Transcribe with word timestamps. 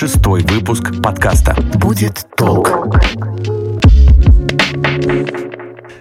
шестой 0.00 0.42
выпуск 0.44 1.02
подкаста 1.02 1.54
«Будет 1.74 2.24
толк». 2.34 2.70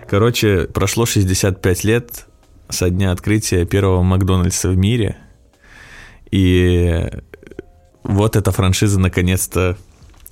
Короче, 0.07 0.69
прошло 0.73 1.05
65 1.05 1.83
лет 1.83 2.25
со 2.69 2.89
дня 2.89 3.11
открытия 3.11 3.65
первого 3.65 4.01
Макдональдса 4.01 4.69
в 4.69 4.77
мире. 4.77 5.17
И 6.31 7.09
вот 8.03 8.37
эта 8.37 8.53
франшиза 8.53 9.01
наконец-то 9.01 9.75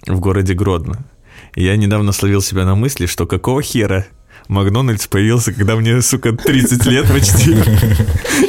в 0.05 0.17
городе 0.21 0.53
Гродно. 0.53 1.03
Я 1.53 1.75
недавно 1.75 2.13
словил 2.13 2.41
себя 2.41 2.63
на 2.63 2.75
мысли, 2.75 3.05
что 3.05 3.27
какого 3.27 3.61
хера 3.61 4.05
Макдональдс 4.47 5.07
появился, 5.07 5.51
когда 5.53 5.75
мне, 5.75 6.01
сука, 6.01 6.31
30 6.31 6.85
лет 6.85 7.07
почти. 7.07 7.55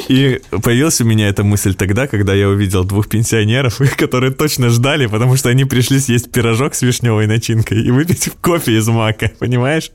И 0.08 0.40
появилась 0.62 1.00
у 1.00 1.04
меня 1.04 1.28
эта 1.28 1.44
мысль 1.44 1.74
тогда, 1.74 2.06
когда 2.06 2.34
я 2.34 2.48
увидел 2.48 2.84
двух 2.84 3.08
пенсионеров, 3.08 3.80
которые 3.96 4.32
точно 4.32 4.68
ждали, 4.70 5.06
потому 5.06 5.36
что 5.36 5.48
они 5.48 5.64
пришли 5.64 5.98
съесть 5.98 6.30
пирожок 6.30 6.74
с 6.74 6.82
вишневой 6.82 7.26
начинкой 7.26 7.82
и 7.82 7.90
выпить 7.90 8.30
кофе 8.40 8.76
из 8.78 8.86
мака, 8.88 9.32
понимаешь? 9.38 9.90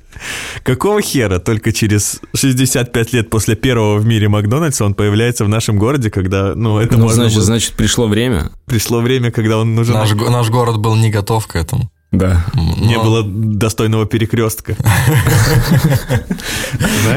Какого 0.63 1.01
хера 1.01 1.39
только 1.39 1.71
через 1.71 2.19
65 2.35 3.13
лет 3.13 3.29
после 3.29 3.55
первого 3.55 3.97
в 3.97 4.05
мире 4.05 4.29
Макдональдса 4.29 4.85
он 4.85 4.93
появляется 4.93 5.45
в 5.45 5.49
нашем 5.49 5.77
городе, 5.77 6.09
когда, 6.11 6.53
ну, 6.55 6.79
это 6.79 6.97
Ну, 6.97 7.03
можно 7.03 7.15
значит, 7.23 7.37
было- 7.37 7.45
значит, 7.45 7.73
пришло 7.73 8.07
время. 8.07 8.51
Пришло 8.65 9.01
время, 9.01 9.31
когда 9.31 9.57
он 9.57 9.75
нужен. 9.75 9.93
Наш, 9.93 10.13
наш 10.13 10.49
город 10.49 10.77
был 10.77 10.95
не 10.95 11.09
готов 11.09 11.47
к 11.47 11.55
этому. 11.55 11.89
Да. 12.13 12.45
Не 12.53 12.95
Но- 12.95 13.03
было 13.03 13.23
достойного 13.23 14.05
перекрестка. 14.05 14.75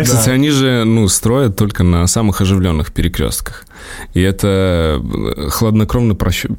Кстати, 0.02 0.30
они 0.30 0.48
же, 0.50 0.84
ну, 0.84 1.06
строят 1.08 1.54
только 1.56 1.84
на 1.84 2.06
самых 2.06 2.40
оживленных 2.40 2.92
перекрестках. 2.92 3.66
И 4.14 4.20
это 4.22 4.98
э, 5.36 5.48
хладнокровно 5.50 6.14
просчет. 6.14 6.52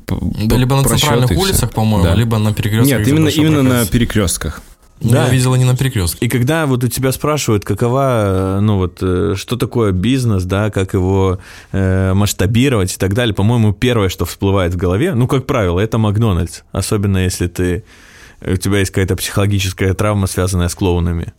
Да, 0.45 0.55
либо 0.55 0.76
на 0.76 0.84
центральных 0.84 1.31
улицах, 1.31 1.72
по-моему, 1.72 2.16
либо 2.16 2.38
на 2.38 2.54
перекрестках. 2.54 3.00
Нет, 3.00 3.08
именно, 3.08 3.30
именно 3.30 3.64
на 3.64 3.86
перекрестках. 3.88 4.61
Ну, 5.02 5.11
Да. 5.11 5.26
Я 5.26 5.30
видела 5.31 5.56
не 5.56 5.66
на 5.66 5.76
перекрестке. 5.76 6.26
И 6.26 6.30
когда 6.30 6.66
вот 6.66 6.83
у 6.83 6.88
тебя 6.88 7.11
спрашивают, 7.11 7.66
какова, 7.66 8.58
э, 8.58 8.59
ну 8.61 8.78
вот, 8.78 8.98
э, 9.02 9.33
что 9.36 9.56
такое 9.56 9.92
бизнес, 9.92 10.44
да, 10.44 10.72
как 10.72 10.94
его 10.94 11.39
э, 11.72 12.14
масштабировать 12.14 12.94
и 12.94 12.98
так 12.98 13.14
далее, 13.14 13.33
по-моему, 13.36 13.73
первое, 13.73 14.09
что 14.09 14.26
всплывает 14.26 14.73
в 14.73 14.78
голове, 14.78 15.14
ну, 15.14 15.28
как 15.28 15.45
правило, 15.45 15.80
это 15.80 15.98
Макдональдс. 16.00 16.61
Особенно 16.72 17.20
если 17.20 17.48
ты, 17.48 17.83
у 18.41 18.55
тебя 18.55 18.80
есть 18.80 18.91
какая-то 18.91 19.16
психологическая 19.16 19.93
травма, 19.93 20.27
связанная 20.27 20.69
с 20.69 20.75
клоунами, 20.75 21.33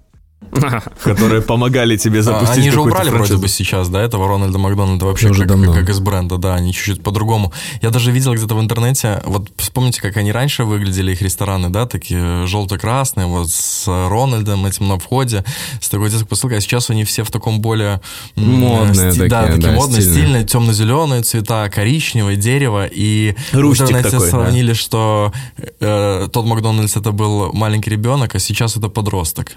которые 1.03 1.43
помогали 1.43 1.97
тебе 1.97 2.21
А, 2.21 2.23
запустить 2.23 2.59
Они 2.59 2.71
же 2.71 2.81
убрали 2.81 3.09
франшизу. 3.11 3.17
вроде 3.35 3.43
бы 3.43 3.49
сейчас, 3.49 3.89
да, 3.89 4.01
этого 4.01 4.29
Рональда 4.29 4.59
Макдональда 4.59 5.05
вообще 5.07 5.33
как, 5.35 5.47
давно. 5.47 5.73
как 5.73 5.89
из 5.89 6.01
бренда, 6.01 6.39
да, 6.39 6.55
они 6.55 6.73
чуть-чуть 6.73 7.03
по-другому. 7.03 7.53
Я 7.83 7.91
даже 7.91 8.13
видел 8.13 8.35
где-то 8.35 8.55
в 8.55 8.61
интернете, 8.61 9.21
вот 9.27 9.49
вспомните, 9.57 10.01
как 10.01 10.17
они 10.17 10.33
раньше 10.33 10.65
выглядели, 10.65 11.13
их 11.13 11.23
рестораны, 11.23 11.71
да, 11.71 11.87
такие 11.87 12.47
желто-красные, 12.47 13.27
вот 13.27 13.51
с 13.51 13.87
Рональдом 13.87 14.65
этим 14.65 14.89
на 14.89 14.99
входе, 14.99 15.45
с 15.81 15.89
такой 15.89 16.09
детской 16.11 16.27
посылкой, 16.29 16.59
а 16.59 16.61
сейчас 16.61 16.89
они 16.91 17.05
все 17.05 17.25
в 17.25 17.31
таком 17.31 17.61
более... 17.61 18.01
Модные 18.37 19.13
сти- 19.13 19.29
Да, 19.29 19.43
такие, 19.43 19.57
такие 19.57 19.73
да, 19.73 19.77
модные, 19.77 20.01
стильные. 20.01 20.23
стильные, 20.23 20.45
темно-зеленые 20.45 21.23
цвета, 21.23 21.69
коричневое, 21.69 22.37
дерево, 22.37 22.87
и 22.87 23.35
Рустик 23.53 23.87
в 23.87 23.91
интернете 23.91 24.11
такой, 24.11 24.31
да. 24.31 24.39
сравнили, 24.39 24.73
что 24.73 25.33
э, 25.81 26.29
тот 26.33 26.47
Макдональдс 26.47 26.97
это 26.97 27.13
был 27.13 27.53
маленький 27.53 27.91
ребенок, 27.91 28.35
а 28.35 28.39
сейчас 28.39 28.77
это 28.77 28.89
подросток. 28.89 29.57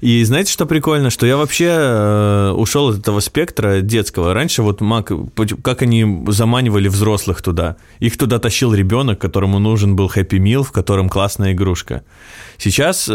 И 0.00 0.22
знаете, 0.24 0.52
что 0.52 0.66
прикольно? 0.66 1.10
Что 1.10 1.26
я 1.26 1.36
вообще 1.36 1.68
э, 1.68 2.50
ушел 2.56 2.88
от 2.88 2.98
этого 2.98 3.20
спектра 3.20 3.80
детского. 3.80 4.34
Раньше 4.34 4.62
вот 4.62 4.80
Мак, 4.80 5.10
как 5.62 5.82
они 5.82 6.24
заманивали 6.28 6.88
взрослых 6.88 7.42
туда. 7.42 7.76
Их 8.00 8.18
туда 8.18 8.38
тащил 8.38 8.74
ребенок, 8.74 9.18
которому 9.18 9.58
нужен 9.58 9.96
был 9.96 10.10
Happy 10.14 10.38
Meal, 10.38 10.62
в 10.62 10.72
котором 10.72 11.08
классная 11.08 11.52
игрушка. 11.52 12.04
Сейчас 12.58 13.08
э, 13.08 13.12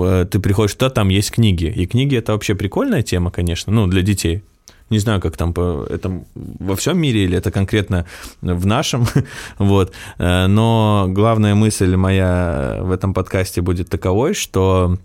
э, 0.00 0.26
ты 0.30 0.38
приходишь 0.38 0.74
туда, 0.74 0.90
там 0.90 1.08
есть 1.08 1.30
книги. 1.30 1.72
И 1.74 1.86
книги 1.86 2.16
это 2.16 2.32
вообще 2.32 2.54
прикольная 2.54 3.02
тема, 3.02 3.30
конечно, 3.30 3.72
ну, 3.72 3.86
для 3.86 4.02
детей. 4.02 4.42
Не 4.90 4.98
знаю, 4.98 5.20
как 5.20 5.36
там 5.36 5.52
по 5.52 5.86
это 5.90 6.22
во 6.34 6.74
всем 6.74 6.98
мире 6.98 7.24
или 7.24 7.36
это 7.36 7.50
конкретно 7.50 8.06
в 8.40 8.64
нашем, 8.64 9.06
вот. 9.58 9.92
Э, 10.18 10.46
Но 10.46 11.06
главная 11.08 11.54
мысль 11.54 11.94
моя 11.96 12.80
в 12.82 12.90
этом 12.90 13.12
подкасте 13.12 13.60
будет 13.60 13.90
таковой, 13.90 14.34
что 14.34 14.98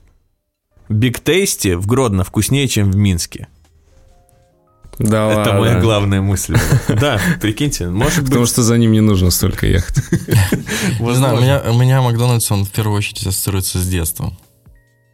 Биг 0.89 1.19
Тейсти 1.19 1.75
в 1.75 1.87
Гродно 1.87 2.23
вкуснее, 2.23 2.67
чем 2.67 2.91
в 2.91 2.95
Минске. 2.95 3.47
Да 4.99 5.31
Это 5.31 5.37
ладно. 5.37 5.59
моя 5.59 5.79
главная 5.79 6.21
мысль. 6.21 6.55
Да, 6.87 7.19
прикиньте, 7.41 7.89
может 7.89 8.25
Потому 8.25 8.41
быть... 8.41 8.49
что 8.49 8.61
за 8.61 8.77
ним 8.77 8.91
не 8.91 9.01
нужно 9.01 9.31
столько 9.31 9.65
ехать. 9.65 9.95
Не 10.99 11.15
знаю, 11.15 11.37
у 11.71 11.73
меня, 11.77 12.01
Макдональдс, 12.01 12.51
он 12.51 12.65
в 12.65 12.69
первую 12.69 12.97
очередь 12.97 13.25
ассоциируется 13.25 13.79
с 13.79 13.87
детством. 13.87 14.37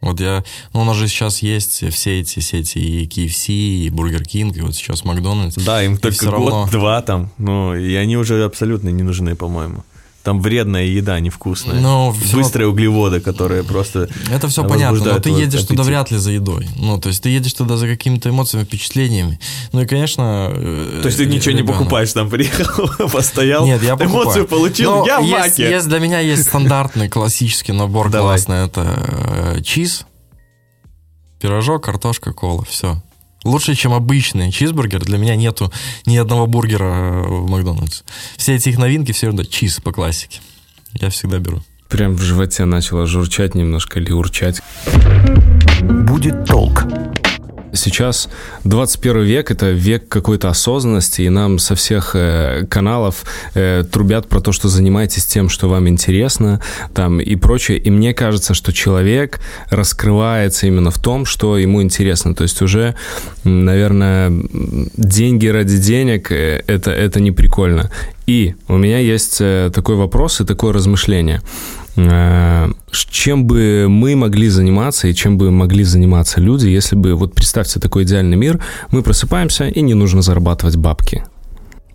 Вот 0.02 0.18
я, 0.20 0.44
ну 0.72 0.80
у 0.80 0.84
нас 0.84 0.96
же 0.96 1.08
сейчас 1.08 1.40
есть 1.40 1.84
все 1.92 2.20
эти 2.20 2.40
сети, 2.40 2.78
и 2.78 3.06
KFC, 3.06 3.52
и 3.52 3.90
Burger 3.90 4.22
King, 4.22 4.56
и 4.56 4.62
вот 4.62 4.74
сейчас 4.74 5.04
Макдональдс. 5.04 5.56
Да, 5.56 5.82
им 5.82 5.98
только 5.98 6.30
год-два 6.30 7.02
там, 7.02 7.30
ну, 7.36 7.74
и 7.74 7.94
они 7.94 8.16
уже 8.16 8.42
абсолютно 8.44 8.88
не 8.88 9.02
нужны, 9.02 9.34
по-моему. 9.34 9.84
Там 10.22 10.42
вредная 10.42 10.84
еда, 10.84 11.18
невкусная. 11.18 11.80
Но 11.80 12.12
всё 12.12 12.36
Быстрые 12.36 12.68
углеводы, 12.68 13.20
которые 13.20 13.64
просто... 13.64 14.06
Это 14.30 14.48
все 14.48 14.62
понятно, 14.62 14.98
но 14.98 15.04
возбуждают 15.12 15.22
ты 15.24 15.30
едешь 15.30 15.60
туда 15.62 15.82
аппетит. 15.82 15.86
вряд 15.86 16.10
ли 16.10 16.18
за 16.18 16.30
едой. 16.32 16.68
Ну, 16.76 17.00
то 17.00 17.08
есть 17.08 17.22
ты 17.22 17.30
едешь 17.30 17.54
туда 17.54 17.78
за 17.78 17.86
какими-то 17.86 18.28
эмоциями, 18.28 18.64
впечатлениями. 18.64 19.40
Ну 19.72 19.80
и, 19.80 19.86
конечно... 19.86 20.50
э, 20.54 20.98
То 21.00 21.06
есть 21.06 21.16
ты 21.16 21.24
ничего 21.24 21.52
не 21.52 21.60
ребенок. 21.60 21.78
покупаешь, 21.78 22.12
там 22.12 22.28
приехал, 22.28 23.08
постоял, 23.10 23.64
Нет, 23.64 23.82
я 23.82 23.96
покупаю. 23.96 24.24
эмоцию 24.24 24.46
получил, 24.46 24.90
Но 24.96 25.06
я 25.06 25.20
в 25.20 25.24
есть, 25.24 25.32
маке. 25.58 25.70
есть- 25.70 25.88
для 25.88 25.98
меня 26.00 26.20
есть 26.20 26.42
стандартный 26.42 27.08
классический 27.08 27.72
набор 27.72 28.10
Давай. 28.10 28.36
классный. 28.36 28.66
Это 28.66 29.54
э, 29.56 29.62
чиз, 29.62 30.04
пирожок, 31.40 31.82
картошка, 31.84 32.32
кола. 32.34 32.64
Все. 32.68 33.02
Лучше, 33.44 33.74
чем 33.74 33.92
обычный 33.92 34.52
чизбургер. 34.52 35.04
Для 35.04 35.18
меня 35.18 35.34
нету 35.36 35.72
ни 36.06 36.16
одного 36.16 36.46
бургера 36.46 36.84
э, 36.84 37.22
в 37.22 37.48
Макдональдс. 37.48 38.02
Все 38.36 38.54
эти 38.54 38.68
их 38.68 38.78
новинки, 38.78 39.12
все 39.12 39.28
равно 39.28 39.44
чиз 39.44 39.80
по 39.80 39.92
классике. 39.92 40.40
Я 41.00 41.10
всегда 41.10 41.38
беру. 41.38 41.62
Прям 41.88 42.14
в 42.14 42.22
животе 42.22 42.66
начало 42.66 43.06
журчать 43.06 43.54
немножко 43.54 43.98
или 43.98 44.12
урчать. 44.12 44.60
Будет 45.82 46.44
толк. 46.44 46.84
Сейчас 47.72 48.28
21 48.64 49.22
век– 49.22 49.50
это 49.52 49.70
век 49.70 50.08
какой-то 50.08 50.48
осознанности, 50.48 51.22
и 51.22 51.28
нам 51.28 51.58
со 51.58 51.74
всех 51.74 52.12
э, 52.14 52.66
каналов 52.68 53.24
э, 53.54 53.84
трубят 53.90 54.28
про 54.28 54.40
то, 54.40 54.52
что 54.52 54.68
занимайтесь 54.68 55.26
тем, 55.26 55.48
что 55.48 55.68
вам 55.68 55.88
интересно, 55.88 56.60
там 56.94 57.20
и 57.20 57.36
прочее. 57.36 57.78
И 57.78 57.90
мне 57.90 58.14
кажется, 58.14 58.54
что 58.54 58.72
человек 58.72 59.40
раскрывается 59.70 60.66
именно 60.66 60.90
в 60.90 60.98
том, 60.98 61.24
что 61.24 61.58
ему 61.58 61.82
интересно. 61.82 62.34
То 62.34 62.42
есть 62.42 62.62
уже, 62.62 62.94
наверное, 63.44 64.32
деньги 64.96 65.46
ради 65.46 65.78
денег 65.78 66.32
э, 66.32 66.62
это, 66.66 66.90
это 66.90 67.20
не 67.20 67.32
прикольно. 67.32 67.90
И 68.26 68.54
у 68.68 68.76
меня 68.76 68.98
есть 68.98 69.38
э, 69.40 69.70
такой 69.74 69.96
вопрос 69.96 70.40
и 70.40 70.44
такое 70.44 70.72
размышление. 70.72 71.40
Э, 72.08 72.70
Чем 73.10 73.46
бы 73.46 73.86
мы 73.88 74.16
могли 74.16 74.48
заниматься 74.48 75.08
и 75.08 75.14
чем 75.14 75.36
бы 75.38 75.50
могли 75.50 75.84
заниматься 75.84 76.40
люди, 76.40 76.68
если 76.68 76.96
бы, 76.96 77.14
вот 77.14 77.34
представьте 77.34 77.80
такой 77.80 78.04
идеальный 78.04 78.36
мир, 78.36 78.62
мы 78.90 79.02
просыпаемся 79.02 79.66
и 79.68 79.80
не 79.82 79.94
нужно 79.94 80.22
зарабатывать 80.22 80.76
бабки. 80.76 81.24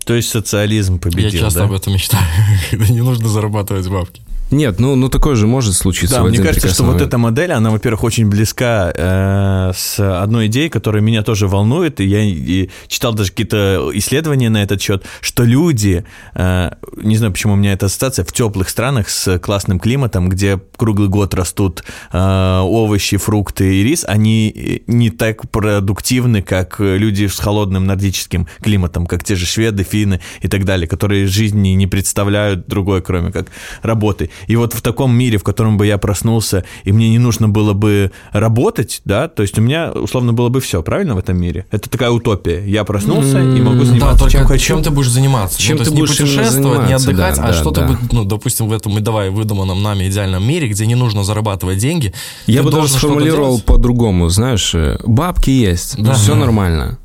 То 0.04 0.14
есть 0.14 0.28
социализм 0.28 0.98
победил, 0.98 1.30
Я 1.30 1.38
часто 1.38 1.60
да? 1.60 1.64
об 1.66 1.72
этом 1.72 1.92
мечтаю, 1.92 2.24
когда 2.70 2.86
не 2.92 3.00
нужно 3.02 3.28
зарабатывать 3.28 3.88
бабки. 3.88 4.22
Нет, 4.50 4.78
ну, 4.78 4.94
ну 4.94 5.08
такое 5.08 5.34
же 5.34 5.46
может 5.46 5.74
случиться 5.74 6.16
Да, 6.16 6.22
мне 6.22 6.38
кажется, 6.38 6.68
что 6.68 6.68
прекрасный 6.68 6.84
вот 6.84 6.92
момент. 6.92 7.08
эта 7.08 7.18
модель, 7.18 7.52
она, 7.52 7.70
во-первых, 7.70 8.04
очень 8.04 8.28
близка 8.28 8.92
э, 8.94 9.72
с 9.74 9.98
одной 9.98 10.46
идеей, 10.46 10.68
которая 10.68 11.02
меня 11.02 11.22
тоже 11.22 11.48
волнует, 11.48 12.00
и 12.00 12.04
я 12.04 12.22
и 12.22 12.68
читал 12.86 13.12
даже 13.12 13.30
какие-то 13.30 13.90
исследования 13.94 14.48
на 14.48 14.62
этот 14.62 14.80
счет, 14.80 15.04
что 15.20 15.42
люди, 15.42 16.04
э, 16.34 16.70
не 16.96 17.16
знаю, 17.16 17.32
почему 17.32 17.54
у 17.54 17.56
меня 17.56 17.72
эта 17.72 17.86
ассоциация, 17.86 18.24
в 18.24 18.32
теплых 18.32 18.68
странах 18.68 19.08
с 19.08 19.38
классным 19.40 19.80
климатом, 19.80 20.28
где 20.28 20.60
круглый 20.76 21.08
год 21.08 21.34
растут 21.34 21.82
э, 22.12 22.60
овощи, 22.62 23.16
фрукты 23.16 23.76
и 23.76 23.82
рис, 23.82 24.04
они 24.06 24.82
не 24.86 25.10
так 25.10 25.50
продуктивны, 25.50 26.42
как 26.42 26.76
люди 26.78 27.26
с 27.26 27.40
холодным 27.40 27.84
нордическим 27.84 28.46
климатом, 28.62 29.06
как 29.06 29.24
те 29.24 29.34
же 29.34 29.44
шведы, 29.44 29.82
финны 29.82 30.20
и 30.40 30.46
так 30.46 30.64
далее, 30.64 30.86
которые 30.86 31.26
жизни 31.26 31.70
не 31.70 31.88
представляют 31.88 32.68
другой, 32.68 33.02
кроме 33.02 33.32
как 33.32 33.48
работы. 33.82 34.30
И 34.46 34.56
вот 34.56 34.72
в 34.74 34.82
таком 34.82 35.14
мире, 35.16 35.38
в 35.38 35.42
котором 35.44 35.76
бы 35.78 35.86
я 35.86 35.98
проснулся, 35.98 36.64
и 36.84 36.92
мне 36.92 37.10
не 37.10 37.18
нужно 37.18 37.48
было 37.48 37.72
бы 37.72 38.12
работать, 38.32 39.00
да, 39.04 39.28
то 39.28 39.42
есть 39.42 39.58
у 39.58 39.62
меня, 39.62 39.90
условно, 39.92 40.32
было 40.32 40.48
бы 40.48 40.60
все, 40.60 40.82
правильно, 40.82 41.14
в 41.14 41.18
этом 41.18 41.36
мире? 41.38 41.66
Это 41.70 41.88
такая 41.90 42.10
утопия. 42.10 42.64
Я 42.66 42.84
проснулся 42.84 43.40
и 43.40 43.60
могу 43.60 43.80
Да, 43.80 43.84
заниматься 43.84 44.18
только 44.18 44.32
чем 44.38 44.46
хочу. 44.46 44.64
чем 44.64 44.82
ты 44.82 44.90
будешь 44.90 45.10
заниматься? 45.10 45.60
Чем 45.60 45.76
ну, 45.78 45.84
то 45.84 45.90
ты 45.90 45.96
есть 45.96 46.00
будешь 46.00 46.20
не 46.20 46.26
путешествовать, 46.26 46.86
не 46.88 46.92
отдыхать, 46.94 47.36
да, 47.36 47.42
а 47.42 47.46
да, 47.48 47.52
что-то, 47.52 47.80
да. 47.82 47.98
ну, 48.12 48.24
допустим, 48.24 48.68
в 48.68 48.72
этом, 48.72 49.02
давай, 49.02 49.30
выдуманном 49.30 49.82
нами 49.82 50.08
идеальном 50.08 50.46
мире, 50.46 50.68
где 50.68 50.86
не 50.86 50.94
нужно 50.94 51.24
зарабатывать 51.24 51.78
деньги. 51.78 52.12
Я 52.46 52.62
бы 52.62 52.70
даже 52.70 52.88
сформулировал 52.88 53.60
по-другому, 53.60 54.28
знаешь, 54.28 54.74
э, 54.74 54.98
бабки 55.04 55.50
есть, 55.50 56.02
Да. 56.02 56.14
все 56.14 56.34
нормально. 56.34 56.98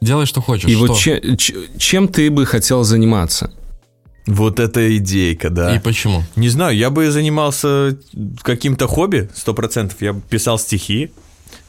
Делай, 0.00 0.26
что 0.26 0.40
хочешь. 0.42 0.68
И 0.68 0.74
что? 0.74 0.86
вот 0.88 0.98
че- 0.98 1.22
чем 1.78 2.08
ты 2.08 2.28
бы 2.30 2.44
хотел 2.44 2.82
заниматься? 2.82 3.52
Вот 4.26 4.60
это 4.60 4.96
идейка, 4.96 5.50
да. 5.50 5.74
И 5.74 5.78
почему? 5.80 6.22
Не 6.36 6.48
знаю, 6.48 6.76
я 6.76 6.90
бы 6.90 7.10
занимался 7.10 7.98
каким-то 8.42 8.86
хобби, 8.86 9.28
сто 9.34 9.52
процентов. 9.54 10.00
Я 10.00 10.12
бы 10.12 10.20
писал 10.20 10.58
стихи, 10.58 11.10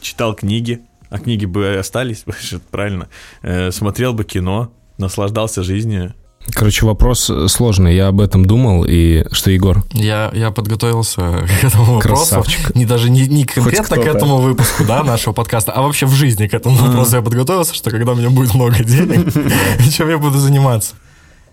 читал 0.01 0.35
книги, 0.35 0.81
а 1.09 1.19
книги 1.19 1.45
бы 1.45 1.77
остались, 1.77 2.25
правильно. 2.71 3.07
Э, 3.41 3.71
смотрел 3.71 4.13
бы 4.13 4.23
кино, 4.23 4.71
наслаждался 4.97 5.63
жизнью. 5.63 6.13
Короче, 6.51 6.85
вопрос 6.85 7.31
сложный. 7.47 7.95
Я 7.95 8.07
об 8.07 8.19
этом 8.19 8.45
думал, 8.45 8.85
и 8.85 9.23
что, 9.31 9.50
Егор? 9.50 9.83
Я, 9.94 10.29
я 10.33 10.51
подготовился 10.51 11.21
к 11.61 11.63
этому 11.63 11.95
вопросу. 11.95 12.31
Красавчик. 12.31 12.75
Не 12.75 12.85
даже 12.85 13.09
не, 13.09 13.27
не 13.27 13.45
конкретно 13.45 13.97
к 13.97 14.05
этому 14.05 14.38
выпуску 14.38 14.83
да, 14.85 15.03
нашего 15.03 15.33
подкаста, 15.33 15.71
а 15.71 15.81
вообще 15.81 16.05
в 16.05 16.11
жизни 16.11 16.47
к 16.47 16.53
этому 16.53 16.75
вопросу 16.75 17.15
я 17.15 17.21
подготовился, 17.21 17.73
что 17.73 17.89
когда 17.91 18.11
у 18.11 18.15
меня 18.15 18.29
будет 18.29 18.53
много 18.53 18.75
денег, 18.83 19.33
чем 19.91 20.09
я 20.09 20.17
буду 20.17 20.38
заниматься. 20.38 20.95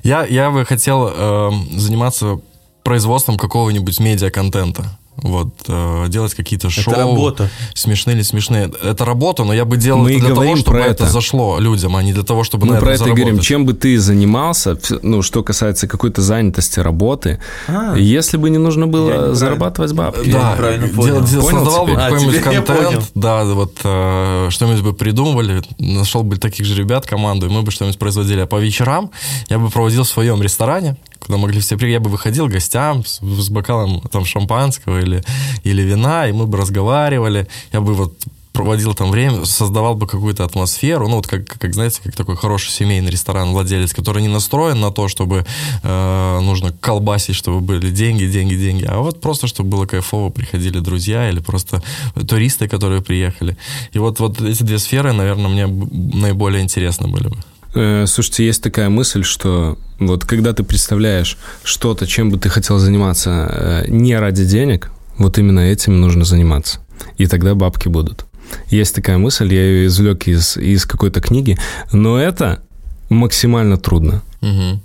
Я, 0.02 0.24
я 0.24 0.50
бы 0.50 0.64
хотел 0.64 1.08
эм, 1.08 1.78
заниматься 1.78 2.40
производством 2.82 3.36
какого-нибудь 3.36 4.00
медиа-контента. 4.00 4.98
Вот, 5.22 5.48
э, 5.68 6.06
делать 6.08 6.34
какие-то 6.34 6.70
шоу. 6.70 6.94
работа. 6.94 7.50
Смешные 7.74 8.16
или 8.16 8.22
смешные. 8.22 8.70
Это 8.82 9.04
работа, 9.04 9.44
но 9.44 9.52
я 9.52 9.64
бы 9.64 9.76
делал 9.76 10.02
Мы 10.02 10.12
это 10.16 10.26
для 10.26 10.34
того, 10.34 10.56
чтобы 10.56 10.78
про 10.78 10.84
это. 10.86 11.04
это. 11.04 11.12
зашло 11.12 11.58
людям, 11.58 11.94
а 11.96 12.02
не 12.02 12.12
для 12.12 12.22
того, 12.22 12.42
чтобы 12.44 12.66
Мы 12.66 12.74
на 12.74 12.80
про 12.80 12.94
это 12.94 13.04
и 13.08 13.12
говорим. 13.12 13.38
Чем 13.40 13.66
бы 13.66 13.72
ты 13.74 13.98
занимался, 13.98 14.78
ну, 15.02 15.22
что 15.22 15.42
касается 15.42 15.86
какой-то 15.88 16.22
занятости, 16.22 16.80
работы, 16.80 17.38
А. 17.68 17.96
если 17.96 18.36
бы 18.36 18.48
не 18.50 18.58
нужно 18.58 18.86
было 18.86 19.08
неправильно- 19.08 19.34
зарабатывать 19.34 19.92
бабки. 19.92 20.30
Да, 20.30 20.52
неправильно 20.52 20.86
дел- 20.88 20.96
понял. 20.96 21.20
дел- 21.22 21.42
Понял 21.42 21.58
создавал 21.64 21.84
бы 21.86 21.90
теперь? 21.92 22.02
А, 22.04 22.08
какой-нибудь 22.10 22.40
контент, 22.42 23.10
да, 23.14 23.44
вот 23.44 23.74
э, 23.84 24.46
что-нибудь 24.50 24.82
бы 24.82 24.92
придумывали, 24.94 25.62
нашел 25.78 26.22
бы 26.22 26.36
таких 26.38 26.64
же 26.66 26.74
ребят, 26.74 27.06
команду, 27.06 27.46
и 27.46 27.48
мы 27.50 27.62
бы 27.62 27.70
что-нибудь 27.70 27.98
производили. 27.98 28.40
А 28.40 28.46
по 28.46 28.56
вечерам 28.56 29.10
я 29.48 29.58
бы 29.58 29.68
проводил 29.70 30.04
в 30.04 30.08
своем 30.08 30.42
ресторане, 30.42 30.96
куда 31.20 31.38
могли 31.38 31.60
все 31.60 31.76
приехать, 31.76 31.92
я 31.92 32.00
бы 32.00 32.10
выходил 32.10 32.48
к 32.48 32.52
гостям 32.52 33.04
с, 33.04 33.20
с 33.20 33.48
бокалом 33.50 34.00
там 34.10 34.24
шампанского 34.24 35.00
или, 35.00 35.22
или 35.64 35.82
вина, 35.82 36.28
и 36.28 36.32
мы 36.32 36.46
бы 36.46 36.58
разговаривали, 36.58 37.46
я 37.72 37.80
бы 37.80 37.94
вот 37.94 38.14
проводил 38.52 38.94
там 38.94 39.10
время, 39.10 39.44
создавал 39.44 39.94
бы 39.94 40.06
какую-то 40.06 40.44
атмосферу, 40.44 41.08
ну 41.08 41.16
вот 41.16 41.26
как, 41.26 41.46
как 41.46 41.72
знаете, 41.72 42.00
как 42.02 42.14
такой 42.14 42.36
хороший 42.36 42.70
семейный 42.70 43.10
ресторан, 43.10 43.52
владелец, 43.52 43.92
который 43.92 44.22
не 44.22 44.28
настроен 44.28 44.80
на 44.80 44.90
то, 44.90 45.08
чтобы 45.08 45.46
э, 45.82 46.40
нужно 46.42 46.72
колбасить, 46.72 47.36
чтобы 47.36 47.60
были 47.60 47.90
деньги, 47.90 48.26
деньги, 48.26 48.54
деньги, 48.56 48.84
а 48.84 48.98
вот 48.98 49.20
просто, 49.20 49.46
чтобы 49.46 49.70
было 49.70 49.86
кайфово, 49.86 50.30
приходили 50.30 50.80
друзья 50.80 51.30
или 51.30 51.40
просто 51.40 51.82
туристы, 52.28 52.68
которые 52.68 53.02
приехали. 53.02 53.56
И 53.92 53.98
вот, 53.98 54.20
вот 54.20 54.40
эти 54.40 54.62
две 54.62 54.78
сферы, 54.78 55.12
наверное, 55.12 55.48
мне 55.48 55.66
наиболее 55.66 56.62
интересны 56.62 57.08
были 57.08 57.28
бы. 57.28 57.36
Э, 57.74 58.04
Слушайте, 58.06 58.46
есть 58.46 58.62
такая 58.62 58.88
мысль, 58.88 59.22
что 59.22 59.78
вот 59.98 60.24
когда 60.24 60.52
ты 60.52 60.62
представляешь 60.62 61.36
что-то, 61.62 62.06
чем 62.06 62.30
бы 62.30 62.38
ты 62.38 62.48
хотел 62.48 62.78
заниматься 62.78 63.30
э, 63.50 63.84
не 63.88 64.18
ради 64.18 64.44
денег, 64.44 64.90
вот 65.18 65.38
именно 65.38 65.60
этим 65.60 66.00
нужно 66.00 66.24
заниматься. 66.24 66.80
И 67.18 67.26
тогда 67.26 67.54
бабки 67.54 67.88
будут. 67.88 68.26
Есть 68.70 68.94
такая 68.94 69.18
мысль, 69.18 69.52
я 69.54 69.62
ее 69.62 69.86
извлек 69.86 70.26
из, 70.26 70.56
из 70.56 70.84
какой-то 70.84 71.20
книги, 71.20 71.56
но 71.92 72.18
это 72.18 72.62
максимально 73.08 73.76
трудно. 73.76 74.22
Мгм. 74.40 74.82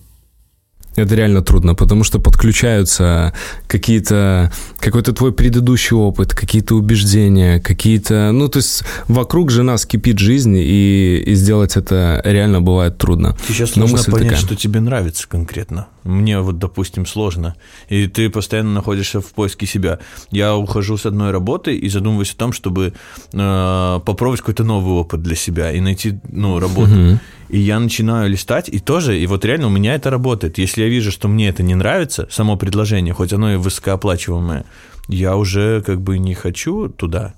Это 0.95 1.15
реально 1.15 1.41
трудно, 1.41 1.75
потому 1.75 2.03
что 2.03 2.19
подключаются 2.19 3.33
какие-то, 3.67 4.51
какой-то 4.79 5.13
твой 5.13 5.33
предыдущий 5.33 5.95
опыт, 5.95 6.33
какие-то 6.33 6.75
убеждения, 6.75 7.59
какие-то... 7.59 8.31
Ну, 8.31 8.47
то 8.47 8.57
есть 8.57 8.83
вокруг 9.07 9.51
же 9.51 9.63
нас 9.63 9.85
кипит 9.85 10.19
жизнь, 10.19 10.55
и, 10.57 11.23
и 11.25 11.35
сделать 11.35 11.75
это 11.75 12.21
реально 12.23 12.61
бывает 12.61 12.97
трудно. 12.97 13.35
Сейчас 13.47 13.75
Но 13.75 13.83
нужно 13.83 14.03
понять, 14.03 14.29
такая. 14.29 14.37
что 14.37 14.55
тебе 14.55 14.79
нравится 14.79 15.27
конкретно. 15.27 15.87
Мне 16.05 16.39
вот, 16.39 16.59
допустим, 16.59 17.07
сложно. 17.07 17.55
И 17.89 18.07
ты 18.07 18.29
постоянно 18.29 18.71
находишься 18.73 19.21
в 19.21 19.33
поиске 19.33 19.65
себя. 19.65 19.99
Я 20.29 20.55
ухожу 20.55 20.97
с 20.97 21.07
одной 21.07 21.31
работы 21.31 21.75
и 21.75 21.89
задумываюсь 21.89 22.31
о 22.31 22.37
том, 22.37 22.53
чтобы 22.53 22.93
э, 23.33 23.99
попробовать 24.05 24.41
какой-то 24.41 24.63
новый 24.63 24.93
опыт 24.93 25.23
для 25.23 25.35
себя 25.35 25.71
и 25.71 25.81
найти, 25.81 26.19
ну, 26.31 26.59
работу. 26.59 26.91
Мгм. 26.91 27.19
И 27.49 27.59
я 27.59 27.79
начинаю 27.79 28.29
листать, 28.29 28.69
и 28.69 28.77
тоже, 28.77 29.19
и 29.19 29.25
вот 29.25 29.45
реально 29.45 29.67
у 29.67 29.71
меня 29.71 29.95
это 29.95 30.11
работает. 30.11 30.59
Если 30.59 30.83
я 30.83 30.89
вижу, 30.89 31.11
что 31.11 31.27
мне 31.27 31.49
это 31.49 31.63
не 31.63 31.73
нравится, 31.73 32.27
само 32.29 32.55
предложение, 32.55 33.13
хоть 33.13 33.33
оно 33.33 33.53
и 33.53 33.57
высокооплачиваемое, 33.57 34.65
я 35.07 35.35
уже 35.35 35.81
как 35.81 36.01
бы 36.01 36.19
не 36.19 36.35
хочу 36.35 36.87
туда. 36.87 37.33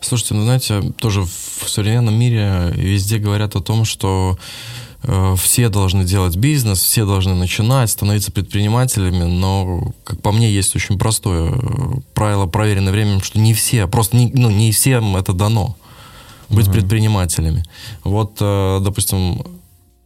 Слушайте, 0.00 0.34
ну 0.34 0.42
знаете, 0.42 0.92
тоже 0.98 1.22
в 1.22 1.68
современном 1.68 2.18
мире 2.18 2.72
везде 2.74 3.18
говорят 3.18 3.54
о 3.54 3.60
том, 3.60 3.84
что 3.84 4.38
все 5.36 5.68
должны 5.68 6.04
делать 6.04 6.36
бизнес, 6.36 6.80
все 6.80 7.06
должны 7.06 7.34
начинать, 7.34 7.90
становиться 7.90 8.32
предпринимателями, 8.32 9.24
но, 9.24 9.92
как 10.04 10.20
по 10.20 10.30
мне, 10.30 10.50
есть 10.50 10.76
очень 10.76 10.98
простое 10.98 11.52
э, 11.52 12.00
правило, 12.12 12.46
проверенное 12.46 12.92
временем, 12.92 13.22
что 13.22 13.38
не 13.40 13.54
все, 13.54 13.86
просто 13.86 14.16
не, 14.16 14.30
ну, 14.34 14.50
не 14.50 14.72
всем 14.72 15.16
это 15.16 15.32
дано 15.32 15.76
быть 16.50 16.70
предпринимателями. 16.70 17.64
Вот, 18.04 18.36
э, 18.40 18.80
допустим, 18.82 19.42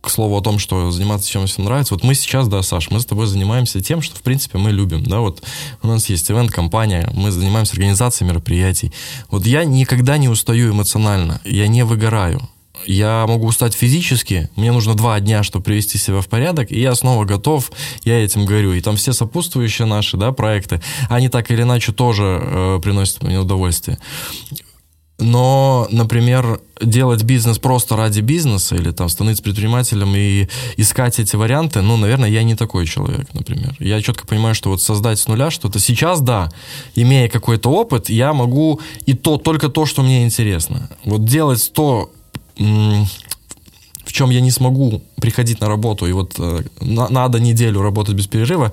к 0.04 0.10
слову 0.10 0.36
о 0.36 0.42
том, 0.42 0.58
что 0.58 0.90
заниматься 0.90 1.30
чем 1.30 1.46
всем 1.46 1.64
нравится. 1.64 1.94
Вот 1.94 2.04
мы 2.04 2.14
сейчас, 2.14 2.46
да, 2.46 2.62
Саш, 2.62 2.90
мы 2.90 3.00
с 3.00 3.06
тобой 3.06 3.26
занимаемся 3.26 3.80
тем, 3.80 4.02
что, 4.02 4.16
в 4.16 4.22
принципе, 4.22 4.58
мы 4.58 4.70
любим, 4.70 5.02
да, 5.02 5.20
вот 5.20 5.42
у 5.82 5.86
нас 5.86 6.08
есть 6.10 6.30
ивент-компания, 6.30 7.10
мы 7.14 7.30
занимаемся 7.30 7.72
организацией 7.72 8.28
мероприятий. 8.28 8.92
Вот 9.30 9.46
я 9.46 9.64
никогда 9.64 10.18
не 10.18 10.28
устаю 10.28 10.72
эмоционально, 10.72 11.40
я 11.44 11.66
не 11.68 11.84
выгораю. 11.84 12.48
Я 12.86 13.24
могу 13.26 13.46
устать 13.46 13.74
физически, 13.74 14.50
мне 14.56 14.72
нужно 14.72 14.94
два 14.94 15.18
дня, 15.20 15.42
чтобы 15.42 15.64
привести 15.64 15.96
себя 15.96 16.20
в 16.20 16.28
порядок, 16.28 16.70
и 16.70 16.80
я 16.80 16.94
снова 16.94 17.24
готов, 17.24 17.70
я 18.04 18.22
этим 18.22 18.44
горю. 18.46 18.72
И 18.72 18.80
там 18.80 18.96
все 18.96 19.12
сопутствующие 19.12 19.86
наши 19.86 20.16
да, 20.16 20.32
проекты, 20.32 20.82
они 21.08 21.28
так 21.28 21.50
или 21.50 21.62
иначе 21.62 21.92
тоже 21.92 22.40
э, 22.42 22.80
приносят 22.82 23.22
мне 23.22 23.38
удовольствие. 23.38 23.98
Но, 25.20 25.86
например, 25.92 26.60
делать 26.80 27.22
бизнес 27.22 27.58
просто 27.58 27.94
ради 27.96 28.20
бизнеса 28.20 28.74
или 28.74 28.90
там 28.90 29.08
становиться 29.08 29.44
предпринимателем 29.44 30.12
и 30.16 30.48
искать 30.76 31.20
эти 31.20 31.36
варианты, 31.36 31.82
ну, 31.82 31.96
наверное, 31.96 32.28
я 32.28 32.42
не 32.42 32.56
такой 32.56 32.84
человек, 32.86 33.32
например. 33.32 33.76
Я 33.78 34.02
четко 34.02 34.26
понимаю, 34.26 34.56
что 34.56 34.70
вот 34.70 34.82
создать 34.82 35.20
с 35.20 35.28
нуля 35.28 35.52
что-то 35.52 35.78
сейчас, 35.78 36.20
да, 36.20 36.50
имея 36.96 37.28
какой-то 37.28 37.70
опыт, 37.70 38.08
я 38.08 38.32
могу 38.32 38.80
и 39.06 39.14
то, 39.14 39.36
только 39.36 39.68
то, 39.68 39.86
что 39.86 40.02
мне 40.02 40.24
интересно. 40.24 40.90
Вот 41.04 41.24
делать 41.24 41.70
то, 41.72 42.10
в 42.56 44.12
чем 44.12 44.30
я 44.30 44.40
не 44.40 44.50
смогу 44.50 45.02
приходить 45.16 45.60
на 45.60 45.68
работу, 45.68 46.06
и 46.06 46.12
вот 46.12 46.34
э, 46.38 46.62
на- 46.80 47.08
надо 47.08 47.40
неделю 47.40 47.80
работать 47.80 48.14
без 48.14 48.26
перерыва, 48.26 48.72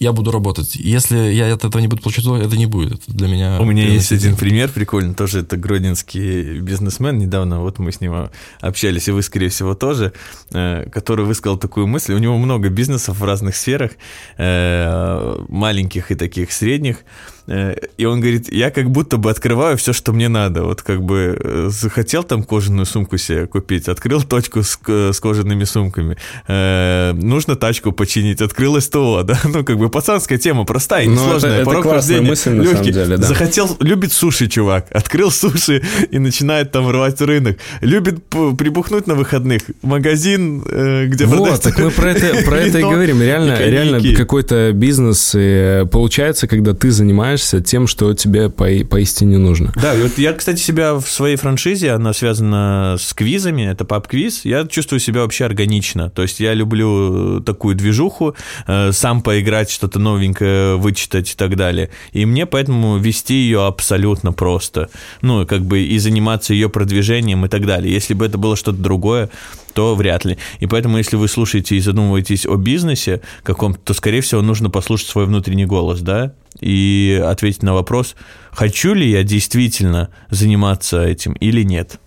я 0.00 0.12
буду 0.12 0.32
работать. 0.32 0.74
Если 0.74 1.16
я 1.32 1.54
от 1.54 1.64
этого 1.64 1.80
не 1.80 1.86
буду 1.86 2.02
получать, 2.02 2.24
это 2.26 2.56
не 2.56 2.66
будет. 2.66 2.94
Это 2.94 3.16
для 3.16 3.28
меня... 3.28 3.60
У 3.60 3.64
меня 3.64 3.86
есть 3.86 4.10
один 4.10 4.36
пример 4.36 4.68
прикольный, 4.70 5.14
тоже 5.14 5.40
это 5.40 5.56
гродненский 5.56 6.58
бизнесмен, 6.58 7.18
недавно 7.18 7.60
вот 7.60 7.78
мы 7.78 7.92
с 7.92 8.00
ним 8.00 8.30
общались, 8.60 9.08
и 9.08 9.12
вы, 9.12 9.22
скорее 9.22 9.48
всего, 9.48 9.74
тоже, 9.74 10.12
э, 10.50 10.88
который 10.92 11.24
высказал 11.24 11.56
такую 11.56 11.86
мысль, 11.86 12.14
у 12.14 12.18
него 12.18 12.36
много 12.36 12.68
бизнесов 12.68 13.20
в 13.20 13.24
разных 13.24 13.54
сферах, 13.54 13.92
э, 14.38 15.44
маленьких 15.48 16.10
и 16.10 16.16
таких 16.16 16.50
средних, 16.50 17.04
и 17.46 18.04
он 18.04 18.20
говорит, 18.20 18.52
я 18.52 18.70
как 18.70 18.90
будто 18.90 19.16
бы 19.16 19.30
открываю 19.30 19.76
все, 19.76 19.92
что 19.92 20.12
мне 20.12 20.28
надо, 20.28 20.62
вот 20.64 20.82
как 20.82 21.02
бы 21.02 21.36
э, 21.42 21.68
захотел 21.70 22.22
там 22.22 22.44
кожаную 22.44 22.86
сумку 22.86 23.18
себе 23.18 23.46
купить, 23.46 23.88
открыл 23.88 24.22
точку 24.22 24.62
с, 24.62 24.76
к- 24.76 25.12
с 25.12 25.18
кожаными 25.20 25.64
сумками, 25.64 26.16
Э, 26.48 27.12
нужно 27.14 27.56
тачку 27.56 27.92
починить, 27.92 28.40
открыл 28.40 28.80
СТО, 28.80 29.22
да, 29.24 29.38
ну 29.44 29.64
как 29.64 29.76
бы 29.78 29.88
пацанская 29.88 30.38
тема, 30.38 30.64
простая, 30.64 31.06
Ну, 31.06 31.12
это- 31.14 31.22
несложная, 31.24 31.56
это 31.56 31.64
порог 31.64 31.82
классная 31.82 31.98
хождения 32.18 32.30
мысль, 32.30 32.50
на 32.50 32.64
самом 32.64 32.76
легкий. 32.76 32.92
деле, 32.92 33.16
да. 33.16 33.26
Захотел, 33.26 33.76
любит 33.80 34.12
суши, 34.12 34.46
чувак. 34.48 34.86
Открыл 34.92 35.30
суши 35.30 35.82
и 36.10 36.18
начинает 36.18 36.70
там 36.70 36.88
рвать 36.90 37.20
рынок. 37.20 37.58
Любит 37.80 38.22
прибухнуть 38.28 39.06
на 39.06 39.14
выходных. 39.14 39.62
Магазин, 39.82 40.62
э, 40.68 41.06
где 41.06 41.24
Вот, 41.26 41.36
продается 41.36 41.68
так 41.70 41.78
мы 41.78 41.90
про 41.90 42.10
это, 42.12 42.44
про 42.44 42.56
это 42.58 42.78
и 42.78 42.82
говорим. 42.82 43.20
Реально, 43.20 43.58
реально 43.58 44.16
какой-то 44.16 44.72
бизнес 44.72 45.32
э, 45.34 45.86
получается, 45.90 46.46
когда 46.46 46.72
ты 46.74 46.90
занимаешься 46.90 47.31
тем, 47.36 47.86
что 47.86 48.14
тебе 48.14 48.50
по, 48.50 48.66
поистине 48.88 49.38
нужно. 49.38 49.72
Да, 49.80 49.94
вот 49.94 50.18
я, 50.18 50.32
кстати, 50.32 50.60
себя 50.60 50.94
в 50.94 51.06
своей 51.08 51.36
франшизе, 51.36 51.92
она 51.92 52.12
связана 52.12 52.96
с 52.98 53.12
квизами, 53.14 53.62
это 53.62 53.84
паб-квиз, 53.84 54.44
я 54.44 54.66
чувствую 54.66 55.00
себя 55.00 55.22
вообще 55.22 55.44
органично. 55.44 56.10
То 56.10 56.22
есть 56.22 56.40
я 56.40 56.54
люблю 56.54 57.40
такую 57.40 57.74
движуху, 57.74 58.34
э, 58.66 58.92
сам 58.92 59.22
поиграть, 59.22 59.70
что-то 59.70 59.98
новенькое 59.98 60.76
вычитать 60.76 61.30
и 61.32 61.34
так 61.34 61.56
далее. 61.56 61.90
И 62.12 62.26
мне 62.26 62.46
поэтому 62.46 62.98
вести 62.98 63.34
ее 63.34 63.66
абсолютно 63.66 64.32
просто. 64.32 64.88
Ну, 65.20 65.46
как 65.46 65.62
бы 65.62 65.80
и 65.80 65.98
заниматься 65.98 66.54
ее 66.54 66.68
продвижением 66.68 67.44
и 67.46 67.48
так 67.48 67.66
далее. 67.66 67.92
Если 67.92 68.14
бы 68.14 68.26
это 68.26 68.38
было 68.38 68.56
что-то 68.56 68.78
другое, 68.78 69.30
то 69.72 69.94
вряд 69.94 70.24
ли. 70.24 70.38
И 70.60 70.66
поэтому, 70.66 70.98
если 70.98 71.16
вы 71.16 71.28
слушаете 71.28 71.76
и 71.76 71.80
задумываетесь 71.80 72.46
о 72.46 72.56
бизнесе 72.56 73.20
каком-то, 73.42 73.80
то, 73.80 73.94
скорее 73.94 74.20
всего, 74.20 74.42
нужно 74.42 74.70
послушать 74.70 75.08
свой 75.08 75.26
внутренний 75.26 75.66
голос, 75.66 76.00
да, 76.00 76.34
и 76.60 77.20
ответить 77.24 77.62
на 77.62 77.74
вопрос, 77.74 78.14
хочу 78.50 78.94
ли 78.94 79.10
я 79.10 79.22
действительно 79.22 80.10
заниматься 80.30 81.02
этим 81.02 81.32
или 81.34 81.62
нет. 81.62 81.98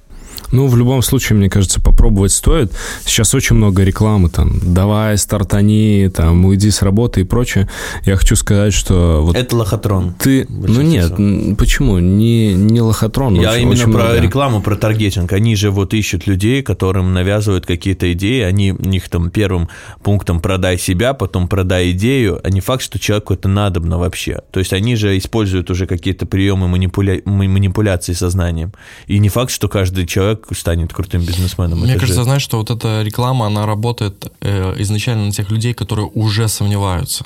Ну, 0.51 0.67
в 0.67 0.77
любом 0.77 1.01
случае, 1.01 1.37
мне 1.37 1.49
кажется, 1.49 1.81
попробовать 1.81 2.31
стоит. 2.31 2.71
Сейчас 3.05 3.33
очень 3.33 3.55
много 3.55 3.83
рекламы, 3.83 4.29
там, 4.29 4.59
давай, 4.61 5.17
стартани, 5.17 6.09
там, 6.15 6.45
уйди 6.45 6.71
с 6.71 6.81
работы 6.81 7.21
и 7.21 7.23
прочее. 7.23 7.67
Я 8.05 8.15
хочу 8.15 8.35
сказать, 8.35 8.73
что... 8.73 9.21
Вот 9.23 9.35
Это 9.35 9.55
лохотрон. 9.55 10.13
ты... 10.19 10.45
Ну 10.49 10.81
нет, 10.81 11.11
м, 11.19 11.55
почему? 11.55 11.99
Не, 11.99 12.53
не 12.53 12.81
лохотрон. 12.81 13.35
Я 13.35 13.51
очень- 13.51 13.61
именно 13.63 13.73
очень 13.73 13.91
про 13.91 14.03
много. 14.03 14.19
рекламу, 14.21 14.61
про 14.61 14.75
таргетинг. 14.75 15.31
Они 15.33 15.55
же 15.55 15.71
вот 15.71 15.93
ищут 15.93 16.27
людей, 16.27 16.61
которым 16.61 17.13
навязывают 17.13 17.65
какие-то 17.65 18.11
идеи. 18.13 18.41
Они 18.41 18.71
у 18.71 18.81
них 18.85 19.09
там 19.09 19.29
первым 19.29 19.69
пунктом 20.03 20.39
продай 20.39 20.77
себя, 20.77 21.13
потом 21.13 21.47
продай 21.47 21.91
идею. 21.91 22.39
А 22.43 22.49
не 22.49 22.61
факт, 22.61 22.81
что 22.83 22.99
человеку 22.99 23.33
это 23.33 23.47
надобно 23.47 23.97
вообще. 23.97 24.41
То 24.51 24.59
есть 24.59 24.73
они 24.73 24.95
же 24.95 25.17
используют 25.17 25.69
уже 25.71 25.85
какие-то 25.87 26.25
приемы 26.25 26.67
манипуля... 26.67 27.21
манипуляции 27.25 28.13
сознанием. 28.13 28.73
И 29.07 29.19
не 29.19 29.29
факт, 29.29 29.51
что 29.51 29.67
каждый 29.67 30.05
человек 30.05 30.24
станет 30.53 30.93
крутым 30.93 31.21
бизнесменом. 31.23 31.79
Мне 31.79 31.93
кажется, 31.93 32.21
же- 32.21 32.23
знаешь, 32.23 32.41
что 32.41 32.57
вот 32.57 32.69
эта 32.71 33.01
реклама, 33.03 33.45
она 33.47 33.65
работает 33.65 34.31
э, 34.41 34.75
изначально 34.81 35.25
на 35.25 35.31
тех 35.31 35.51
людей, 35.51 35.73
которые 35.73 36.07
уже 36.13 36.47
сомневаются. 36.47 37.25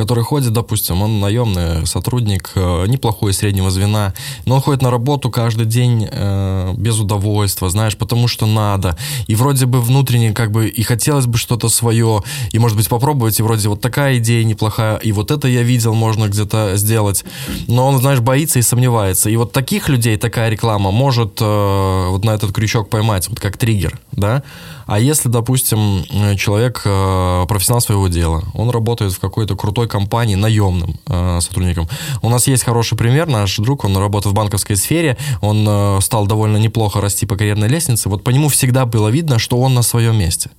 Который 0.00 0.24
ходит, 0.24 0.54
допустим, 0.54 1.02
он 1.02 1.20
наемный 1.20 1.86
сотрудник, 1.86 2.52
э, 2.54 2.86
неплохой 2.86 3.34
среднего 3.34 3.70
звена, 3.70 4.14
но 4.46 4.54
он 4.54 4.62
ходит 4.62 4.80
на 4.80 4.90
работу 4.90 5.30
каждый 5.30 5.66
день 5.66 6.08
э, 6.10 6.72
без 6.74 6.98
удовольствия, 6.98 7.68
знаешь, 7.68 7.98
потому 7.98 8.26
что 8.26 8.46
надо. 8.46 8.96
И 9.26 9.34
вроде 9.34 9.66
бы 9.66 9.82
внутренне 9.82 10.32
как 10.32 10.52
бы 10.52 10.68
и 10.68 10.82
хотелось 10.84 11.26
бы 11.26 11.36
что-то 11.36 11.68
свое, 11.68 12.22
и 12.50 12.58
может 12.58 12.78
быть 12.78 12.88
попробовать, 12.88 13.38
и 13.40 13.42
вроде 13.42 13.68
вот 13.68 13.82
такая 13.82 14.16
идея 14.16 14.42
неплохая, 14.44 14.96
и 14.96 15.12
вот 15.12 15.30
это 15.30 15.48
я 15.48 15.62
видел, 15.62 15.92
можно 15.92 16.28
где-то 16.28 16.76
сделать. 16.76 17.22
Но 17.68 17.86
он, 17.86 17.98
знаешь, 17.98 18.20
боится 18.20 18.58
и 18.58 18.62
сомневается. 18.62 19.28
И 19.28 19.36
вот 19.36 19.52
таких 19.52 19.90
людей 19.90 20.16
такая 20.16 20.48
реклама 20.48 20.92
может 20.92 21.42
э, 21.42 22.06
вот 22.08 22.24
на 22.24 22.30
этот 22.30 22.52
крючок 22.52 22.88
поймать, 22.88 23.28
вот 23.28 23.38
как 23.38 23.58
триггер, 23.58 23.98
да? 24.12 24.42
А 24.90 24.98
если, 24.98 25.28
допустим, 25.28 26.04
э, 26.10 26.34
человек 26.34 26.82
э, 26.84 27.44
профессионал 27.46 27.80
своего 27.80 28.08
дела, 28.08 28.42
он 28.54 28.70
работает 28.70 29.12
в 29.12 29.20
какой-то 29.20 29.54
крутой 29.54 29.86
компании 29.86 30.34
наемным 30.34 30.98
э, 31.06 31.38
сотрудником. 31.40 31.88
У 32.22 32.28
нас 32.28 32.48
есть 32.48 32.64
хороший 32.64 32.98
пример, 32.98 33.28
наш 33.28 33.58
друг, 33.58 33.84
он 33.84 33.96
работает 33.96 34.32
в 34.32 34.34
банковской 34.34 34.74
сфере, 34.74 35.16
он 35.42 36.02
стал 36.02 36.26
довольно 36.26 36.56
неплохо 36.56 37.00
расти 37.00 37.24
по 37.24 37.36
карьерной 37.36 37.68
лестнице, 37.68 38.08
вот 38.08 38.24
по 38.24 38.30
нему 38.30 38.48
всегда 38.48 38.84
было 38.84 39.10
видно, 39.10 39.38
что 39.38 39.60
он 39.60 39.74
на 39.74 39.82
своем 39.82 40.18
месте. 40.18 40.50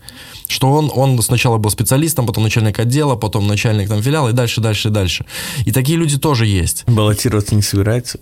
Что 0.48 0.72
он, 0.72 0.90
он 0.96 1.22
сначала 1.22 1.58
был 1.58 1.70
специалистом, 1.70 2.26
потом 2.26 2.44
начальник 2.44 2.80
отдела, 2.80 3.18
потом 3.18 3.48
начальник 3.48 3.90
там 3.90 4.02
филиала 4.02 4.30
и 4.30 4.34
дальше, 4.34 4.62
дальше, 4.62 4.90
дальше. 4.90 5.26
И 5.66 5.74
такие 5.74 5.98
люди 5.98 6.18
тоже 6.18 6.46
есть. 6.46 6.86
Баллотироваться 6.88 7.54
не 7.54 7.62
собирается. 7.62 8.18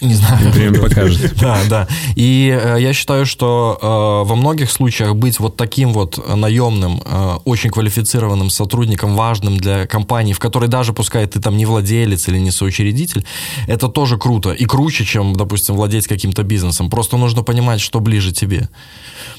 Не 0.00 0.14
знаю. 0.14 0.50
Время 0.50 0.80
покажет. 0.80 1.34
Да, 1.40 1.58
да. 1.68 1.88
И 2.14 2.48
э, 2.50 2.76
я 2.80 2.92
считаю, 2.92 3.26
что 3.26 3.78
э, 3.80 4.28
во 4.28 4.34
многих 4.36 4.70
случаях 4.70 5.14
быть 5.14 5.40
вот 5.40 5.56
таким 5.56 5.92
вот 5.92 6.18
наемным, 6.36 7.02
э, 7.04 7.36
очень 7.44 7.70
квалифицированным 7.70 8.50
сотрудником, 8.50 9.16
важным 9.16 9.56
для 9.56 9.86
компании, 9.86 10.32
в 10.32 10.38
которой 10.38 10.68
даже 10.68 10.92
пускай 10.92 11.26
ты 11.26 11.40
там 11.40 11.56
не 11.56 11.66
владелец 11.66 12.28
или 12.28 12.38
не 12.38 12.50
соучредитель, 12.50 13.24
это 13.66 13.88
тоже 13.88 14.18
круто. 14.18 14.52
И 14.52 14.64
круче, 14.64 15.04
чем, 15.04 15.34
допустим, 15.34 15.74
владеть 15.74 16.06
каким-то 16.06 16.42
бизнесом. 16.42 16.90
Просто 16.90 17.16
нужно 17.16 17.42
понимать, 17.42 17.80
что 17.80 18.00
ближе 18.00 18.32
тебе. 18.32 18.68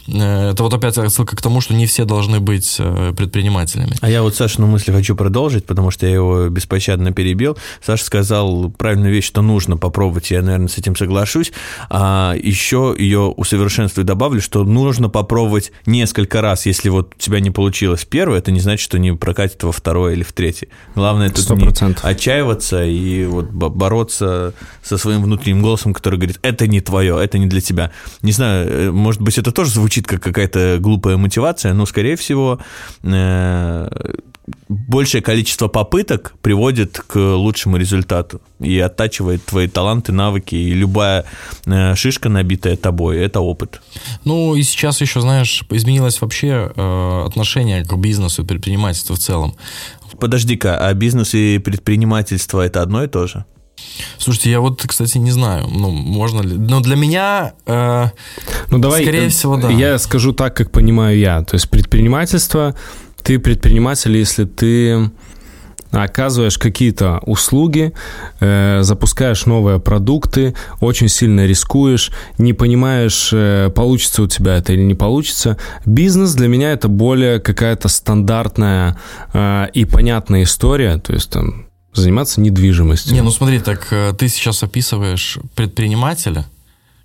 Э, 0.07 0.51
Это 0.51 0.63
вот 0.63 0.73
опять 0.73 0.97
отсылка 0.97 1.35
к 1.35 1.41
тому, 1.41 1.61
что 1.61 1.73
не 1.73 1.85
все 1.85 2.05
должны 2.05 2.39
быть 2.39 2.75
э, 2.79 3.13
предпринимателями. 3.15 3.95
А 4.01 4.09
я 4.09 4.23
вот 4.23 4.35
Сашину 4.35 4.67
мысль 4.67 4.91
хочу 4.91 5.15
продолжить, 5.15 5.65
потому 5.65 5.91
что 5.91 6.05
я 6.05 6.13
его 6.13 6.49
беспощадно 6.49 7.11
перебил. 7.11 7.57
Саша 7.85 8.03
сказал 8.03 8.69
правильную 8.77 9.13
вещь, 9.13 9.25
что 9.25 9.41
нужно 9.41 9.77
попробовать, 9.77 10.31
я, 10.39 10.45
наверное, 10.45 10.67
с 10.67 10.77
этим 10.77 10.95
соглашусь. 10.95 11.51
А 11.89 12.35
еще 12.41 12.95
ее 12.97 13.21
усовершенствую 13.21 14.05
добавлю, 14.05 14.41
что 14.41 14.63
нужно 14.63 15.09
попробовать 15.09 15.71
несколько 15.85 16.41
раз. 16.41 16.65
Если 16.65 16.89
вот 16.89 17.13
у 17.15 17.19
тебя 17.19 17.39
не 17.39 17.51
получилось 17.51 18.05
первое, 18.05 18.39
это 18.39 18.51
не 18.51 18.59
значит, 18.59 18.83
что 18.83 18.97
не 18.99 19.13
прокатит 19.13 19.63
во 19.63 19.71
второе 19.71 20.13
или 20.13 20.23
в 20.23 20.33
третье. 20.33 20.67
Главное 20.95 21.29
тут 21.29 21.39
Сто 21.45 21.55
не 21.55 21.63
процентов. 21.63 22.03
отчаиваться 22.05 22.83
и 22.83 23.25
вот 23.25 23.45
бо- 23.49 23.69
бороться 23.69 24.53
со 24.83 24.97
своим 24.97 25.23
внутренним 25.23 25.61
голосом, 25.61 25.93
который 25.93 26.15
говорит, 26.15 26.39
это 26.41 26.67
не 26.67 26.81
твое, 26.81 27.21
это 27.23 27.37
не 27.37 27.45
для 27.47 27.61
тебя. 27.61 27.91
Не 28.21 28.31
знаю, 28.31 28.67
э, 28.69 28.91
может 28.91 29.21
быть, 29.21 29.37
это 29.37 29.51
тоже 29.51 29.71
звучит 29.71 30.07
как 30.07 30.21
какая-то 30.23 30.77
глупая 30.79 31.17
мотивация, 31.17 31.73
но, 31.73 31.85
скорее 31.85 32.15
всего, 32.15 32.59
э, 33.03 33.89
большее 34.67 35.21
количество 35.21 35.67
попыток 35.67 36.33
приводит 36.41 36.99
к 36.99 37.17
лучшему 37.17 37.77
результату 37.77 38.41
и 38.59 38.79
оттачивает 38.79 39.45
твои 39.45 39.67
таланты, 39.67 40.11
навыки, 40.11 40.55
и 40.55 40.73
любая 40.73 41.25
э, 41.65 41.95
шишка, 41.95 42.29
набитая 42.29 42.75
тобой, 42.75 43.17
это 43.19 43.39
опыт. 43.39 43.81
Ну 44.25 44.55
и 44.55 44.63
сейчас 44.63 45.01
еще, 45.01 45.21
знаешь, 45.21 45.63
изменилось 45.69 46.21
вообще 46.21 46.71
э, 46.75 47.23
отношение 47.25 47.83
к 47.83 47.95
бизнесу 47.97 48.43
и 48.43 48.45
предпринимательству 48.45 49.15
в 49.15 49.19
целом. 49.19 49.55
Подожди-ка, 50.19 50.77
а 50.77 50.93
бизнес 50.93 51.33
и 51.33 51.59
предпринимательство 51.59 52.61
это 52.61 52.81
одно 52.81 53.03
и 53.03 53.07
то 53.07 53.27
же? 53.27 53.45
Слушайте, 54.17 54.51
я 54.51 54.59
вот, 54.59 54.81
кстати, 54.85 55.17
не 55.17 55.31
знаю, 55.31 55.67
ну, 55.67 55.89
можно 55.89 56.41
ли... 56.41 56.57
Но 56.57 56.81
для 56.81 56.95
меня... 56.95 57.53
э, 57.65 58.07
Ну, 58.69 58.79
давай, 58.79 59.03
Скорее 59.03 59.27
э, 59.27 59.29
всего, 59.29 59.57
да. 59.57 59.69
Я 59.69 59.97
скажу 59.99 60.33
так, 60.33 60.55
как 60.55 60.71
понимаю 60.71 61.17
я. 61.17 61.43
То 61.43 61.55
есть 61.55 61.69
предпринимательство, 61.69 62.75
ты 63.29 63.37
предприниматель, 63.37 64.17
если 64.17 64.45
ты 64.45 65.11
оказываешь 65.91 66.57
какие-то 66.57 67.19
услуги, 67.27 67.93
э, 68.39 68.79
запускаешь 68.81 69.45
новые 69.45 69.79
продукты, 69.79 70.55
очень 70.79 71.09
сильно 71.09 71.45
рискуешь, 71.45 72.11
не 72.39 72.53
понимаешь, 72.53 73.29
э, 73.31 73.69
получится 73.69 74.23
у 74.23 74.27
тебя 74.27 74.57
это 74.57 74.73
или 74.73 74.81
не 74.81 74.95
получится. 74.95 75.59
Бизнес 75.85 76.33
для 76.33 76.47
меня 76.47 76.71
это 76.71 76.87
более 76.87 77.39
какая-то 77.39 77.87
стандартная 77.87 78.97
э, 79.31 79.67
и 79.75 79.85
понятная 79.85 80.41
история, 80.41 80.97
то 80.97 81.13
есть 81.13 81.29
там 81.29 81.67
заниматься 81.93 82.41
недвижимостью. 82.41 83.13
Не, 83.13 83.21
ну 83.21 83.29
смотри, 83.29 83.59
так 83.59 83.89
э, 83.91 84.11
ты 84.17 84.27
сейчас 84.27 84.63
описываешь 84.63 85.37
предпринимателя, 85.53 86.45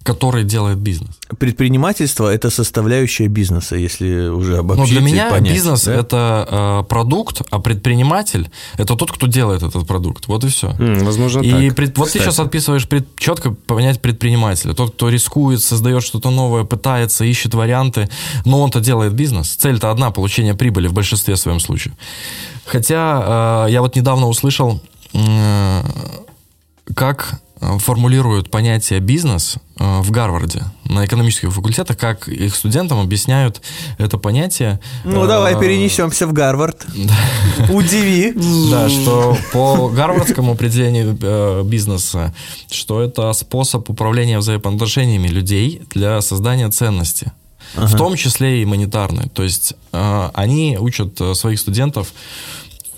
который 0.04 0.44
делает 0.44 0.76
бизнес. 0.78 1.08
Предпринимательство– 1.38 2.28
это 2.34 2.50
составляющая 2.50 3.26
бизнеса, 3.28 3.74
если 3.76 4.28
уже 4.28 4.52
Но 4.52 4.58
обобщить 4.60 4.94
Ну, 4.94 5.00
для 5.00 5.08
и 5.08 5.12
меня 5.12 5.30
понять, 5.30 5.54
бизнес 5.54 5.84
да? 5.84 5.94
это 5.94 6.48
э, 6.50 6.88
продукт, 6.88 7.40
а 7.50 7.58
предприниматель 7.58 8.50
это 8.76 8.96
тот, 8.96 9.10
кто 9.10 9.26
делает 9.26 9.62
этот 9.62 9.86
продукт. 9.86 10.28
Вот 10.28 10.44
и 10.44 10.48
все. 10.48 10.68
М, 10.78 11.04
возможно, 11.04 11.40
И 11.40 11.68
так. 11.68 11.76
пред- 11.76 11.98
вот 11.98 12.10
ты 12.12 12.18
сейчас 12.18 12.38
отписываешь 12.38 12.86
пред- 12.86 13.16
четко 13.16 13.52
понять 13.52 14.02
предпринимателя. 14.02 14.74
Тот, 14.74 14.94
кто 14.94 15.08
рискует, 15.08 15.62
создает 15.62 16.02
что-то 16.04 16.30
новое, 16.30 16.64
пытается, 16.64 17.24
ищет 17.24 17.54
варианты, 17.54 18.10
но 18.44 18.60
он-то 18.60 18.80
делает 18.80 19.14
бизнес. 19.14 19.56
Цель-то 19.56 19.90
одна 19.90 20.10
получение 20.10 20.54
прибыли 20.54 20.86
в 20.88 20.92
большинстве 20.92 21.36
своем 21.36 21.60
случае. 21.60 21.94
Хотя 22.66 23.64
э, 23.68 23.72
я 23.72 23.80
вот 23.80 23.96
недавно 23.96 24.28
услышал, 24.28 24.82
э, 25.14 25.80
как 26.94 27.40
формулируют 27.60 28.50
понятие 28.50 29.00
бизнес 29.00 29.56
э, 29.78 30.00
в 30.00 30.10
Гарварде 30.10 30.62
на 30.84 31.04
экономических 31.04 31.52
факультетах, 31.52 31.96
как 31.96 32.28
их 32.28 32.54
студентам 32.54 33.00
объясняют 33.00 33.62
это 33.98 34.18
понятие. 34.18 34.80
Ну, 35.04 35.24
Э, 35.24 35.28
давай 35.28 35.58
перенесемся 35.58 36.26
в 36.26 36.32
Гарвард. 36.32 36.86
Удиви. 37.70 38.32
да, 38.70 38.88
что 38.88 39.36
по 39.52 39.88
гарвардскому 39.88 40.52
определению 40.52 41.16
э, 41.20 41.62
бизнеса, 41.64 42.34
что 42.70 43.00
это 43.02 43.32
способ 43.32 43.88
управления 43.88 44.38
взаимоотношениями 44.38 45.28
людей 45.28 45.82
для 45.94 46.20
создания 46.20 46.68
ценности. 46.70 47.32
В 47.74 47.96
том 47.96 48.14
числе 48.14 48.62
и 48.62 48.64
монетарной. 48.64 49.28
То 49.30 49.42
есть 49.42 49.74
э, 49.92 50.30
они 50.34 50.76
учат 50.78 51.20
э, 51.20 51.34
своих 51.34 51.58
студентов, 51.58 52.12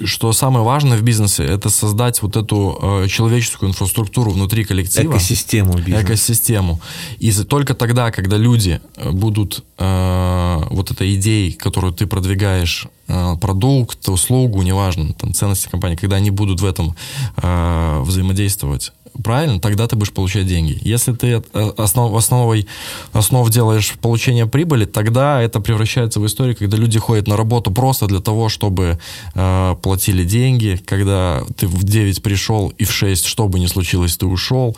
что 0.04 0.32
самое 0.32 0.64
важное 0.64 0.98
в 0.98 1.02
бизнесе 1.02 1.44
это 1.44 1.70
создать 1.70 2.22
вот 2.22 2.36
эту 2.36 2.78
э, 3.04 3.08
человеческую 3.08 3.70
инфраструктуру 3.70 4.30
внутри 4.30 4.64
коллектива. 4.64 5.12
Экосистему 5.12 5.74
бизнеса. 5.74 6.02
экосистему. 6.02 6.80
И 7.18 7.32
только 7.32 7.74
тогда, 7.74 8.10
когда 8.10 8.36
люди 8.36 8.80
э, 8.96 9.10
будут 9.10 9.64
э, 9.78 10.62
вот 10.70 10.90
этой 10.90 11.14
идеей, 11.14 11.52
которую 11.52 11.92
ты 11.92 12.06
продвигаешь, 12.06 12.86
э, 13.08 13.36
продукт, 13.40 14.08
услугу, 14.08 14.62
неважно, 14.62 15.12
там, 15.14 15.32
ценности 15.32 15.68
компании, 15.68 15.96
когда 15.96 16.16
они 16.16 16.30
будут 16.30 16.60
в 16.60 16.64
этом 16.64 16.94
э, 17.36 18.02
взаимодействовать, 18.02 18.92
правильно, 19.22 19.60
тогда 19.60 19.86
ты 19.86 19.96
будешь 19.96 20.12
получать 20.12 20.46
деньги. 20.46 20.78
Если 20.82 21.12
ты 21.12 21.42
э, 21.52 21.70
основ, 21.76 22.14
основой, 22.14 22.66
основ 23.12 23.48
делаешь 23.50 23.94
получение 24.00 24.46
прибыли, 24.46 24.84
тогда 24.84 25.42
это 25.42 25.60
превращается 25.60 26.20
в 26.20 26.26
историю, 26.26 26.56
когда 26.56 26.76
люди 26.76 26.98
ходят 26.98 27.28
на 27.28 27.36
работу 27.36 27.70
просто 27.70 28.06
для 28.06 28.20
того, 28.20 28.48
чтобы 28.48 28.98
э, 29.34 29.76
платили 29.82 30.24
деньги, 30.24 30.80
когда 30.84 31.42
ты 31.56 31.66
в 31.66 31.84
9 31.84 32.22
пришел 32.22 32.68
и 32.78 32.84
в 32.84 32.92
6, 32.92 33.24
что 33.24 33.48
бы 33.48 33.58
ни 33.58 33.66
случилось, 33.66 34.16
ты 34.16 34.26
ушел, 34.26 34.76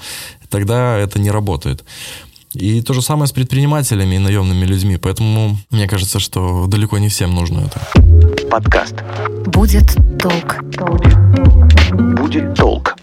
тогда 0.48 0.96
это 0.96 1.18
не 1.18 1.30
работает. 1.30 1.84
И 2.54 2.80
то 2.82 2.94
же 2.94 3.02
самое 3.02 3.26
с 3.26 3.32
предпринимателями 3.32 4.16
и 4.16 4.18
наемными 4.18 4.64
людьми. 4.64 4.96
Поэтому 4.96 5.58
мне 5.70 5.86
кажется, 5.86 6.18
что 6.18 6.66
далеко 6.66 6.98
не 6.98 7.08
всем 7.08 7.34
нужно 7.34 7.60
это. 7.60 7.80
Подкаст. 8.50 8.94
Будет 9.46 9.94
толк. 10.18 10.58
Будет 12.16 12.54
толк. 12.54 12.96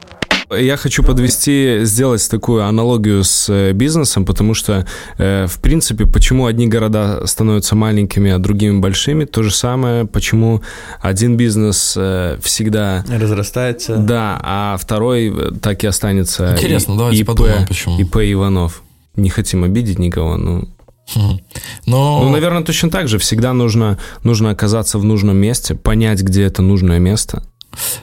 Я 0.52 0.78
хочу 0.78 1.04
подвести, 1.04 1.80
сделать 1.84 2.28
такую 2.30 2.64
аналогию 2.66 3.24
с 3.24 3.50
э, 3.50 3.72
бизнесом, 3.74 4.26
потому 4.26 4.54
что, 4.54 4.86
э, 5.18 5.48
в 5.48 5.60
принципе, 5.60 6.06
почему 6.06 6.46
одни 6.46 6.68
города 6.68 7.26
становятся 7.26 7.76
маленькими, 7.76 8.32
а 8.32 8.38
другими 8.40 8.80
большими, 8.80 9.26
то 9.26 9.44
же 9.44 9.52
самое, 9.52 10.06
почему 10.06 10.62
один 11.02 11.38
бизнес 11.38 11.96
э, 11.98 12.38
всегда... 12.42 13.04
Разрастается. 13.10 13.98
Да, 13.98 14.40
а 14.44 14.78
второй 14.80 15.34
так 15.62 15.84
и 15.84 15.88
останется. 15.88 16.52
Интересно, 16.54 16.94
И- 16.94 16.98
давайте 16.98 17.22
ИП, 17.22 17.28
подумаем, 17.28 17.68
почему. 17.68 18.00
ИП 18.00 18.18
Иванов. 18.18 18.84
Не 19.16 19.30
хотим 19.30 19.64
обидеть 19.64 20.00
никого, 20.00 20.38
ну... 20.38 20.68
Хм. 21.14 21.40
Но, 21.86 22.24
Ну, 22.24 22.30
наверное, 22.30 22.64
точно 22.64 22.90
так 22.90 23.08
же. 23.08 23.18
Всегда 23.20 23.54
нужно, 23.54 23.98
нужно 24.24 24.50
оказаться 24.50 24.98
в 25.00 25.04
нужном 25.04 25.38
месте, 25.38 25.76
понять, 25.76 26.22
где 26.22 26.44
это 26.44 26.62
нужное 26.62 27.00
место. 27.00 27.44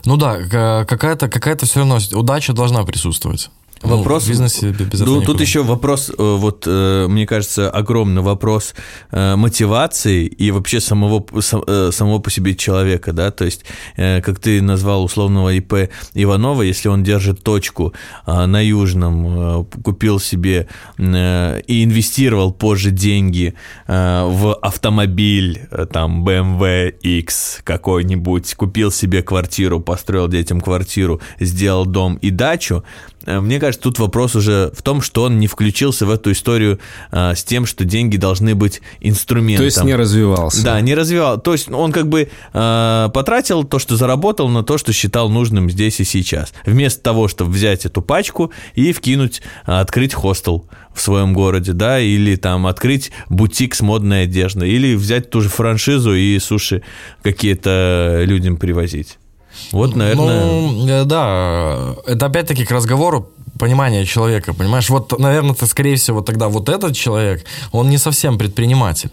Ну 0.04 0.16
да, 0.16 0.38
ка- 0.42 0.84
какая-то 0.88 1.28
какая 1.28 1.56
все 1.66 1.80
равно 1.80 1.98
удача 2.12 2.52
должна 2.52 2.84
присутствовать. 2.84 3.50
Ну, 3.82 3.96
Вопрос 3.96 4.24
в 4.24 4.28
бизнесе 4.28 4.70
без 4.70 5.00
этого 5.00 5.06
Ну, 5.06 5.20
тут 5.20 5.28
никуда. 5.28 5.42
еще 5.42 5.62
вопрос, 5.62 6.10
э, 6.10 6.14
вот, 6.18 6.64
э, 6.66 7.06
мне 7.08 7.26
кажется, 7.26 7.68
огромный 7.68 8.22
вопрос 8.22 8.74
э, 9.10 9.36
мотивации 9.36 10.26
и 10.26 10.50
вообще 10.50 10.80
самого, 10.80 11.24
сам- 11.40 11.64
самого 11.92 12.18
по 12.20 12.30
себе 12.30 12.54
человека, 12.54 13.12
да, 13.12 13.30
то 13.30 13.44
есть, 13.44 13.64
как 13.96 14.38
ты 14.38 14.62
назвал 14.62 15.04
условного 15.04 15.52
ИП 15.54 15.90
Иванова, 16.14 16.62
если 16.62 16.88
он 16.88 17.02
держит 17.02 17.42
точку 17.42 17.92
на 18.26 18.60
Южном, 18.64 19.66
купил 19.84 20.20
себе 20.20 20.68
и 20.98 21.84
инвестировал 21.84 22.52
позже 22.52 22.90
деньги 22.90 23.54
в 23.86 24.54
автомобиль, 24.62 25.66
там, 25.92 26.24
BMW 26.26 26.90
X 26.90 27.60
какой-нибудь, 27.64 28.54
купил 28.54 28.90
себе 28.92 29.22
квартиру, 29.22 29.80
построил 29.80 30.28
детям 30.28 30.60
квартиру, 30.60 31.20
сделал 31.40 31.86
дом 31.86 32.16
и 32.16 32.30
дачу, 32.30 32.84
Мне 33.26 33.60
кажется, 33.60 33.82
тут 33.82 33.98
вопрос 33.98 34.34
уже 34.34 34.72
в 34.74 34.82
том, 34.82 35.02
что 35.02 35.24
он 35.24 35.38
не 35.38 35.46
включился 35.46 36.06
в 36.06 36.10
эту 36.10 36.32
историю 36.32 36.78
э, 37.10 37.34
с 37.34 37.44
тем, 37.44 37.66
что 37.66 37.84
деньги 37.84 38.16
должны 38.16 38.54
быть 38.54 38.80
инструментом. 39.00 39.62
То 39.62 39.64
есть 39.64 39.84
не 39.84 39.94
развивался. 39.94 40.64
Да, 40.64 40.80
не 40.80 40.94
развивал. 40.94 41.40
То 41.40 41.52
есть 41.52 41.70
он 41.70 41.92
как 41.92 42.08
бы 42.08 42.28
э, 42.52 43.08
потратил 43.12 43.64
то, 43.64 43.78
что 43.78 43.96
заработал, 43.96 44.48
на 44.48 44.62
то, 44.62 44.78
что 44.78 44.92
считал 44.92 45.28
нужным 45.28 45.70
здесь 45.70 46.00
и 46.00 46.04
сейчас. 46.04 46.52
Вместо 46.66 47.02
того, 47.02 47.28
чтобы 47.28 47.52
взять 47.52 47.86
эту 47.86 48.02
пачку 48.02 48.52
и 48.74 48.92
вкинуть, 48.92 49.42
э, 49.66 49.72
открыть 49.72 50.14
хостел 50.14 50.66
в 50.94 51.00
своем 51.00 51.32
городе, 51.32 51.72
да, 51.72 52.00
или 52.00 52.36
там 52.36 52.66
открыть 52.66 53.12
бутик 53.28 53.74
с 53.74 53.80
модной 53.80 54.24
одеждой, 54.24 54.70
или 54.70 54.94
взять 54.94 55.30
ту 55.30 55.40
же 55.40 55.48
франшизу 55.48 56.14
и 56.14 56.38
суши 56.38 56.82
какие-то 57.22 58.22
людям 58.26 58.56
привозить. 58.56 59.18
Вот, 59.72 59.96
наверное... 59.96 60.44
Ну, 60.44 61.04
да, 61.04 61.94
это 62.06 62.26
опять-таки 62.26 62.64
к 62.64 62.70
разговору 62.70 63.30
понимания 63.58 64.04
человека, 64.04 64.54
понимаешь? 64.54 64.90
Вот, 64.90 65.18
наверное, 65.18 65.54
ты, 65.54 65.66
скорее 65.66 65.96
всего, 65.96 66.20
тогда 66.20 66.48
вот 66.48 66.68
этот 66.68 66.96
человек, 66.96 67.44
он 67.70 67.90
не 67.90 67.98
совсем 67.98 68.38
предприниматель. 68.38 69.10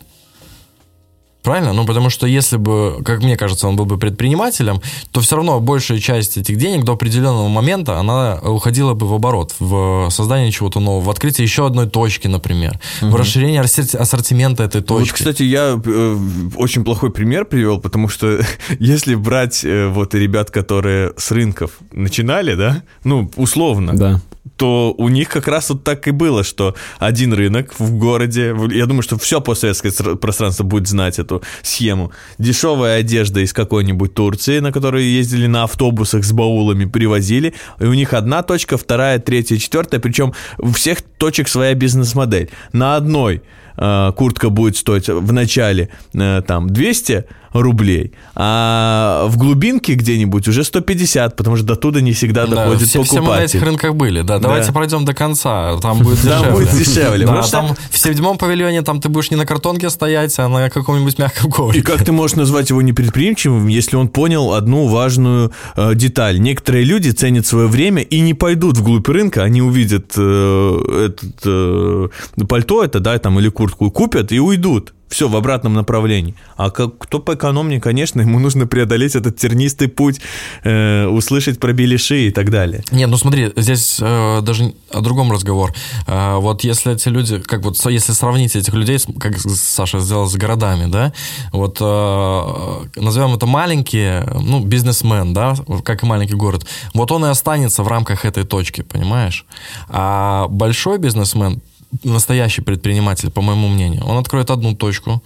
Правильно? 1.50 1.74
Ну, 1.74 1.84
потому 1.84 2.12
что 2.12 2.28
если 2.28 2.58
бы, 2.58 3.02
как 3.04 3.24
мне 3.24 3.36
кажется, 3.36 3.68
он 3.68 3.76
был 3.76 3.86
бы 3.86 3.98
предпринимателем, 3.98 4.82
то 5.12 5.20
все 5.20 5.36
равно 5.36 5.60
большая 5.60 5.98
часть 5.98 6.38
этих 6.38 6.58
денег 6.58 6.84
до 6.84 6.92
определенного 6.92 7.48
момента, 7.48 7.98
она 7.98 8.36
уходила 8.36 8.94
бы 8.94 9.08
в 9.08 9.14
оборот, 9.16 9.56
в 9.58 10.12
создание 10.12 10.52
чего-то 10.52 10.80
нового, 10.80 11.06
в 11.06 11.10
открытие 11.10 11.46
еще 11.46 11.66
одной 11.66 11.90
точки, 11.90 12.28
например, 12.28 12.80
в 13.02 13.16
расширение 13.16 13.62
ассорти- 13.62 13.98
ассортимента 13.98 14.62
этой 14.62 14.84
точки. 14.84 15.10
Вот, 15.10 15.18
кстати, 15.18 15.42
я 15.42 15.82
э, 15.84 16.18
очень 16.56 16.84
плохой 16.84 17.10
пример 17.10 17.46
привел, 17.46 17.80
потому 17.80 18.10
что 18.10 18.42
если 18.80 19.16
брать 19.16 19.66
э, 19.66 19.88
вот 19.88 20.14
ребят, 20.14 20.52
которые 20.52 21.14
с 21.18 21.32
рынков 21.32 21.80
начинали, 21.92 22.54
да, 22.54 22.84
ну, 23.04 23.32
условно, 23.38 23.98
Да. 23.98 24.22
То 24.60 24.94
у 24.98 25.08
них 25.08 25.30
как 25.30 25.48
раз 25.48 25.70
вот 25.70 25.86
так 25.86 26.06
и 26.10 26.12
было, 26.12 26.44
что 26.44 26.76
один 27.00 27.32
рынок 27.32 27.80
в 27.80 27.98
городе, 27.98 28.54
я 28.72 28.86
думаю, 28.88 29.04
что 29.04 29.18
все 29.18 29.40
постсоветское 29.40 29.94
пространство 30.18 30.66
будет 30.66 30.90
знать 30.90 31.18
эту 31.18 31.42
схему. 31.62 32.12
Дешевая 32.38 33.00
одежда 33.00 33.40
из 33.40 33.54
какой-нибудь 33.54 34.14
Турции, 34.14 34.60
на 34.60 34.74
которой 34.74 35.06
ездили 35.06 35.48
на 35.48 35.64
автобусах 35.64 36.26
с 36.26 36.34
баулами, 36.34 36.84
привозили, 36.84 37.54
и 37.80 37.86
у 37.86 37.94
них 37.94 38.14
одна 38.14 38.44
точка, 38.44 38.78
вторая, 38.78 39.20
третья, 39.20 39.56
четвертая, 39.56 40.02
причем 40.02 40.34
у 40.58 40.74
всех 40.74 41.04
точек 41.04 41.48
своя 41.48 41.74
бизнес-модель. 41.74 42.50
На 42.74 42.98
одной 42.98 43.42
э, 43.80 44.12
куртка 44.16 44.50
будет 44.50 44.78
стоить 44.78 45.08
в 45.08 45.32
начале 45.34 45.90
э, 46.14 46.42
там 46.46 46.70
200 46.70 47.26
рублей, 47.52 48.14
а 48.36 49.26
в 49.28 49.38
глубинке 49.38 49.96
где-нибудь 49.96 50.48
уже 50.48 50.64
150, 50.64 51.36
потому 51.36 51.56
что 51.56 51.66
до 51.66 51.76
туда 51.76 52.00
не 52.00 52.14
всегда 52.14 52.46
Да, 52.46 52.56
доходит 52.58 52.88
все, 52.88 53.02
все 53.02 53.16
мы 53.16 53.22
на 53.22 53.28
покупатель. 53.28 53.58
этих 53.58 53.66
рынках 53.66 53.96
были, 53.96 54.22
да. 54.22 54.38
Давайте 54.38 54.72
пройдем 54.72 55.04
до 55.04 55.16
конца, 55.16 55.76
там 55.80 55.98
будет 56.00 56.18
дешевле. 56.22 56.42
Там 56.44 56.54
будет 56.54 56.72
дешевле. 56.72 57.26
Да, 57.26 57.42
там 57.42 57.76
в 57.90 57.98
седьмом 57.98 58.38
павильоне 58.38 58.84
там 58.84 59.02
ты 59.02 59.10
будешь 59.10 59.32
не 59.32 59.38
на 59.38 59.48
картонке 59.48 59.90
стоять, 59.90 60.38
а 60.38 60.48
на 60.48 60.70
каком-нибудь 60.70 61.18
мягком 61.18 61.50
И 61.50 61.52
коврике. 61.54 61.84
как 61.84 62.06
ты 62.06 62.12
можешь 62.12 62.38
назвать 62.38 62.70
его 62.70 62.84
непредприимчивым, 62.84 63.66
если 63.68 63.96
он 63.96 64.10
понял 64.10 64.54
одну 64.54 64.86
важную 64.86 65.52
э, 65.76 65.96
деталь? 65.96 66.40
Некоторые 66.40 66.84
люди 66.86 67.10
ценят 67.10 67.48
свое 67.48 67.68
время 67.68 68.04
и 68.04 68.20
не 68.20 68.36
пойдут 68.36 68.78
вглубь 68.78 69.08
рынка, 69.10 69.42
они 69.42 69.64
увидят 69.64 70.14
э, 70.16 71.06
этот 71.08 71.34
э, 71.46 72.08
пальто 72.48 72.84
это, 72.84 73.00
да, 73.00 73.18
там 73.18 73.40
или 73.40 73.50
куртку, 73.70 73.92
купят 73.92 74.32
и 74.32 74.40
уйдут. 74.40 74.94
Все 75.10 75.28
в 75.28 75.36
обратном 75.36 75.74
направлении. 75.74 76.36
А 76.56 76.70
как, 76.70 77.00
кто 77.00 77.20
поэкономнее, 77.20 77.82
конечно, 77.82 78.22
ему 78.22 78.38
нужно 78.38 78.68
преодолеть 78.68 79.16
этот 79.16 79.38
тернистый 79.38 79.88
путь, 79.88 80.22
э, 80.64 81.08
услышать 81.08 81.60
про 81.60 81.74
беляши 81.74 82.28
и 82.28 82.32
так 82.32 82.52
далее. 82.52 82.84
Не, 82.92 83.08
ну 83.08 83.18
смотри, 83.18 83.52
здесь 83.56 83.98
э, 84.00 84.42
даже 84.42 84.72
о 84.92 85.02
другом 85.02 85.32
разговор. 85.32 85.74
Э, 86.06 86.36
вот 86.36 86.64
если 86.64 86.94
эти 86.94 87.10
люди, 87.10 87.40
как 87.40 87.64
вот, 87.64 87.84
если 87.90 88.12
сравнить 88.12 88.56
этих 88.56 88.76
людей, 88.76 89.00
как 89.20 89.40
Саша 89.40 89.98
сделал 89.98 90.28
с 90.28 90.36
городами, 90.36 90.86
да, 90.92 91.12
вот 91.54 91.80
э, 91.82 93.02
назовем 93.02 93.34
это 93.34 93.48
маленькие, 93.48 94.30
ну, 94.40 94.64
бизнесмен, 94.64 95.34
да, 95.34 95.56
как 95.84 96.04
и 96.04 96.06
маленький 96.06 96.36
город, 96.36 96.68
вот 96.94 97.12
он 97.12 97.26
и 97.26 97.30
останется 97.30 97.82
в 97.82 97.88
рамках 97.88 98.26
этой 98.26 98.44
точки, 98.44 98.82
понимаешь? 98.82 99.48
А 99.88 100.48
большой 100.50 101.00
бизнесмен, 101.00 101.64
настоящий 102.04 102.62
предприниматель, 102.62 103.30
по 103.30 103.42
моему 103.42 103.68
мнению, 103.68 104.06
он 104.06 104.18
откроет 104.18 104.50
одну 104.50 104.76
точку, 104.76 105.22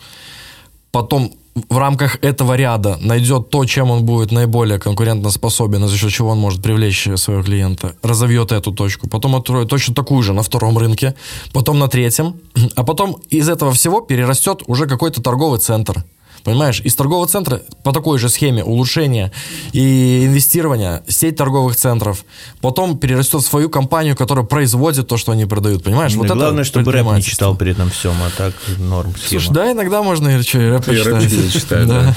потом 0.92 1.34
в 1.70 1.78
рамках 1.78 2.18
этого 2.24 2.56
ряда 2.56 2.98
найдет 3.02 3.50
то, 3.50 3.66
чем 3.66 3.92
он 3.92 4.04
будет 4.06 4.32
наиболее 4.32 4.80
конкурентоспособен, 4.80 5.86
и 5.86 5.88
за 5.88 5.98
счет 5.98 6.12
чего 6.12 6.30
он 6.30 6.40
может 6.40 6.62
привлечь 6.64 7.08
своего 7.16 7.44
клиента, 7.44 7.96
разовьет 8.02 8.52
эту 8.52 8.72
точку, 8.72 9.08
потом 9.08 9.36
откроет 9.36 9.70
точно 9.70 9.94
такую 9.94 10.24
же 10.24 10.34
на 10.34 10.42
втором 10.42 10.78
рынке, 10.78 11.16
потом 11.52 11.80
на 11.80 11.88
третьем, 11.88 12.36
а 12.76 12.84
потом 12.84 13.20
из 13.30 13.50
этого 13.50 13.72
всего 13.72 14.02
перерастет 14.02 14.64
уже 14.68 14.88
какой-то 14.88 15.22
торговый 15.22 15.60
центр. 15.60 16.04
Понимаешь, 16.44 16.82
из 16.82 16.94
торгового 16.96 17.28
центра 17.28 17.62
по 17.84 17.92
такой 17.94 18.20
же 18.20 18.28
схеме 18.30 18.64
улучшения 18.64 19.32
и 19.72 20.26
инвестирования 20.26 21.04
сеть 21.08 21.38
торговых 21.38 21.76
центров, 21.76 22.26
потом 22.62 22.98
перерастет 22.98 23.42
в 23.42 23.46
свою 23.46 23.70
компанию, 23.70 24.16
которая 24.16 24.46
производит 24.46 25.08
то, 25.08 25.18
что 25.18 25.32
они 25.32 25.46
продают, 25.46 25.84
понимаешь? 25.84 26.12
Ну, 26.14 26.20
вот 26.20 26.26
это 26.26 26.36
главное, 26.36 26.64
чтобы 26.64 26.92
рэп 26.92 27.06
не 27.14 27.22
читал 27.22 27.56
при 27.56 27.72
этом 27.72 27.90
всем, 27.90 28.14
а 28.26 28.30
так 28.38 28.54
норм 28.78 29.16
схема. 29.16 29.42
Слушай, 29.42 29.54
да, 29.54 29.72
иногда 29.72 30.04
можно 30.04 30.38
и 30.38 30.42
что, 30.42 30.60
и 30.60 30.70
рэп 30.70 30.88
И 30.90 30.98
рэп 30.98 31.16
почитать. 31.20 31.54
читать, 31.54 31.88
Да. 31.88 32.16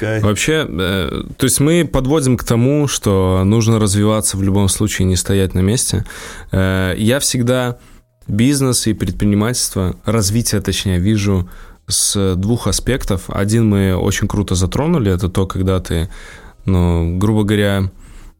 да. 0.00 0.20
Вообще, 0.20 0.66
э, 0.68 1.22
то 1.36 1.44
есть 1.44 1.60
мы 1.60 1.84
подводим 1.84 2.36
к 2.36 2.44
тому, 2.44 2.88
что 2.88 3.42
нужно 3.44 3.78
развиваться 3.78 4.36
в 4.36 4.42
любом 4.42 4.68
случае, 4.68 5.06
не 5.06 5.16
стоять 5.16 5.54
на 5.54 5.60
месте. 5.60 6.04
Э, 6.50 6.94
я 6.96 7.20
всегда 7.20 7.78
бизнес 8.26 8.86
и 8.86 8.92
предпринимательство, 8.92 9.96
развитие, 10.04 10.60
точнее, 10.60 10.98
вижу 10.98 11.48
с 11.86 12.34
двух 12.36 12.66
аспектов. 12.66 13.24
Один 13.28 13.68
мы 13.68 13.96
очень 13.96 14.28
круто 14.28 14.54
затронули, 14.54 15.12
это 15.12 15.28
то, 15.28 15.46
когда 15.46 15.80
ты, 15.80 16.08
ну, 16.64 17.18
грубо 17.18 17.44
говоря, 17.44 17.90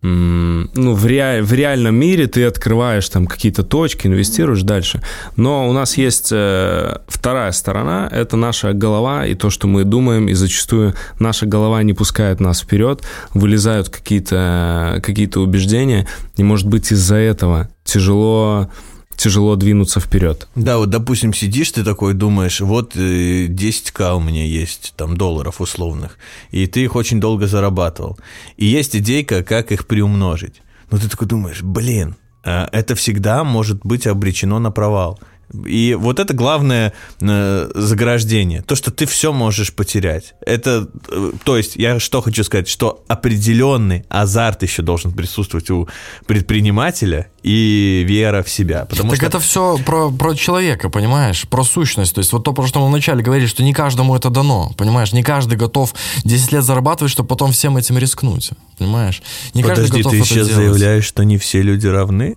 ну, 0.04 0.94
в, 0.94 1.06
ре- 1.06 1.42
в 1.42 1.52
реальном 1.52 1.94
мире 1.94 2.26
ты 2.26 2.44
открываешь 2.44 3.08
там 3.08 3.26
какие-то 3.26 3.62
точки, 3.62 4.08
инвестируешь 4.08 4.62
дальше. 4.62 5.00
Но 5.36 5.68
у 5.68 5.72
нас 5.72 5.96
есть 5.96 6.30
э, 6.32 6.98
вторая 7.06 7.52
сторона, 7.52 8.08
это 8.10 8.36
наша 8.36 8.72
голова 8.72 9.24
и 9.24 9.36
то, 9.36 9.48
что 9.48 9.68
мы 9.68 9.84
думаем, 9.84 10.28
и 10.28 10.34
зачастую 10.34 10.94
наша 11.20 11.46
голова 11.46 11.84
не 11.84 11.92
пускает 11.92 12.40
нас 12.40 12.62
вперед, 12.62 13.04
вылезают 13.32 13.90
какие-то 13.90 15.00
какие 15.04 15.38
убеждения, 15.38 16.08
и, 16.36 16.42
может 16.42 16.66
быть, 16.66 16.90
из-за 16.90 17.16
этого 17.16 17.68
тяжело, 17.84 18.70
тяжело 19.16 19.56
двинуться 19.56 20.00
вперед. 20.00 20.48
Да, 20.54 20.78
вот, 20.78 20.90
допустим, 20.90 21.32
сидишь 21.32 21.72
ты 21.72 21.84
такой, 21.84 22.14
думаешь, 22.14 22.60
вот 22.60 22.96
э, 22.96 23.46
10к 23.46 24.16
у 24.16 24.20
меня 24.20 24.44
есть, 24.44 24.94
там, 24.96 25.16
долларов 25.16 25.60
условных, 25.60 26.18
и 26.50 26.66
ты 26.66 26.82
их 26.84 26.96
очень 26.96 27.20
долго 27.20 27.46
зарабатывал. 27.46 28.18
И 28.56 28.66
есть 28.66 28.96
идейка, 28.96 29.42
как 29.42 29.72
их 29.72 29.86
приумножить. 29.86 30.62
Но 30.90 30.98
ты 30.98 31.08
такой 31.08 31.28
думаешь, 31.28 31.62
блин, 31.62 32.16
а 32.44 32.68
это 32.72 32.94
всегда 32.94 33.44
может 33.44 33.84
быть 33.84 34.06
обречено 34.06 34.58
на 34.58 34.70
провал. 34.70 35.18
И 35.66 35.94
вот 35.98 36.18
это 36.18 36.32
главное 36.32 36.92
э, 37.20 37.70
заграждение. 37.74 38.62
То, 38.62 38.74
что 38.74 38.90
ты 38.90 39.06
все 39.06 39.32
можешь 39.32 39.74
потерять. 39.74 40.34
Это, 40.40 40.88
э, 41.08 41.32
то 41.44 41.56
есть, 41.56 41.76
я 41.76 42.00
что 42.00 42.22
хочу 42.22 42.42
сказать, 42.44 42.68
что 42.68 43.04
определенный 43.06 44.04
азарт 44.08 44.62
еще 44.62 44.82
должен 44.82 45.12
присутствовать 45.12 45.70
у 45.70 45.88
предпринимателя 46.26 47.28
и 47.42 48.04
вера 48.08 48.42
в 48.42 48.48
себя. 48.48 48.86
Потому 48.86 49.10
так 49.10 49.18
что... 49.18 49.26
это 49.26 49.40
все 49.40 49.78
про, 49.84 50.10
про 50.10 50.34
человека, 50.34 50.88
понимаешь? 50.88 51.46
Про 51.48 51.64
сущность. 51.64 52.14
То 52.14 52.20
есть 52.20 52.32
вот 52.32 52.44
то, 52.44 52.52
про 52.52 52.66
что 52.66 52.80
мы 52.80 52.88
вначале 52.88 53.22
говорили, 53.22 53.46
что 53.46 53.62
не 53.62 53.74
каждому 53.74 54.16
это 54.16 54.30
дано, 54.30 54.72
понимаешь? 54.78 55.12
Не 55.12 55.22
каждый 55.22 55.58
готов 55.58 55.94
10 56.24 56.52
лет 56.52 56.64
зарабатывать, 56.64 57.12
чтобы 57.12 57.28
потом 57.28 57.52
всем 57.52 57.76
этим 57.76 57.98
рискнуть, 57.98 58.50
понимаешь? 58.78 59.22
Не 59.54 59.62
Подожди, 59.62 59.82
каждый 59.82 59.98
готов 59.98 60.12
ты 60.12 60.18
сейчас 60.24 60.48
делать. 60.48 60.54
заявляешь, 60.54 61.04
что 61.04 61.24
не 61.24 61.36
все 61.36 61.60
люди 61.60 61.86
равны? 61.86 62.36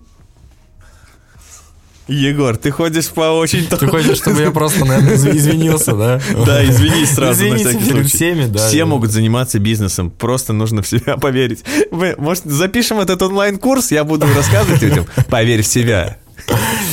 Егор, 2.08 2.56
ты 2.56 2.70
ходишь 2.70 3.08
по 3.08 3.32
очень... 3.32 3.66
Ты 3.66 3.86
хочешь, 3.88 4.18
чтобы 4.18 4.40
я 4.40 4.50
просто, 4.52 4.84
наверное, 4.84 5.14
изв- 5.16 5.36
извинился, 5.36 5.92
да? 5.96 6.20
Да, 6.46 6.64
извинись 6.64 7.10
сразу 7.10 7.44
на 7.46 7.56
всякий 7.56 7.84
случай. 7.90 8.08
всеми, 8.08 8.46
да. 8.46 8.68
Все 8.68 8.84
могут 8.84 9.10
заниматься 9.10 9.58
бизнесом, 9.58 10.10
просто 10.10 10.52
нужно 10.52 10.82
в 10.82 10.86
себя 10.88 11.16
поверить. 11.16 11.64
Мы, 11.90 12.14
может, 12.16 12.44
запишем 12.44 13.00
этот 13.00 13.22
онлайн-курс, 13.22 13.90
я 13.90 14.04
буду 14.04 14.26
рассказывать 14.34 14.82
людям, 14.82 15.06
поверь 15.28 15.62
в 15.62 15.66
себя. 15.66 16.16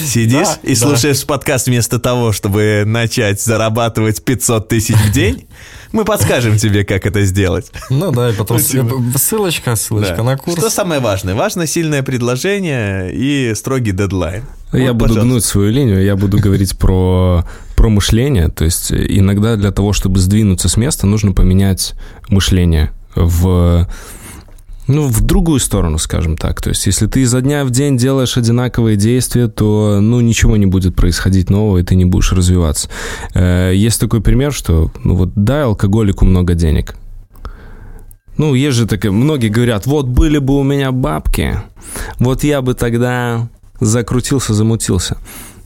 Сидишь 0.04 0.48
Да, 0.48 0.60
и 0.64 0.74
да. 0.74 0.80
слушаешь 0.82 1.24
подкаст 1.26 1.68
вместо 1.68 2.00
того, 2.00 2.32
чтобы 2.32 2.84
начать 2.86 3.40
зарабатывать 3.40 4.24
500 4.26 4.68
тысяч 4.68 4.96
в 4.96 5.12
день, 5.12 5.46
мы 5.92 6.06
подскажем 6.06 6.58
тебе, 6.58 6.84
как 6.86 7.06
это 7.06 7.24
сделать. 7.24 7.72
Ну 7.92 8.12
да, 8.12 8.32
и 8.32 8.34
потом 8.34 8.58
Спасибо. 8.58 9.00
ссылочка, 9.16 9.76
ссылочка 9.76 10.16
Да. 10.18 10.24
на 10.24 10.38
курс. 10.38 10.58
Что 10.58 10.72
самое 10.72 11.02
важное? 11.02 11.36
Важно 11.36 11.68
сильное 11.68 12.02
предложение 12.02 13.14
и 13.14 13.54
строгий 13.54 13.92
дедлайн. 13.92 14.44
Я 14.74 14.88
Вот, 14.88 14.94
буду 14.94 15.00
пожалуйста. 15.10 15.22
гнуть 15.30 15.46
свою 15.46 15.72
линию, 15.72 16.04
я 16.04 16.16
буду 16.16 16.38
говорить 16.40 16.78
про, 16.78 17.46
про 17.76 17.90
мышление. 17.90 18.50
То 18.50 18.66
есть 18.66 18.92
иногда 18.92 19.56
для 19.56 19.72
того, 19.72 19.94
чтобы 19.94 20.20
сдвинуться 20.20 20.68
с 20.70 20.78
места, 20.78 21.06
нужно 21.08 21.32
поменять 21.32 21.94
мышление 22.30 22.92
в, 23.16 23.88
ну, 24.88 25.08
в 25.08 25.22
другую 25.22 25.60
сторону, 25.60 25.98
скажем 26.00 26.38
так. 26.38 26.62
То 26.62 26.70
есть 26.70 26.86
если 26.88 27.06
ты 27.08 27.22
изо 27.22 27.42
дня 27.42 27.64
в 27.66 27.70
день 27.70 27.98
делаешь 27.98 28.36
одинаковые 28.36 28.98
действия, 28.98 29.48
то 29.48 30.00
ну, 30.02 30.22
ничего 30.22 30.58
не 30.58 30.66
будет 30.66 30.96
происходить 30.96 31.50
нового, 31.50 31.78
и 31.78 31.84
ты 31.84 31.96
не 31.96 32.06
будешь 32.06 32.32
развиваться. 32.34 32.90
Э, 33.36 33.72
Есть 33.76 34.00
такой 34.00 34.22
пример, 34.22 34.52
что 34.52 34.92
ну, 35.04 35.16
вот 35.16 35.34
дай 35.36 35.64
алкоголику 35.64 36.26
много 36.26 36.56
денег. 36.56 36.96
Ну, 38.36 38.56
есть 38.56 38.78
же 38.78 38.88
такие, 38.88 39.12
многие 39.12 39.50
говорят, 39.50 39.86
вот 39.86 40.08
были 40.08 40.40
бы 40.40 40.58
у 40.58 40.64
меня 40.64 40.92
бабки, 40.92 41.60
вот 42.18 42.44
я 42.44 42.64
бы 42.64 42.74
тогда 42.74 43.48
закрутился, 43.86 44.54
замутился. 44.54 45.18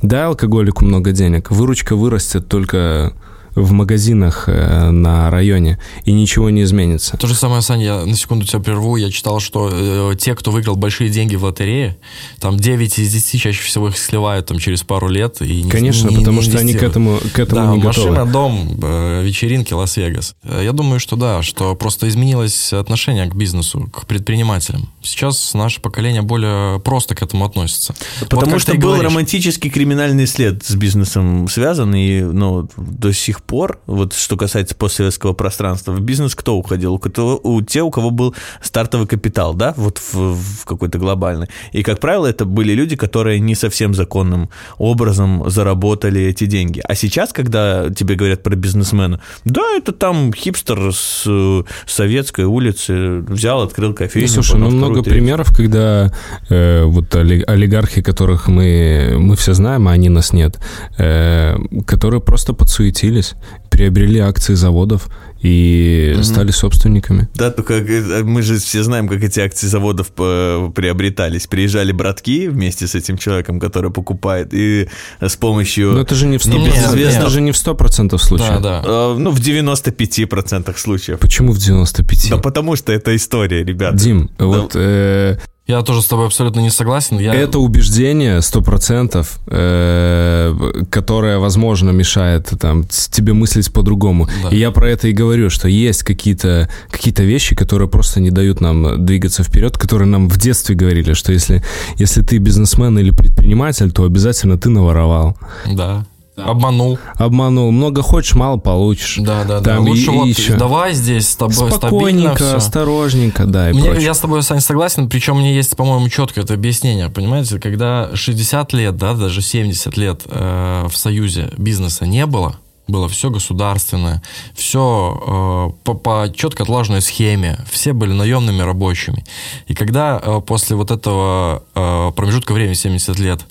Дай 0.02 0.26
алкоголику 0.26 0.86
много 0.86 1.12
денег, 1.12 1.52
выручка 1.52 1.96
вырастет 1.96 2.48
только 2.48 3.14
в 3.58 3.72
магазинах 3.72 4.46
э, 4.48 4.90
на 4.92 5.30
районе, 5.30 5.80
и 6.06 6.14
ничего 6.14 6.50
не 6.50 6.62
изменится. 6.64 7.18
То 7.18 7.28
же 7.28 7.34
самое, 7.36 7.62
Саня, 7.62 7.84
я 7.86 8.06
на 8.06 8.16
секунду 8.16 8.46
тебя 8.46 8.60
прерву. 8.60 8.96
Я 8.98 9.10
читал, 9.12 9.40
что 9.40 9.70
э, 9.72 10.16
те, 10.18 10.36
кто 10.36 10.52
выиграл 10.52 10.76
большие 10.76 11.10
деньги 11.10 11.36
в 11.36 11.44
лотерее, 11.44 11.98
там 12.40 12.58
9 12.58 13.00
из 13.00 13.12
10 13.12 13.42
чаще 13.42 13.64
всего 13.64 13.88
их 13.90 13.98
сливают 13.98 14.46
там, 14.46 14.60
через 14.60 14.84
пару 14.84 15.08
лет. 15.10 15.42
И 15.42 15.64
не, 15.64 15.70
Конечно, 15.70 16.08
не- 16.10 16.18
потому 16.18 16.42
не 16.42 16.50
что 16.50 16.60
они 16.60 16.74
к 16.74 16.84
этому, 16.84 17.20
к 17.34 17.40
этому 17.40 17.68
да, 17.72 17.76
не 17.76 17.84
машина, 17.84 18.10
готовы. 18.26 18.32
дом, 18.32 18.80
э, 18.84 19.24
вечеринки, 19.24 19.74
Лас-Вегас. 19.74 20.36
Э, 20.44 20.62
Я 20.64 20.72
думаю, 20.72 21.00
что 21.00 21.16
да, 21.16 21.42
что 21.42 21.76
просто 21.76 22.08
изменилось 22.08 22.74
отношение 22.74 23.26
к 23.26 23.36
бизнесу, 23.36 23.90
к 23.92 24.06
предпринимателям. 24.06 24.90
Сейчас 25.02 25.54
наше 25.54 25.82
поколение 25.82 26.22
более 26.22 26.80
просто 26.82 27.16
к 27.16 27.22
этому 27.24 27.46
относится. 27.46 27.96
Вот 28.20 28.30
Потому 28.30 28.52
как 28.52 28.62
что 28.62 28.74
был 28.76 28.90
говоришь. 28.90 29.06
романтический 29.06 29.70
криминальный 29.70 30.28
след 30.28 30.64
с 30.64 30.76
бизнесом 30.76 31.48
связан, 31.50 31.96
и 31.96 32.22
ну, 32.22 32.68
до 32.78 33.14
сих 33.14 33.42
пор, 33.48 33.80
вот 33.88 34.14
что 34.14 34.38
касается 34.38 34.76
постсоветского 34.76 35.34
пространства, 35.34 35.92
в 35.94 36.02
бизнес 36.02 36.36
кто 36.36 36.56
уходил? 36.56 36.94
У, 36.94 37.00
кого- 37.00 37.40
у 37.42 37.62
те, 37.62 37.82
у 37.82 37.90
кого 37.90 38.12
был 38.12 38.36
стартовый 38.62 39.08
капитал, 39.08 39.54
да, 39.56 39.74
вот 39.78 39.98
в, 39.98 40.36
в 40.36 40.66
какой-то 40.66 41.00
глобальный. 41.00 41.48
И, 41.72 41.82
как 41.82 42.00
правило, 42.00 42.28
это 42.28 42.46
были 42.46 42.74
люди, 42.74 42.96
которые 42.96 43.40
не 43.40 43.56
совсем 43.56 43.94
законным 43.94 44.50
образом 44.78 45.50
заработали 45.50 46.22
эти 46.22 46.46
деньги. 46.46 46.82
А 46.84 46.94
сейчас, 46.96 47.34
когда 47.34 47.90
тебе 47.90 48.16
говорят 48.16 48.44
про 48.44 48.56
бизнесмена, 48.56 49.20
да, 49.46 49.64
это 49.78 49.92
там 49.94 50.34
хипстер 50.34 50.94
с 50.94 51.64
советской 51.86 52.46
улицы 52.46 53.20
взял, 53.22 53.62
открыл 53.62 53.94
кофейню. 53.94 54.28
Ну, 54.28 54.34
слушай, 54.34 54.60
ну 54.60 54.70
много 54.70 55.02
третью. 55.02 55.14
примеров, 55.14 55.56
когда 55.56 56.12
э, 56.50 56.84
вот 56.84 57.16
оли- 57.16 57.44
олигархи, 57.44 58.02
которых 58.02 58.48
мы, 58.48 59.16
мы 59.18 59.36
все 59.36 59.54
знаем, 59.54 59.88
а 59.88 59.92
они 59.92 60.10
нас 60.10 60.34
нет, 60.34 60.60
э, 60.98 61.56
которые 61.86 62.20
просто 62.22 62.54
подсуетились, 62.54 63.36
приобрели 63.70 64.20
акции 64.20 64.56
заводов 64.56 65.10
и 65.42 66.18
стали 66.24 66.52
собственниками. 66.52 67.28
Да, 67.36 67.52
только 67.52 67.76
э, 67.76 68.24
мы 68.24 68.42
же 68.42 68.58
все 68.58 68.84
знаем, 68.84 69.08
как 69.08 69.24
эти 69.24 69.40
акции 69.40 69.68
заводов 69.68 70.12
э, 70.18 70.72
приобретались. 70.74 71.48
Приезжали 71.48 71.92
братки 71.92 72.48
вместе 72.48 72.88
с 72.88 72.96
этим 72.96 73.18
человеком, 73.18 73.60
который 73.60 73.92
покупает, 73.92 74.54
и 74.54 74.90
с 75.22 75.36
помощью... 75.36 75.92
Но 75.92 76.02
это 76.02 76.16
же 76.16 76.26
не 76.26 76.38
в 76.38 76.46
100%, 76.46 76.58
Небезызвестных- 76.58 77.22
это 77.22 77.30
же 77.30 77.42
не 77.42 77.52
в 77.52 77.56
100% 77.56 78.18
случаев. 78.18 78.62
Да, 78.62 78.82
да. 78.82 78.84
э, 78.84 79.16
ну, 79.18 79.30
в 79.32 79.40
95% 79.40 80.78
случаев. 80.78 81.20
Почему 81.20 81.52
в 81.52 81.58
95%? 81.58 82.30
Да 82.32 82.38
потому 82.38 82.76
что 82.76 82.92
это 82.92 83.16
история, 83.16 83.64
ребят. 83.64 83.96
Дим, 83.96 84.32
вот 84.40 84.72
э, 84.76 85.38
Я 85.68 85.82
тоже 85.82 86.02
с 86.02 86.06
тобой 86.06 86.28
абсолютно 86.28 86.62
не 86.62 86.70
согласен. 86.70 87.20
Я... 87.20 87.34
это 87.34 87.60
убеждение 87.60 88.38
100%, 88.38 89.28
э, 89.48 90.84
которое, 90.90 91.40
возможно, 91.40 91.90
мешает 91.90 92.54
там, 92.58 92.86
тебе 92.86 93.34
мыслить 93.34 93.74
по-другому. 93.74 94.30
Да. 94.44 94.50
И 94.50 94.58
я 94.58 94.72
про 94.72 94.90
это 94.90 95.10
и 95.10 95.12
говорю, 95.12 95.50
что 95.50 95.68
есть 95.68 96.04
какие-то 96.04 96.70
какие 96.90 97.14
вещи, 97.18 97.54
которые 97.56 97.90
просто 97.90 98.22
не 98.22 98.32
дают 98.32 98.62
нам 98.62 99.06
двигаться 99.06 99.44
вперед, 99.44 99.78
которые 99.78 100.08
нам 100.08 100.30
в 100.30 100.38
детстве 100.38 100.74
говорили, 100.76 101.14
что 101.14 101.34
если, 101.34 101.62
если 101.98 102.22
ты 102.22 102.38
бизнесмен 102.38 102.98
или 103.00 103.12
предприниматель, 103.12 103.92
то 103.92 104.06
обязательно 104.06 104.58
ты 104.58 104.70
наворовал. 104.70 105.36
Да. 105.66 106.06
Обманул. 106.38 107.00
Обманул. 107.16 107.72
Много 107.72 108.02
хочешь, 108.04 108.36
мало 108.36 108.58
получишь. 108.58 109.16
Да, 109.18 109.44
да, 109.44 109.60
да. 109.60 109.76
Там 109.76 109.86
и- 109.88 109.90
Лучше 109.90 110.06
и 110.12 110.16
вот 110.16 110.26
еще. 110.28 110.56
давай 110.56 110.94
здесь 110.94 111.30
с 111.30 111.36
тобой 111.36 111.54
стабильно 111.56 111.78
Спокойненько, 111.78 112.36
все. 112.36 112.56
осторожненько, 112.58 113.46
да, 113.46 113.70
и 113.70 113.74
Мне- 113.74 113.84
прочее. 113.86 114.04
я 114.06 114.14
с 114.14 114.20
тобой, 114.20 114.44
Сань, 114.44 114.60
согласен, 114.62 115.10
причем 115.10 115.38
мне 115.40 115.56
есть, 115.56 115.76
по-моему, 115.76 116.10
четкое 116.10 116.44
это 116.44 116.54
объяснение, 116.54 117.10
понимаете, 117.10 117.60
когда 117.60 118.10
60 118.14 118.72
лет, 118.74 118.96
да, 118.98 119.14
даже 119.14 119.42
70 119.42 119.98
лет 119.98 120.22
э, 120.26 120.88
в 120.90 120.96
союзе 120.96 121.50
бизнеса 121.58 122.06
не 122.06 122.26
было, 122.26 122.56
было 122.88 123.10
все 123.10 123.30
государственное, 123.30 124.22
все 124.56 125.74
по, 125.84 125.94
по 125.96 126.32
четко 126.34 126.64
отлаженной 126.64 127.02
схеме, 127.02 127.60
все 127.70 127.92
были 127.94 128.14
наемными 128.14 128.62
рабочими. 128.62 129.26
И 129.68 129.74
когда 129.74 130.22
э, 130.24 130.42
после 130.46 130.76
вот 130.76 130.92
этого 130.92 131.64
э, 131.76 132.12
промежутка 132.16 132.54
времени, 132.54 132.76
70 132.76 133.20
лет, 133.20 133.42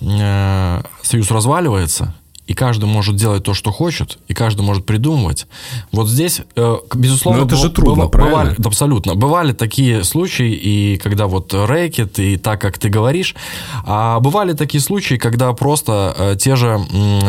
э, 0.00 0.82
союз 1.02 1.30
разваливается, 1.30 2.14
и 2.46 2.52
каждый 2.54 2.84
может 2.84 3.16
делать 3.16 3.42
то, 3.42 3.54
что 3.54 3.72
хочет, 3.72 4.18
и 4.28 4.34
каждый 4.34 4.62
может 4.62 4.84
придумывать. 4.84 5.46
Вот 5.92 6.08
здесь, 6.08 6.42
э, 6.56 6.76
безусловно, 6.94 7.40
Но 7.40 7.46
это 7.46 7.56
же 7.56 7.70
трудно, 7.70 8.02
быва- 8.04 8.08
правильно? 8.10 8.36
бывали- 8.38 8.54
да, 8.58 8.68
Абсолютно. 8.68 9.14
Бывали 9.14 9.52
такие 9.52 10.04
случаи, 10.04 10.52
и 10.52 10.96
когда 10.98 11.26
вот 11.26 11.54
рэкет, 11.54 12.18
и 12.18 12.36
так, 12.36 12.60
как 12.60 12.78
ты 12.78 12.88
говоришь, 12.90 13.34
а 13.86 14.20
бывали 14.20 14.52
такие 14.52 14.80
случаи, 14.82 15.14
когда 15.14 15.52
просто 15.54 16.14
э, 16.18 16.36
те 16.38 16.56
же 16.56 16.78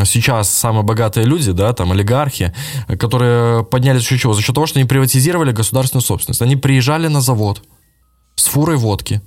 сейчас 0.05 0.49
самые 0.49 0.83
богатые 0.83 1.25
люди, 1.25 1.51
да, 1.51 1.71
там 1.73 1.91
олигархи, 1.91 2.53
которые 2.99 3.63
поднялись 3.63 4.03
счет 4.03 4.19
чего? 4.19 4.33
За 4.33 4.41
счет 4.41 4.53
того, 4.55 4.67
что 4.67 4.79
они 4.79 4.87
приватизировали 4.87 5.51
государственную 5.51 6.03
собственность. 6.03 6.41
Они 6.41 6.55
приезжали 6.55 7.07
на 7.07 7.21
завод 7.21 7.61
с 8.35 8.45
фурой 8.47 8.75
водки, 8.77 9.21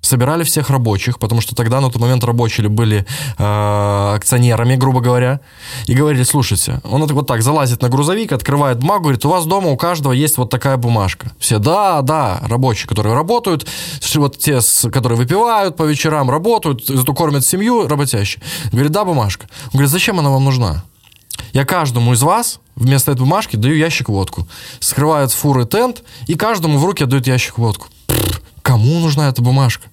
собирали 0.00 0.44
всех 0.44 0.70
рабочих, 0.70 1.18
потому 1.18 1.40
что 1.40 1.54
тогда 1.54 1.80
на 1.80 1.90
тот 1.90 2.00
момент 2.00 2.24
рабочие 2.24 2.68
были 2.68 3.06
э, 3.38 4.14
акционерами, 4.14 4.76
грубо 4.76 5.00
говоря, 5.00 5.40
и 5.86 5.94
говорили, 5.94 6.22
слушайте, 6.22 6.80
он 6.84 7.06
вот 7.06 7.26
так 7.26 7.42
залазит 7.42 7.82
на 7.82 7.88
грузовик, 7.88 8.32
открывает 8.32 8.78
бумагу, 8.78 9.04
говорит, 9.04 9.24
у 9.24 9.28
вас 9.28 9.46
дома 9.46 9.68
у 9.68 9.76
каждого 9.76 10.12
есть 10.12 10.38
вот 10.38 10.50
такая 10.50 10.76
бумажка. 10.76 11.32
Все, 11.38 11.58
да, 11.58 12.02
да, 12.02 12.40
рабочие, 12.42 12.88
которые 12.88 13.14
работают, 13.14 13.66
вот 14.14 14.38
те, 14.38 14.60
которые 14.90 15.16
выпивают 15.16 15.76
по 15.76 15.84
вечерам, 15.84 16.30
работают, 16.30 16.86
зато 16.86 17.14
кормят 17.14 17.44
семью, 17.44 17.86
работящие. 17.88 18.42
Говорит, 18.72 18.92
да, 18.92 19.04
бумажка. 19.04 19.46
Он 19.66 19.70
говорит, 19.72 19.90
зачем 19.90 20.18
она 20.18 20.30
вам 20.30 20.44
нужна? 20.44 20.84
Я 21.52 21.64
каждому 21.64 22.12
из 22.12 22.22
вас 22.22 22.60
вместо 22.76 23.12
этой 23.12 23.20
бумажки 23.20 23.56
даю 23.56 23.74
ящик 23.74 24.08
водку. 24.08 24.46
Скрывают 24.78 25.32
фуры 25.32 25.66
тент, 25.66 26.02
и 26.26 26.34
каждому 26.34 26.78
в 26.78 26.84
руки 26.84 27.04
отдают 27.04 27.26
ящик 27.26 27.58
водку. 27.58 27.88
Пф, 28.06 28.42
Кому 28.70 29.00
нужна 29.00 29.28
эта 29.28 29.42
бумажка? 29.42 29.88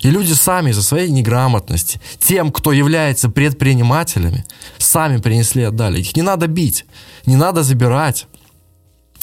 И 0.00 0.08
люди 0.08 0.32
сами 0.32 0.70
из-за 0.70 0.84
своей 0.84 1.10
неграмотности, 1.10 2.00
тем, 2.20 2.52
кто 2.52 2.70
является 2.70 3.28
предпринимателями, 3.28 4.44
сами 4.78 5.16
принесли 5.16 5.62
и 5.62 5.64
отдали. 5.64 5.98
Их 5.98 6.14
не 6.14 6.22
надо 6.22 6.46
бить, 6.46 6.84
не 7.26 7.34
надо 7.34 7.64
забирать. 7.64 8.28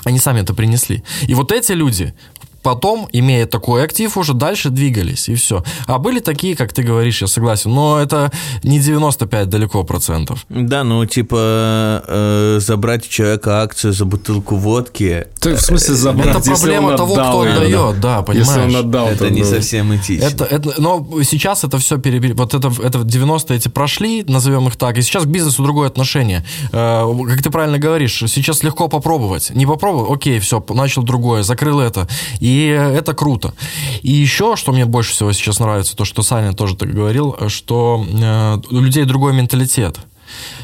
Они 0.04 0.20
сами 0.20 0.42
это 0.42 0.54
принесли. 0.54 1.02
И 1.30 1.34
вот 1.34 1.54
эти 1.54 1.72
люди 1.72 2.14
потом, 2.62 3.08
имея 3.12 3.46
такой 3.46 3.84
актив, 3.84 4.18
уже 4.18 4.34
дальше 4.34 4.70
двигались, 4.70 5.30
и 5.30 5.36
все. 5.36 5.64
А 5.88 5.98
были 5.98 6.20
такие, 6.20 6.56
как 6.56 6.74
ты 6.74 6.84
говоришь, 6.84 7.22
я 7.22 7.28
согласен, 7.28 7.72
но 7.72 8.00
это 8.00 8.32
не 8.64 8.80
95 8.80 9.50
далеко 9.50 9.84
процентов. 9.84 10.46
Да, 10.50 10.84
ну, 10.84 11.06
типа, 11.06 12.04
э, 12.08 12.60
забрать 12.60 13.06
у 13.06 13.10
человека 13.10 13.62
акцию 13.62 13.94
за 13.94 14.06
бутылку 14.06 14.56
водки, 14.56 15.28
Ты, 15.40 15.56
в 15.56 15.62
смысле 15.62 15.96
забрать, 15.96 16.36
Это 16.36 16.42
проблема 16.42 16.88
он 16.90 16.98
того, 16.98 17.14
отдал 17.14 17.42
кто 17.42 17.46
её, 17.46 17.88
отдает, 17.90 18.00
да, 18.02 18.22
понимаешь? 18.22 18.48
Если 18.48 18.62
он 18.62 18.76
отдал, 18.76 19.08
это 19.08 19.26
то, 19.26 19.30
не 19.30 19.42
ну, 19.42 19.50
совсем 19.50 19.96
этично. 19.96 20.26
Это, 20.26 20.46
это, 20.46 20.74
но 20.78 21.08
сейчас 21.24 21.64
это 21.64 21.78
все 21.78 21.98
перебили. 21.98 22.34
Вот 22.34 22.54
это, 22.54 22.68
это 22.68 23.00
90-е 23.00 23.58
эти 23.58 23.68
прошли, 23.68 24.24
назовем 24.28 24.68
их 24.68 24.76
так, 24.76 24.98
и 24.98 25.02
сейчас 25.02 25.24
к 25.24 25.28
бизнесу 25.28 25.64
другое 25.64 25.88
отношение. 25.88 26.46
Э, 26.72 27.06
как 27.28 27.42
ты 27.42 27.50
правильно 27.50 27.78
говоришь, 27.80 28.24
сейчас 28.28 28.64
легко 28.64 28.88
попробовать. 28.88 29.52
Не 29.52 29.66
попробовал, 29.66 30.14
окей, 30.14 30.40
все, 30.40 30.64
начал 30.70 31.04
другое, 31.04 31.44
закрыл 31.44 31.80
это. 31.80 32.08
И 32.40 32.59
это 32.68 33.14
круто. 33.14 33.54
И 34.02 34.12
еще, 34.12 34.56
что 34.56 34.72
мне 34.72 34.86
больше 34.86 35.12
всего 35.12 35.32
сейчас 35.34 35.60
нравится, 35.60 35.96
то, 35.96 36.06
что 36.06 36.24
Саня 36.24 36.54
тоже 36.54 36.76
так 36.76 36.94
говорил, 36.94 37.36
что 37.48 38.06
э, 38.08 38.58
у 38.72 38.80
людей 38.80 39.06
другой 39.06 39.34
менталитет. 39.34 40.00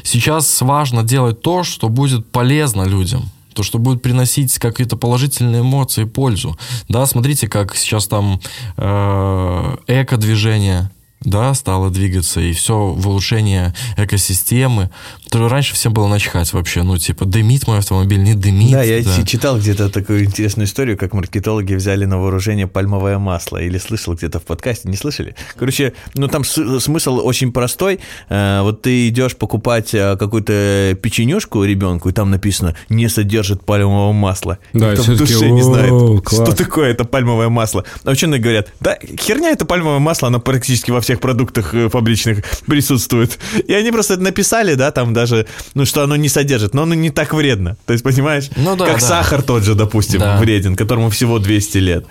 Сейчас 0.02 0.60
важно 0.60 1.02
делать 1.02 1.40
то, 1.40 1.64
что 1.64 1.88
будет 1.88 2.26
полезно 2.30 2.84
людям 2.84 3.30
то, 3.56 3.62
что 3.62 3.78
будет 3.78 4.02
приносить 4.02 4.58
какие-то 4.58 4.98
положительные 4.98 5.62
эмоции, 5.62 6.04
пользу. 6.04 6.58
Да, 6.90 7.06
смотрите, 7.06 7.48
как 7.48 7.74
сейчас 7.74 8.06
там 8.06 8.38
э, 8.76 9.76
эко-движение, 9.86 10.90
да, 11.22 11.54
стало 11.54 11.88
двигаться, 11.90 12.40
и 12.40 12.52
все 12.52 12.88
в 12.88 13.08
улучшение 13.08 13.74
экосистемы. 13.96 14.90
То 15.30 15.48
раньше 15.48 15.74
всем 15.74 15.92
было 15.92 16.06
начхать 16.06 16.52
вообще, 16.52 16.82
ну, 16.82 16.96
типа, 16.98 17.24
дымит 17.24 17.66
мой 17.66 17.78
автомобиль, 17.78 18.22
не 18.22 18.34
дымит. 18.34 18.70
Да, 18.70 18.82
я 18.82 19.02
ч- 19.02 19.24
читал 19.24 19.58
где-то 19.58 19.90
такую 19.90 20.24
интересную 20.24 20.66
историю, 20.66 20.96
как 20.96 21.14
маркетологи 21.14 21.74
взяли 21.74 22.04
на 22.04 22.18
вооружение 22.18 22.68
пальмовое 22.68 23.18
масло. 23.18 23.58
Или 23.58 23.78
слышал 23.78 24.14
где-то 24.14 24.38
в 24.38 24.44
подкасте, 24.44 24.88
не 24.88 24.96
слышали? 24.96 25.34
Короче, 25.58 25.94
ну 26.14 26.28
там 26.28 26.44
смысл 26.44 27.20
очень 27.24 27.52
простой. 27.52 27.98
Э, 28.28 28.60
вот 28.62 28.82
ты 28.82 29.08
идешь 29.08 29.34
покупать 29.36 29.92
э, 29.94 30.16
какую-то 30.16 30.96
печенюшку 31.02 31.64
ребенку, 31.64 32.08
и 32.08 32.12
там 32.12 32.30
написано 32.30 32.76
«не 32.88 33.08
содержит 33.08 33.64
пальмового 33.64 34.12
масла». 34.12 34.58
Да, 34.72 34.92
и 34.92 34.96
все 34.96 35.14
в 35.14 35.18
душе 35.18 35.50
не 35.50 35.62
знает, 35.62 35.90
«О, 35.90 36.22
что 36.26 36.44
класс». 36.44 36.54
такое 36.56 36.90
это 36.92 37.04
пальмовое 37.04 37.48
масло. 37.48 37.84
А 38.04 38.10
ученые 38.10 38.40
говорят, 38.40 38.72
да, 38.80 38.96
херня 39.20 39.50
это 39.50 39.64
пальмовое 39.64 39.98
масло, 39.98 40.28
оно 40.28 40.38
практически 40.38 40.92
во 40.92 41.00
всех 41.00 41.18
продуктах 41.20 41.74
э, 41.74 41.88
фабричных 41.88 42.44
присутствует. 42.66 43.38
И 43.66 43.72
они 43.72 43.90
просто 43.90 44.14
это 44.14 44.22
написали, 44.22 44.74
да, 44.74 44.92
там 44.92 45.15
даже, 45.16 45.46
ну, 45.74 45.84
что 45.86 46.02
оно 46.02 46.14
не 46.16 46.28
содержит, 46.28 46.74
но 46.74 46.82
оно 46.82 46.94
не 46.94 47.10
так 47.10 47.32
вредно. 47.34 47.76
То 47.86 47.92
есть, 47.94 48.04
понимаешь, 48.04 48.50
Ну 48.56 48.76
да, 48.76 48.86
как 48.86 49.00
да. 49.00 49.06
сахар 49.06 49.42
тот 49.42 49.64
же, 49.64 49.74
допустим, 49.74 50.20
Да. 50.20 50.36
вреден, 50.38 50.76
которому 50.76 51.08
всего 51.10 51.38
200 51.38 51.78
лет. 51.78 52.06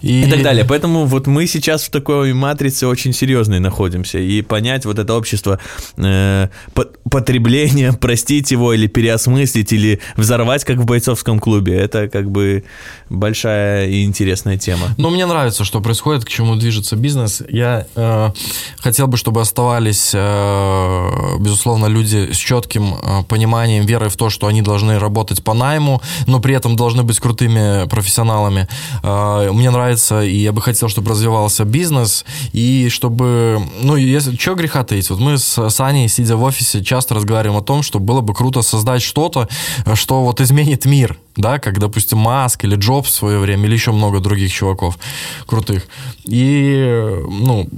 И, 0.00 0.22
И 0.22 0.30
так 0.30 0.42
далее. 0.42 0.64
Поэтому 0.64 1.04
вот 1.06 1.26
мы 1.26 1.46
сейчас 1.46 1.84
в 1.84 1.90
такой 1.90 2.32
матрице 2.32 2.86
очень 2.86 3.12
серьезной 3.12 3.60
находимся. 3.60 4.18
И 4.18 4.42
понять 4.42 4.84
вот 4.84 4.98
это 4.98 5.14
общество 5.14 5.58
э, 5.96 6.48
по- 6.74 6.88
потребления, 7.10 7.92
простить 8.00 8.50
его 8.50 8.72
или 8.72 8.86
переосмыслить, 8.86 9.72
или 9.72 10.00
взорвать, 10.16 10.64
как 10.64 10.78
в 10.78 10.84
бойцовском 10.84 11.38
клубе, 11.38 11.76
это 11.76 12.08
как 12.08 12.30
бы 12.30 12.64
большая 13.10 13.88
и 13.88 14.04
интересная 14.04 14.58
тема. 14.58 14.94
Но 14.96 15.10
мне 15.10 15.26
нравится, 15.26 15.64
что 15.64 15.80
происходит, 15.80 16.24
к 16.24 16.28
чему 16.28 16.56
движется 16.56 16.96
бизнес. 16.96 17.42
Я 17.48 17.86
э, 17.94 18.30
хотел 18.78 19.06
бы, 19.06 19.16
чтобы 19.16 19.40
оставались, 19.40 20.12
э, 20.14 21.36
безусловно, 21.40 21.86
люди 21.86 22.32
с 22.32 22.36
четким 22.36 22.94
э, 22.94 23.22
пониманием, 23.28 23.86
верой 23.86 24.08
в 24.08 24.16
то, 24.16 24.30
что 24.30 24.46
они 24.46 24.62
должны 24.62 24.98
работать 24.98 25.42
по 25.42 25.54
найму, 25.54 26.00
но 26.26 26.40
при 26.40 26.54
этом 26.54 26.76
должны 26.76 27.02
быть 27.02 27.18
крутыми 27.20 27.88
профессионалами. 27.88 28.68
Э, 29.02 29.50
мне 29.52 29.65
нравится, 29.70 30.22
и 30.22 30.36
я 30.36 30.52
бы 30.52 30.62
хотел, 30.62 30.88
чтобы 30.88 31.10
развивался 31.10 31.64
бизнес, 31.64 32.24
и 32.52 32.88
чтобы, 32.90 33.60
ну, 33.80 33.96
если, 33.96 34.36
что 34.36 34.54
греха 34.54 34.84
таить, 34.84 35.10
вот 35.10 35.20
мы 35.20 35.38
с 35.38 35.70
Саней, 35.70 36.08
сидя 36.08 36.36
в 36.36 36.42
офисе, 36.42 36.84
часто 36.84 37.14
разговариваем 37.14 37.60
о 37.60 37.64
том, 37.64 37.82
что 37.82 37.98
было 37.98 38.20
бы 38.20 38.34
круто 38.34 38.62
создать 38.62 39.02
что-то, 39.02 39.48
что 39.94 40.22
вот 40.22 40.40
изменит 40.40 40.84
мир, 40.84 41.18
да, 41.36 41.58
как, 41.58 41.78
допустим, 41.78 42.18
Маск 42.18 42.64
или 42.64 42.76
Джобс 42.76 43.10
в 43.10 43.14
свое 43.14 43.38
время, 43.38 43.66
или 43.66 43.74
еще 43.74 43.92
много 43.92 44.20
других 44.20 44.52
чуваков 44.52 44.98
крутых. 45.46 45.86
И, 46.24 47.14
ну, 47.28 47.68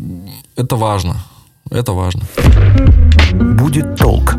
это 0.57 0.77
важно. 0.77 1.16
Это 1.70 1.92
важно. 1.92 2.22
Будет 3.33 3.96
толк. 3.96 4.35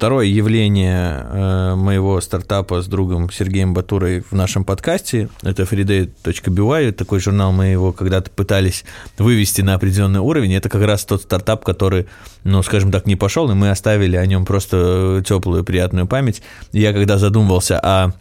Второе 0.00 0.24
явление 0.24 1.26
э, 1.30 1.74
моего 1.74 2.22
стартапа 2.22 2.80
с 2.80 2.86
другом 2.86 3.30
Сергеем 3.30 3.74
Батурой 3.74 4.22
в 4.22 4.32
нашем 4.32 4.64
подкасте– 4.64 5.28
это 5.42 5.64
freeday.by. 5.64 6.92
Такой 6.92 7.20
журнал 7.20 7.52
мы 7.52 7.66
его 7.66 7.92
когда-то 7.92 8.30
пытались 8.30 8.86
вывести 9.18 9.60
на 9.60 9.74
определенный 9.74 10.20
уровень. 10.20 10.54
Это 10.54 10.70
как 10.70 10.80
раз 10.84 11.04
тот 11.04 11.20
стартап, 11.20 11.66
который, 11.66 12.06
ну, 12.44 12.62
скажем 12.62 12.90
так, 12.90 13.04
не 13.04 13.14
пошел, 13.14 13.50
и 13.50 13.54
мы 13.54 13.68
оставили 13.68 14.16
о 14.16 14.24
нем 14.24 14.46
просто 14.46 15.22
теплую, 15.26 15.64
приятную 15.64 16.06
память. 16.06 16.40
Я 16.72 16.94
когда 16.94 17.18
задумывался 17.18 17.78
о 17.78 18.14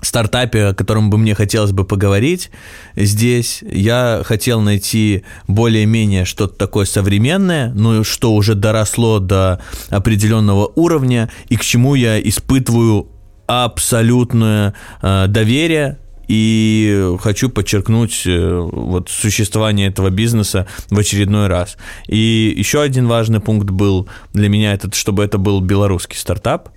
стартапе, 0.00 0.66
о 0.66 0.74
котором 0.74 1.10
бы 1.10 1.18
мне 1.18 1.34
хотелось 1.34 1.72
бы 1.72 1.84
поговорить 1.84 2.50
здесь. 2.94 3.62
Я 3.68 4.22
хотел 4.24 4.60
найти 4.60 5.24
более-менее 5.46 6.24
что-то 6.24 6.54
такое 6.54 6.84
современное, 6.84 7.72
ну, 7.74 8.04
что 8.04 8.34
уже 8.34 8.54
доросло 8.54 9.18
до 9.18 9.60
определенного 9.90 10.70
уровня, 10.74 11.30
и 11.48 11.56
к 11.56 11.64
чему 11.64 11.94
я 11.94 12.20
испытываю 12.20 13.08
абсолютное 13.46 14.74
э, 15.02 15.26
доверие, 15.28 15.98
и 16.28 17.16
хочу 17.20 17.48
подчеркнуть 17.48 18.24
э, 18.26 18.68
вот 18.70 19.08
существование 19.08 19.88
этого 19.88 20.10
бизнеса 20.10 20.66
в 20.90 20.98
очередной 20.98 21.46
раз. 21.46 21.78
И 22.06 22.54
еще 22.54 22.82
один 22.82 23.08
важный 23.08 23.40
пункт 23.40 23.70
был 23.70 24.08
для 24.34 24.50
меня, 24.50 24.74
этот, 24.74 24.94
чтобы 24.94 25.24
это 25.24 25.38
был 25.38 25.60
белорусский 25.62 26.18
стартап, 26.18 26.68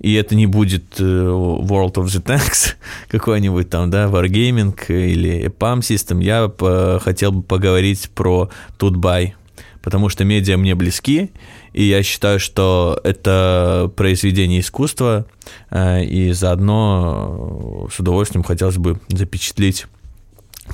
и 0.00 0.14
это 0.14 0.34
не 0.34 0.46
будет 0.46 0.98
э, 0.98 1.02
World 1.04 1.94
of 1.94 2.06
the 2.06 2.22
Tanks 2.22 2.74
какой-нибудь 3.08 3.70
там, 3.70 3.90
да, 3.90 4.06
Wargaming 4.06 4.74
или 4.88 5.46
EPAM 5.46 5.80
System, 5.80 6.22
я 6.22 6.48
по- 6.48 6.98
хотел 7.02 7.32
бы 7.32 7.42
поговорить 7.42 8.10
про 8.14 8.50
Tutbuy, 8.78 9.32
потому 9.82 10.08
что 10.08 10.24
медиа 10.24 10.56
мне 10.56 10.74
близки, 10.74 11.30
и 11.72 11.84
я 11.84 12.02
считаю, 12.02 12.40
что 12.40 12.98
это 13.04 13.92
произведение 13.94 14.60
искусства, 14.60 15.26
э, 15.70 16.04
и 16.04 16.32
заодно 16.32 17.86
э, 17.88 17.94
с 17.94 18.00
удовольствием 18.00 18.42
хотелось 18.42 18.78
бы 18.78 18.98
запечатлеть 19.08 19.86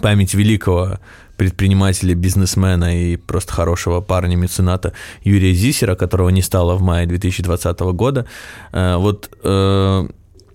память 0.00 0.34
великого 0.34 0.98
предпринимателя, 1.36 2.14
бизнесмена 2.14 2.96
и 2.96 3.16
просто 3.16 3.52
хорошего 3.52 4.00
парня-мецената 4.00 4.92
Юрия 5.22 5.52
Зисера, 5.52 5.94
которого 5.94 6.30
не 6.30 6.42
стало 6.42 6.74
в 6.74 6.82
мае 6.82 7.06
2020 7.06 7.80
года. 7.80 8.26
Э, 8.72 8.96
Вот 8.96 9.30
э, 9.42 10.08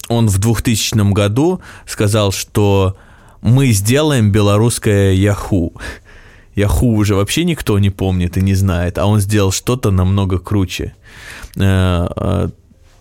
он 0.09 0.27
в 0.27 0.37
2000 0.37 1.13
году 1.13 1.61
сказал, 1.85 2.31
что 2.31 2.95
мы 3.41 3.71
сделаем 3.71 4.31
белорусское 4.31 5.13
Яху. 5.13 5.73
Яху 6.55 6.87
уже 6.95 7.15
вообще 7.15 7.45
никто 7.45 7.79
не 7.79 7.89
помнит 7.89 8.37
и 8.37 8.41
не 8.41 8.55
знает, 8.55 8.97
а 8.97 9.05
он 9.05 9.21
сделал 9.21 9.51
что-то 9.51 9.91
намного 9.91 10.37
круче. 10.37 10.93
Э, 11.55 12.49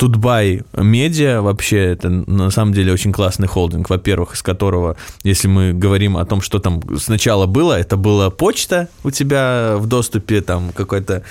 Тутбай 0.01 0.63
Медиа 0.73 1.43
вообще 1.43 1.93
это 1.93 2.09
на 2.09 2.51
самом 2.51 2.73
деле 2.73 2.91
очень 2.91 3.13
классный 3.13 3.47
холдинг, 3.47 3.91
во-первых, 3.91 4.33
из 4.35 4.43
которого, 4.43 4.97
если 5.25 5.47
мы 5.47 5.75
говорим 5.75 6.17
о 6.17 6.25
том, 6.25 6.41
что 6.41 6.59
там 6.59 6.81
сначала 6.99 7.45
было, 7.45 7.79
это 7.79 7.99
была 7.99 8.31
почта 8.31 8.89
у 9.05 9.11
тебя 9.11 9.75
в 9.77 9.87
доступе, 9.87 10.41
там 10.41 10.73
какой-то 10.73 11.23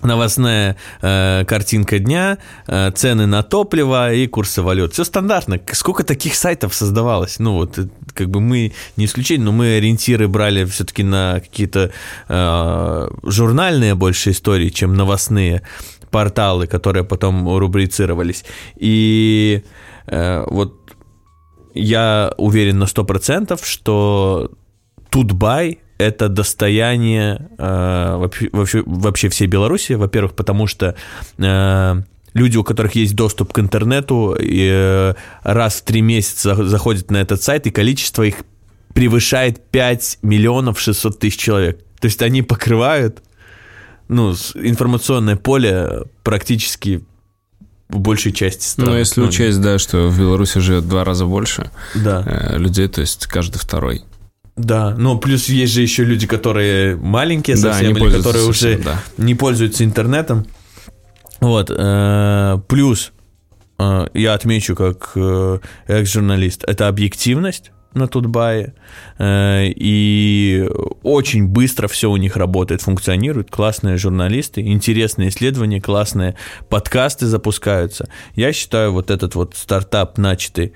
новостная 0.00 0.76
э, 1.02 1.44
картинка 1.44 1.98
дня, 1.98 2.38
э, 2.68 2.92
цены 2.92 3.26
на 3.26 3.42
топливо 3.42 4.12
и 4.12 4.28
курсы 4.28 4.62
валют. 4.62 4.92
Все 4.92 5.02
стандартно. 5.02 5.58
Сколько 5.72 6.04
таких 6.04 6.36
сайтов 6.36 6.72
создавалось? 6.72 7.40
Ну 7.40 7.54
вот, 7.54 7.78
э, 7.78 7.88
как 8.14 8.30
бы 8.30 8.40
мы 8.40 8.74
не 8.96 9.06
исключение, 9.06 9.44
но 9.44 9.50
мы 9.50 9.74
ориентиры 9.76 10.28
брали 10.28 10.64
все-таки 10.66 11.02
на 11.02 11.40
какие-то 11.40 11.90
э, 12.28 13.08
журнальные 13.24 13.96
больше 13.96 14.30
истории, 14.30 14.68
чем 14.68 14.94
новостные 14.94 15.62
порталы, 16.10 16.66
которые 16.66 17.04
потом 17.04 17.58
рубрицировались. 17.58 18.44
И 18.76 19.62
э, 20.06 20.44
вот 20.48 20.74
я 21.74 22.32
уверен 22.36 22.78
на 22.78 22.84
100%, 22.84 23.58
что 23.62 24.50
Тутбай 25.10 25.78
это 25.98 26.28
достояние 26.28 27.48
э, 27.58 28.16
вообще, 28.16 28.48
вообще, 28.86 29.28
всей 29.28 29.46
Беларуси, 29.48 29.94
во-первых, 29.94 30.34
потому 30.34 30.66
что 30.68 30.94
э, 31.38 32.02
люди, 32.34 32.56
у 32.56 32.64
которых 32.64 32.94
есть 32.94 33.16
доступ 33.16 33.52
к 33.52 33.58
интернету, 33.58 34.36
э, 34.38 35.14
раз 35.42 35.74
в 35.76 35.84
три 35.84 36.00
месяца 36.00 36.54
заходят 36.66 37.10
на 37.10 37.16
этот 37.18 37.42
сайт, 37.42 37.66
и 37.66 37.70
количество 37.70 38.22
их 38.22 38.44
превышает 38.94 39.60
5 39.70 40.18
миллионов 40.22 40.80
600 40.80 41.18
тысяч 41.18 41.38
человек. 41.38 41.84
То 42.00 42.06
есть 42.06 42.22
они 42.22 42.42
покрывают 42.42 43.22
ну, 44.08 44.32
информационное 44.54 45.36
поле 45.36 46.04
практически 46.22 47.04
в 47.88 47.98
большей 48.00 48.32
части 48.32 48.66
стран. 48.66 48.90
Ну, 48.90 48.96
если 48.98 49.20
Ну, 49.20 49.28
учесть, 49.28 49.60
да, 49.60 49.78
что 49.78 50.08
в 50.08 50.18
Беларуси 50.18 50.58
живет 50.58 50.84
в 50.84 50.88
два 50.88 51.04
раза 51.04 51.24
больше 51.24 51.70
Да, 51.94 52.22
э, 52.26 52.58
людей, 52.58 52.86
то 52.88 53.00
есть 53.00 53.26
каждый 53.26 53.58
второй. 53.58 54.02
да. 54.56 54.94
Но 54.96 55.16
плюс 55.18 55.48
есть 55.48 55.72
же 55.72 55.82
еще 55.82 56.04
люди, 56.04 56.26
которые 56.26 56.96
маленькие 56.96 57.56
Да, 57.56 57.72
совсем, 57.72 57.96
они 57.96 58.06
или 58.06 58.16
которые 58.16 58.44
совсем, 58.44 58.50
уже 58.50 58.78
да. 58.82 59.00
не 59.16 59.34
пользуются 59.34 59.84
интернетом. 59.84 60.46
Вот. 61.40 61.70
э, 61.70 62.58
Плюс 62.68 63.12
э, 63.78 64.06
я 64.12 64.34
отмечу 64.34 64.74
как 64.76 65.12
э, 65.14 65.58
экс-журналист, 65.86 66.64
это 66.66 66.88
объективность 66.88 67.70
на 67.94 68.06
Тутбае. 68.06 68.74
Э, 69.18 69.66
И 69.66 70.68
очень 71.02 71.46
быстро 71.46 71.88
все 71.88 72.10
у 72.10 72.16
них 72.16 72.36
работает, 72.36 72.82
функционирует. 72.82 73.50
Классные 73.50 73.96
журналисты, 73.96 74.60
интересные 74.60 75.28
исследования, 75.28 75.80
классные 75.80 76.34
подкасты 76.68 77.26
запускаются. 77.26 78.08
Я 78.34 78.52
считаю, 78.52 78.92
вот 78.92 79.10
этот 79.10 79.34
вот 79.34 79.54
стартап, 79.56 80.18
начатый 80.18 80.72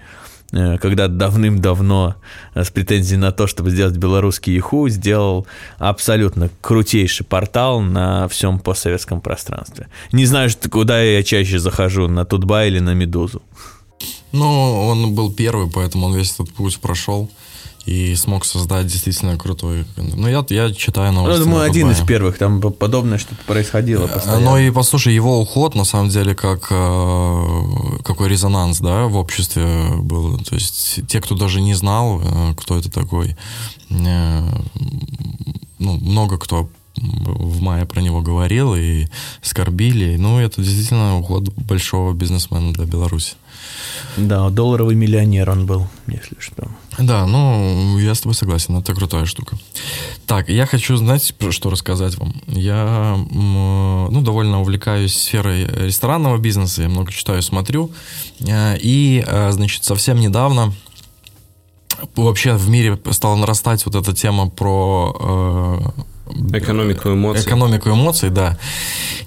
э, 0.53 0.79
когда 0.79 1.09
давным-давно 1.09 2.17
э, 2.55 2.65
с 2.65 2.71
претензией 2.71 3.19
на 3.19 3.33
то, 3.33 3.47
чтобы 3.47 3.71
сделать 3.71 3.97
белорусский 3.97 4.57
Иху, 4.59 4.89
сделал 4.89 5.47
абсолютно 5.79 6.51
крутейший 6.61 7.27
портал 7.27 7.81
на 7.81 8.29
всем 8.29 8.59
постсоветском 8.59 9.21
пространстве. 9.21 9.89
Не 10.13 10.27
знаю, 10.27 10.51
куда 10.71 11.01
я 11.03 11.23
чаще 11.23 11.59
захожу, 11.59 12.09
на 12.09 12.25
Тутбай 12.25 12.69
или 12.69 12.81
на 12.81 12.95
Медузу. 12.95 13.43
Ну, 14.33 14.87
он 14.89 15.15
был 15.15 15.33
первый, 15.33 15.69
поэтому 15.71 16.07
он 16.07 16.15
весь 16.15 16.33
этот 16.33 16.53
путь 16.55 16.79
прошел 16.79 17.29
и 17.85 18.15
смог 18.15 18.45
создать 18.45 18.87
действительно 18.87 19.37
крутой... 19.37 19.85
Ну, 19.97 20.29
я, 20.29 20.45
я 20.51 20.73
читаю 20.73 21.13
Ну, 21.13 21.23
новости. 21.23 21.39
я 21.41 21.45
думаю, 21.45 21.63
один 21.69 21.91
из 21.91 21.99
первых, 22.01 22.39
там 22.39 22.61
по- 22.61 22.71
подобное 22.71 23.19
что-то 23.19 23.43
происходило 23.45 24.07
постоянно. 24.07 24.41
Ну 24.51 24.57
и 24.59 24.71
послушай, 24.71 25.15
его 25.15 25.41
уход, 25.41 25.75
на 25.75 25.85
самом 25.85 26.09
деле, 26.09 26.35
как 26.37 26.69
э, 26.71 27.53
какой 28.05 28.29
резонанс, 28.29 28.79
да, 28.79 29.07
в 29.07 29.17
обществе 29.17 29.67
был. 29.99 30.39
То 30.39 30.55
есть 30.55 31.01
те, 31.09 31.21
кто 31.21 31.35
даже 31.35 31.61
не 31.61 31.75
знал, 31.75 32.21
э, 32.25 32.55
кто 32.57 32.79
это 32.79 32.89
такой, 32.89 33.37
э, 33.91 34.49
ну, 35.81 35.99
много 35.99 36.39
кто 36.39 36.69
в 36.97 37.61
мае 37.63 37.85
про 37.85 38.01
него 38.01 38.21
говорил 38.23 38.75
и 38.77 39.07
скорбили. 39.43 40.17
Ну, 40.17 40.39
это 40.39 40.63
действительно 40.63 41.19
уход 41.19 41.49
большого 41.57 42.13
бизнесмена 42.13 42.73
для 42.73 42.85
Беларуси. 42.85 43.35
Да, 44.17 44.51
долларовый 44.51 44.95
миллионер 44.95 45.51
он 45.51 45.67
был, 45.67 45.87
если 46.07 46.37
что. 46.39 46.69
Да, 46.99 47.27
ну, 47.27 47.99
я 47.99 48.15
с 48.15 48.21
тобой 48.21 48.35
согласен, 48.35 48.77
это 48.77 48.95
крутая 48.95 49.25
штука. 49.25 49.57
Так, 50.27 50.49
я 50.49 50.67
хочу, 50.67 50.97
знаете, 50.97 51.33
про 51.35 51.51
что 51.51 51.71
рассказать 51.71 52.19
вам? 52.19 52.35
Я, 52.47 53.19
ну, 53.31 54.21
довольно 54.23 54.61
увлекаюсь 54.61 55.17
сферой 55.17 55.65
ресторанного 55.65 56.37
бизнеса, 56.39 56.83
я 56.83 56.89
много 56.89 57.11
читаю, 57.11 57.43
смотрю, 57.43 57.91
Э, 58.41 58.77
и, 58.79 59.25
э, 59.27 59.53
значит, 59.53 59.85
совсем 59.85 60.21
недавно 60.21 60.73
вообще 62.17 62.55
в 62.55 62.69
мире 62.69 62.99
стала 63.11 63.37
нарастать 63.37 63.85
вот 63.87 63.95
эта 63.95 64.13
тема 64.15 64.49
про 64.49 65.17
э, 65.21 66.03
Экономику 66.55 67.11
эмоций. 67.11 67.45
Экономику 67.45 67.91
эмоций, 67.91 68.31
да. 68.31 68.59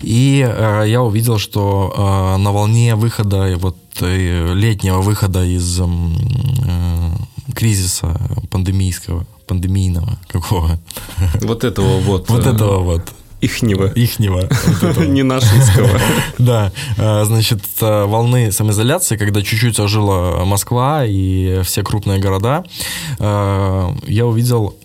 И 0.01 0.45
э, 0.47 0.85
я 0.87 1.03
увидел, 1.03 1.37
что 1.37 1.93
э, 1.95 2.37
на 2.37 2.51
волне 2.51 2.95
выхода, 2.95 3.55
вот 3.57 3.77
летнего 4.01 5.01
выхода 5.01 5.43
из 5.43 5.79
м, 5.79 6.15
э, 6.67 7.53
кризиса 7.53 8.19
пандемийского, 8.49 9.25
пандемийного 9.47 10.17
какого, 10.27 10.79
Вот 11.41 11.63
этого 11.63 11.99
вот. 11.99 12.29
вот 12.29 12.45
э, 12.45 12.51
этого 12.51 12.79
вот, 12.79 13.13
Ихнего. 13.41 13.87
ихнего. 13.87 14.49
вот. 14.81 14.97
Не 15.07 15.23
нашинского. 15.23 15.99
Да, 16.37 16.71
э, 16.97 17.23
значит, 17.25 17.61
э, 17.81 18.05
волны 18.05 18.51
самоизоляции, 18.51 19.17
когда 19.17 19.41
чуть-чуть 19.41 19.79
ожила 19.79 20.43
Москва 20.45 21.05
и 21.05 21.61
все 21.63 21.83
крупные 21.83 22.19
города, 22.19 22.63
э, 23.19 23.89
я 24.07 24.25
увидел... 24.25 24.75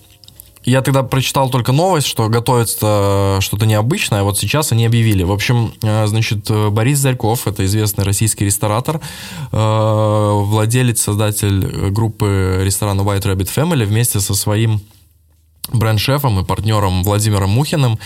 Я 0.64 0.82
тогда 0.82 1.02
прочитал 1.02 1.48
только 1.48 1.72
новость, 1.72 2.06
что 2.06 2.28
готовится 2.28 3.38
что-то 3.40 3.64
необычное, 3.64 4.22
вот 4.22 4.38
сейчас 4.38 4.72
они 4.72 4.84
объявили. 4.84 5.22
В 5.22 5.32
общем, 5.32 5.72
э, 5.82 6.06
значит, 6.06 6.50
э, 6.50 6.68
Борис 6.68 6.98
Зарьков, 6.98 7.46
это 7.46 7.64
известный 7.64 8.04
российский 8.04 8.44
ресторатор, 8.44 9.00
э, 9.52 10.30
владелец, 10.44 11.00
создатель 11.00 11.90
группы 11.90 12.60
ресторана 12.62 13.00
White 13.00 13.22
Rabbit 13.22 13.48
Family 13.54 13.84
вместе 13.86 14.20
со 14.20 14.34
своим 14.34 14.82
бренд-шефом 15.72 16.40
и 16.40 16.44
партнером 16.44 17.02
Владимиром 17.04 17.50
Мухиным 17.50 17.98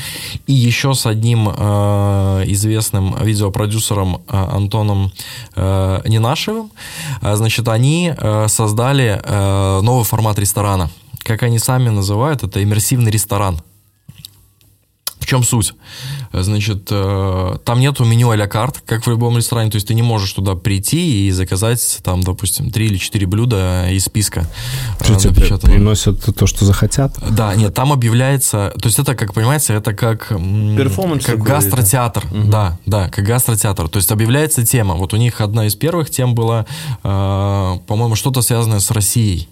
и 0.47 0.53
еще 0.53 0.95
с 0.95 1.07
одним 1.07 1.49
э, 1.49 2.45
известным 2.47 3.17
видеопродюсером 3.21 4.23
э, 4.29 4.37
Антоном 4.37 5.13
э, 5.57 6.01
Ненашевым. 6.07 6.71
Э, 7.21 7.37
значит, 7.37 7.69
они 7.69 8.13
э, 8.17 8.47
создали 8.49 9.21
э, 9.23 9.81
новый 9.83 10.05
формат 10.05 10.39
ресторана. 10.39 10.91
Как 11.25 11.43
они 11.43 11.59
сами 11.59 11.89
называют, 11.89 12.43
это 12.45 12.63
иммерсивный 12.63 13.11
ресторан. 13.11 13.61
В 15.19 15.27
чем 15.27 15.43
суть? 15.43 15.73
Значит, 16.35 16.89
э, 16.91 17.57
там 17.65 17.81
нету 17.81 18.05
меню 18.05 18.29
а-ля 18.29 18.47
карт, 18.47 18.83
как 18.85 19.07
в 19.07 19.11
любом 19.11 19.39
ресторане. 19.39 19.71
То 19.71 19.77
есть 19.77 19.89
ты 19.89 19.95
не 19.95 20.03
можешь 20.03 20.31
туда 20.35 20.55
прийти 20.55 21.27
и 21.27 21.31
заказать, 21.31 22.01
там, 22.05 22.21
допустим, 22.23 22.71
три 22.71 22.89
или 22.89 22.99
четыре 22.99 23.27
блюда 23.27 23.89
из 23.91 24.05
списка. 24.05 24.47
э, 25.01 25.05
Что 25.05 25.15
тебе 25.15 25.31
напечатанного. 25.31 25.77
приносят 25.77 26.37
то, 26.37 26.47
что 26.47 26.67
захотят? 26.67 27.17
Да, 27.31 27.55
нет, 27.55 27.73
там 27.73 27.91
объявляется, 27.91 28.75
то 28.79 28.87
есть 28.87 28.99
это, 28.99 29.15
как 29.15 29.33
понимаете, 29.33 29.73
это 29.73 29.95
как... 29.95 30.29
Перформанс 30.29 31.25
Как 31.25 31.43
гастротеатр, 31.43 32.23
да, 32.31 32.79
да, 32.85 33.09
как 33.09 33.25
гастротеатр. 33.25 33.89
То 33.89 33.97
есть 33.97 34.13
объявляется 34.13 34.67
тема. 34.67 34.95
Вот 34.97 35.15
у 35.15 35.17
них 35.17 35.41
одна 35.41 35.67
из 35.67 35.75
первых 35.75 36.11
тем 36.11 36.35
была, 36.35 36.67
э, 37.03 37.79
по-моему, 37.87 38.15
что-то 38.15 38.43
связанное 38.43 38.81
с 38.81 38.91
Россией. 38.91 39.49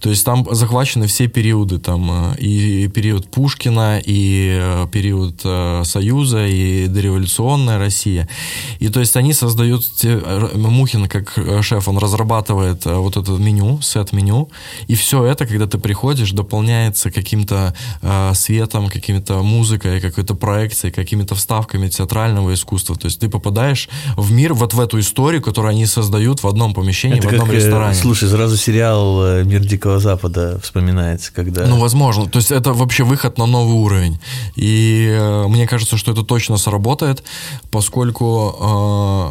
То 0.00 0.10
есть 0.10 0.24
там 0.24 0.46
захвачены 0.50 1.06
все 1.06 1.26
периоды, 1.26 1.78
там 1.78 2.32
э, 2.32 2.38
и 2.38 2.88
период 2.88 3.28
Пушкина, 3.30 4.00
и 4.04 4.56
э, 4.60 4.86
период 4.92 5.40
э, 5.44 5.82
Союза, 5.84 6.46
и 6.46 6.86
дореволюционная 6.86 7.78
Россия. 7.78 8.28
И 8.78 8.88
то 8.88 9.00
есть 9.00 9.16
они 9.16 9.32
создают, 9.32 9.84
Мухин 10.54 11.08
как 11.08 11.38
шеф, 11.62 11.88
он 11.88 11.98
разрабатывает 11.98 12.84
вот 12.84 13.16
это 13.16 13.32
меню, 13.32 13.80
сет-меню, 13.82 14.48
и 14.86 14.94
все 14.94 15.24
это, 15.24 15.46
когда 15.46 15.66
ты 15.66 15.78
приходишь, 15.78 16.30
дополняется 16.30 17.10
каким-то 17.10 17.74
э, 18.02 18.32
светом, 18.34 18.88
какими-то 18.88 19.42
музыкой, 19.42 20.00
какой-то 20.00 20.34
проекцией, 20.34 20.92
какими-то 20.92 21.34
вставками 21.34 21.88
театрального 21.88 22.54
искусства. 22.54 22.96
То 22.96 23.06
есть 23.06 23.18
ты 23.20 23.28
попадаешь 23.28 23.88
в 24.16 24.30
мир, 24.30 24.54
вот 24.54 24.74
в 24.74 24.80
эту 24.80 25.00
историю, 25.00 25.42
которую 25.42 25.70
они 25.70 25.86
создают 25.86 26.42
в 26.42 26.46
одном 26.46 26.72
помещении, 26.72 27.18
Это 27.18 27.28
в 27.28 27.32
одном 27.32 27.48
как, 27.48 27.56
ресторане. 27.56 27.94
слушай, 27.94 28.28
сразу 28.28 28.56
сериал 28.56 29.44
«Мир 29.48 29.64
Дикого 29.64 29.98
Запада» 29.98 30.58
вспоминается, 30.62 31.32
когда... 31.32 31.66
Ну, 31.66 31.78
возможно. 31.78 32.26
То 32.26 32.38
есть 32.38 32.50
это 32.50 32.72
вообще 32.72 33.04
выход 33.04 33.38
на 33.38 33.46
новый 33.46 33.74
уровень. 33.74 34.18
И 34.56 35.08
э, 35.10 35.46
мне 35.48 35.66
кажется, 35.66 35.96
что 35.96 36.12
это 36.12 36.22
точно 36.22 36.56
сработает, 36.56 37.22
поскольку 37.70 38.54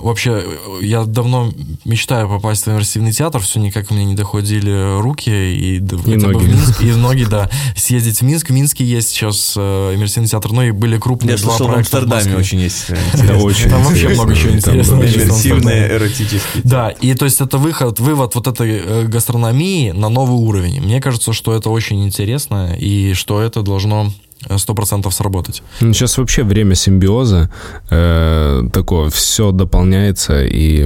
э, 0.02 0.06
вообще 0.06 0.44
э, 0.46 0.86
я 0.86 1.04
давно 1.06 1.52
мечтаю 1.86 2.28
попасть 2.28 2.66
в 2.66 2.70
иммерсивный 2.70 3.12
театр, 3.12 3.42
все 3.42 3.60
никак 3.60 3.92
мне 3.92 4.06
не 4.06 4.16
доходили 4.16 5.00
руки 5.02 5.30
и, 5.30 5.78
И 5.78 5.80
ноги. 5.82 6.46
в 6.46 6.48
Минск, 6.48 6.82
и 6.82 6.92
ноги, 6.94 7.26
да. 7.26 7.50
Съездить 7.76 8.20
в 8.20 8.22
Минск. 8.24 8.50
В 8.50 8.54
Минске 8.54 8.84
есть 8.84 9.10
сейчас 9.10 9.54
э, 9.56 9.94
иммерсивный 9.96 10.28
театр, 10.30 10.52
ну 10.52 10.62
и 10.62 10.72
были 10.72 10.98
крупные 10.98 11.36
Я 11.36 11.42
два 11.42 11.52
слышал, 11.52 11.68
в 11.68 11.72
проекта 11.72 11.98
в 11.98 12.00
Амстердаме 12.04 12.36
Москве. 12.38 12.38
очень 12.38 12.60
есть 12.60 12.86
э, 12.90 13.36
очень 13.38 13.70
Там 13.70 13.84
вообще 13.84 14.10
много 14.10 14.36
чего 14.36 14.54
интересного. 14.54 15.04
Иммерсивные, 15.04 15.92
эротические. 15.92 16.64
Да, 16.64 16.90
и 16.90 17.14
то 17.14 17.26
есть 17.26 17.42
это 17.42 17.58
выход, 17.58 18.00
вывод 18.00 18.36
вот 18.36 18.48
этой 18.48 19.08
гастрономии 19.08 19.92
на 19.92 20.07
новый 20.10 20.38
уровень. 20.38 20.82
Мне 20.82 21.02
кажется, 21.02 21.34
что 21.34 21.56
это 21.56 21.70
очень 21.70 22.04
интересно 22.04 22.76
и 22.78 23.14
что 23.14 23.42
это 23.42 23.62
должно 23.62 24.12
э, 24.48 24.58
сто 24.58 24.74
процентов 24.74 25.14
сработать. 25.14 25.64
Ну, 25.82 25.94
Сейчас 25.94 26.18
вообще 26.18 26.44
время 26.44 26.76
симбиоза 26.76 27.50
э, 27.90 28.64
такое, 28.74 29.10
все 29.10 29.52
дополняется 29.52 30.44
и 30.44 30.86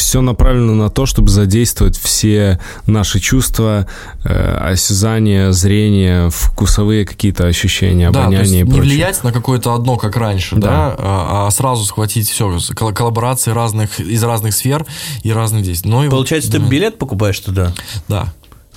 все 0.00 0.20
направлено 0.20 0.74
на 0.74 0.90
то, 0.90 1.06
чтобы 1.06 1.28
задействовать 1.30 1.98
все 1.98 2.58
наши 2.86 3.20
чувства, 3.20 3.86
э, 4.24 4.56
осязание, 4.72 5.52
зрение, 5.52 6.30
вкусовые 6.30 7.04
какие-то 7.06 7.46
ощущения, 7.46 8.10
да, 8.10 8.24
то 8.26 8.30
есть 8.32 8.38
обоняние 8.42 8.60
и 8.60 8.64
не 8.64 8.70
прочее. 8.70 8.82
влиять 8.82 9.24
на 9.24 9.32
какое-то 9.32 9.74
одно, 9.74 9.96
как 9.96 10.16
раньше, 10.16 10.56
да, 10.56 10.68
Да. 10.68 10.96
а, 10.98 11.46
а 11.46 11.50
сразу 11.50 11.84
схватить 11.84 12.28
все, 12.28 12.58
коллаборации 12.74 13.50
разных, 13.52 14.00
из 14.00 14.22
разных 14.24 14.54
сфер 14.54 14.84
и 15.22 15.32
разных 15.32 15.62
действий. 15.62 15.90
Ну, 15.90 16.02
и 16.02 16.06
вот, 16.06 16.10
Получается, 16.16 16.50
ты 16.50 16.58
да. 16.58 16.66
билет 16.66 16.98
покупаешь 16.98 17.38
туда? 17.40 17.72
Да. 18.08 18.32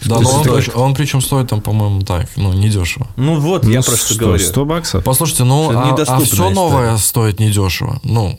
Да, 0.05 0.15
Что 0.15 0.23
но 0.23 0.29
он, 0.31 0.43
прич- 0.47 0.73
он 0.75 0.95
причем 0.95 1.21
стоит 1.21 1.47
там, 1.47 1.61
по-моему, 1.61 2.01
так, 2.01 2.27
ну, 2.35 2.51
недешево. 2.51 3.07
Ну 3.15 3.39
вот, 3.39 3.63
Ну, 3.63 3.69
я 3.71 3.81
просто 3.81 4.13
100, 4.15 4.19
говорю. 4.25 4.43
100 4.43 4.65
баксов? 4.65 5.03
Послушайте, 5.03 5.45
ну, 5.45 5.69
Что 5.71 5.81
а, 5.81 5.91
недоступная 5.91 6.25
все 6.25 6.49
новое 6.49 6.97
стоит 6.97 7.39
недешево. 7.39 8.01
Ну, 8.03 8.37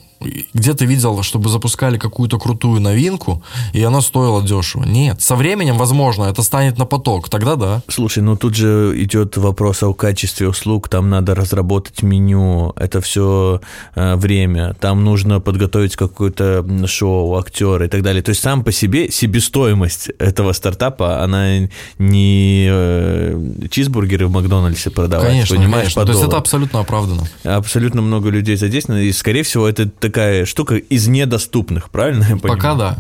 где 0.53 0.75
ты 0.75 0.87
видел, 0.87 1.23
чтобы 1.23 1.49
запускали 1.49 1.99
какую-то 1.99 2.39
крутую 2.39 2.81
новинку, 2.81 3.43
и 3.73 3.83
она 3.83 4.01
стоила 4.01 4.43
дешево? 4.43 4.85
Нет. 4.85 5.21
Со 5.21 5.37
временем, 5.37 5.77
возможно, 5.79 6.25
это 6.25 6.43
станет 6.43 6.79
на 6.79 6.85
поток. 6.85 7.29
Тогда 7.29 7.57
да. 7.57 7.83
Слушай, 7.89 8.23
ну 8.23 8.37
тут 8.37 8.55
же 8.55 8.93
идет 8.97 9.37
вопрос 9.37 9.83
о 9.83 9.93
качестве 9.95 10.49
услуг, 10.49 10.89
там 10.89 11.11
надо 11.11 11.35
разработать 11.35 12.03
меню, 12.03 12.73
это 12.77 13.01
все 13.01 13.61
э, 13.95 14.17
время, 14.17 14.75
там 14.81 15.05
нужно 15.05 15.41
подготовить 15.41 15.97
какое-то 15.97 16.65
шоу, 16.87 17.37
актеры 17.37 17.87
и 17.87 17.89
так 17.89 18.03
далее. 18.03 18.23
То 18.23 18.31
есть 18.31 18.43
сам 18.43 18.65
по 18.65 18.73
себе 18.73 19.11
себестоимость 19.11 20.11
этого 20.19 20.53
стартапа, 20.53 21.23
она 21.23 21.69
не 21.99 22.69
э, 22.71 23.69
чизбургеры 23.71 24.27
в 24.27 24.31
Макдональдсе 24.31 24.91
продавать, 24.91 25.29
Конечно, 25.29 25.57
понимаешь, 25.57 25.95
конечно. 25.95 26.05
То 26.05 26.13
есть 26.13 26.25
это 26.25 26.37
абсолютно 26.37 26.81
оправдано. 26.81 27.23
Абсолютно 27.45 28.03
много 28.03 28.31
людей 28.31 28.57
задействовано, 28.57 29.03
и, 29.03 29.13
скорее 29.13 29.43
всего, 29.43 29.69
это 29.69 29.89
такая 30.15 30.45
штука 30.45 30.77
из 30.77 31.09
недоступных, 31.09 31.91
правильно 31.91 32.23
я 32.23 32.37
понимаю? 32.37 32.57
Пока 32.57 32.75
да. 32.75 32.97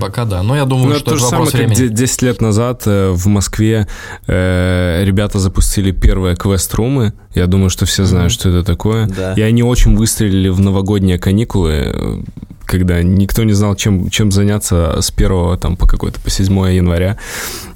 Пока 0.00 0.24
да. 0.26 0.42
Но 0.42 0.54
я 0.54 0.64
думаю, 0.64 0.90
Ну, 0.90 0.94
это 0.96 1.00
что 1.00 1.10
то 1.10 1.16
это 1.16 1.18
же 1.24 1.24
самое, 1.30 1.38
вопрос 1.46 1.52
как 1.52 1.60
времени. 1.70 1.88
де- 1.88 1.94
10 1.94 2.22
лет 2.22 2.40
назад 2.42 2.82
э, 2.86 3.10
в 3.10 3.26
Москве 3.26 3.88
э, 4.28 5.02
ребята 5.04 5.38
запустили 5.38 5.90
первые 5.92 6.36
квест-румы. 6.36 7.14
Я 7.34 7.46
думаю, 7.46 7.70
что 7.70 7.84
все 7.86 8.04
знают, 8.04 8.32
что 8.32 8.50
это 8.50 8.62
такое. 8.64 9.06
Да. 9.06 9.32
И 9.34 9.40
они 9.40 9.62
очень 9.64 9.96
выстрелили 9.96 10.50
в 10.50 10.60
новогодние 10.60 11.18
каникулы, 11.18 11.72
э, 11.72 12.22
когда 12.66 13.02
никто 13.02 13.42
не 13.44 13.54
знал, 13.54 13.74
чем, 13.74 14.08
чем 14.10 14.30
заняться 14.30 14.98
с 15.00 15.10
1 15.10 15.56
там, 15.58 15.76
по 15.76 15.86
какой-то 15.86 16.20
по 16.20 16.30
7 16.30 16.52
января. 16.76 17.16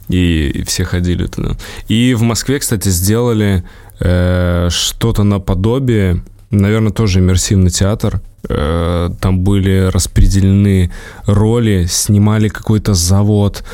И 0.09 0.62
все 0.66 0.84
ходили 0.84 1.26
туда. 1.26 1.57
И 1.89 2.14
в 2.14 2.22
Москве, 2.22 2.59
кстати, 2.59 2.89
сделали 2.91 3.64
э, 4.01 4.68
что-то 4.70 5.22
наподобие, 5.24 6.22
наверное, 6.51 6.93
тоже 6.93 7.20
иммерсивный 7.20 7.70
театр. 7.70 8.20
Э, 8.49 9.11
Там 9.20 9.40
были 9.40 9.90
распределены 9.92 10.90
роли, 11.26 11.86
снимали 11.88 12.49
какой-то 12.49 12.94
завод, 12.94 13.64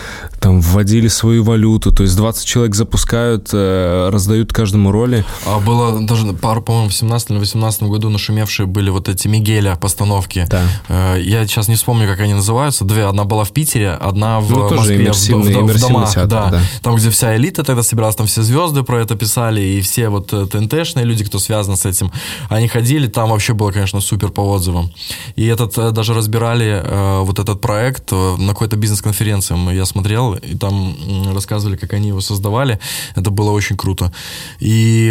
там 0.41 0.61
вводили 0.61 1.09
свою 1.09 1.45
валюту. 1.45 1.93
То 1.93 2.03
есть 2.03 2.17
20 2.17 2.45
человек 2.47 2.75
запускают, 2.75 3.51
э, 3.53 4.09
раздают 4.11 4.53
каждому 4.53 4.91
роли. 4.93 5.25
А 5.47 5.59
было 5.61 6.01
даже 6.01 6.33
пару, 6.33 6.63
по-моему, 6.63 6.89
в 6.89 6.95
17 6.95 7.31
или 7.31 7.39
18 7.39 7.83
году 7.85 8.09
нашумевшие 8.11 8.67
были 8.67 8.91
вот 8.91 9.09
эти 9.09 9.29
Мигеля 9.29 9.77
постановки. 9.77 10.47
Да. 10.51 10.63
Э, 10.89 11.21
Я 11.21 11.47
сейчас 11.47 11.69
не 11.69 11.75
вспомню, 11.77 12.07
как 12.09 12.21
они 12.21 12.35
называются. 12.35 12.85
Две. 12.85 13.05
Одна 13.05 13.25
была 13.25 13.45
в 13.45 13.53
Питере, 13.53 13.91
одна 13.91 14.41
в 14.41 14.51
Ну, 14.51 14.69
тоже 14.69 14.97
Москве. 14.99 15.39
в- 15.39 15.43
в, 15.45 15.73
в 15.77 15.81
домах, 15.81 16.11
театр, 16.13 16.29
да. 16.29 16.51
да. 16.51 16.61
Там, 16.83 16.97
где 16.97 17.11
вся 17.11 17.37
элита 17.37 17.63
тогда 17.65 17.83
собиралась, 17.83 18.17
там 18.17 18.27
все 18.27 18.43
звезды 18.43 18.83
про 18.83 19.01
это 19.01 19.15
писали, 19.17 19.61
и 19.61 19.81
все 19.81 20.09
вот 20.09 20.29
ТНТшные 20.29 21.05
люди, 21.05 21.25
кто 21.25 21.39
связан 21.39 21.77
с 21.77 21.87
этим, 21.87 22.11
они 22.49 22.69
ходили, 22.69 23.07
там 23.07 23.31
вообще 23.31 23.53
было, 23.55 23.71
конечно, 23.71 24.01
супер 24.01 24.29
по 24.31 24.43
отзывам. 24.63 24.91
И 25.37 25.47
этот, 25.47 25.79
э, 25.79 25.91
даже 25.91 26.15
разбирали 26.15 26.83
э, 26.85 27.21
вот 27.25 27.39
этот 27.39 27.61
проект 27.61 28.13
э, 28.13 28.37
на 28.39 28.53
какой-то 28.53 28.77
бизнес-конференции, 28.77 29.75
я 29.75 29.85
смотрел, 29.87 30.35
и 30.35 30.57
там 30.57 30.95
рассказывали, 31.35 31.77
как 31.77 31.93
они 31.95 32.09
его 32.09 32.21
создавали. 32.21 32.79
Это 33.17 33.31
было 33.31 33.51
очень 33.51 33.77
круто. 33.77 34.13
И 34.61 35.11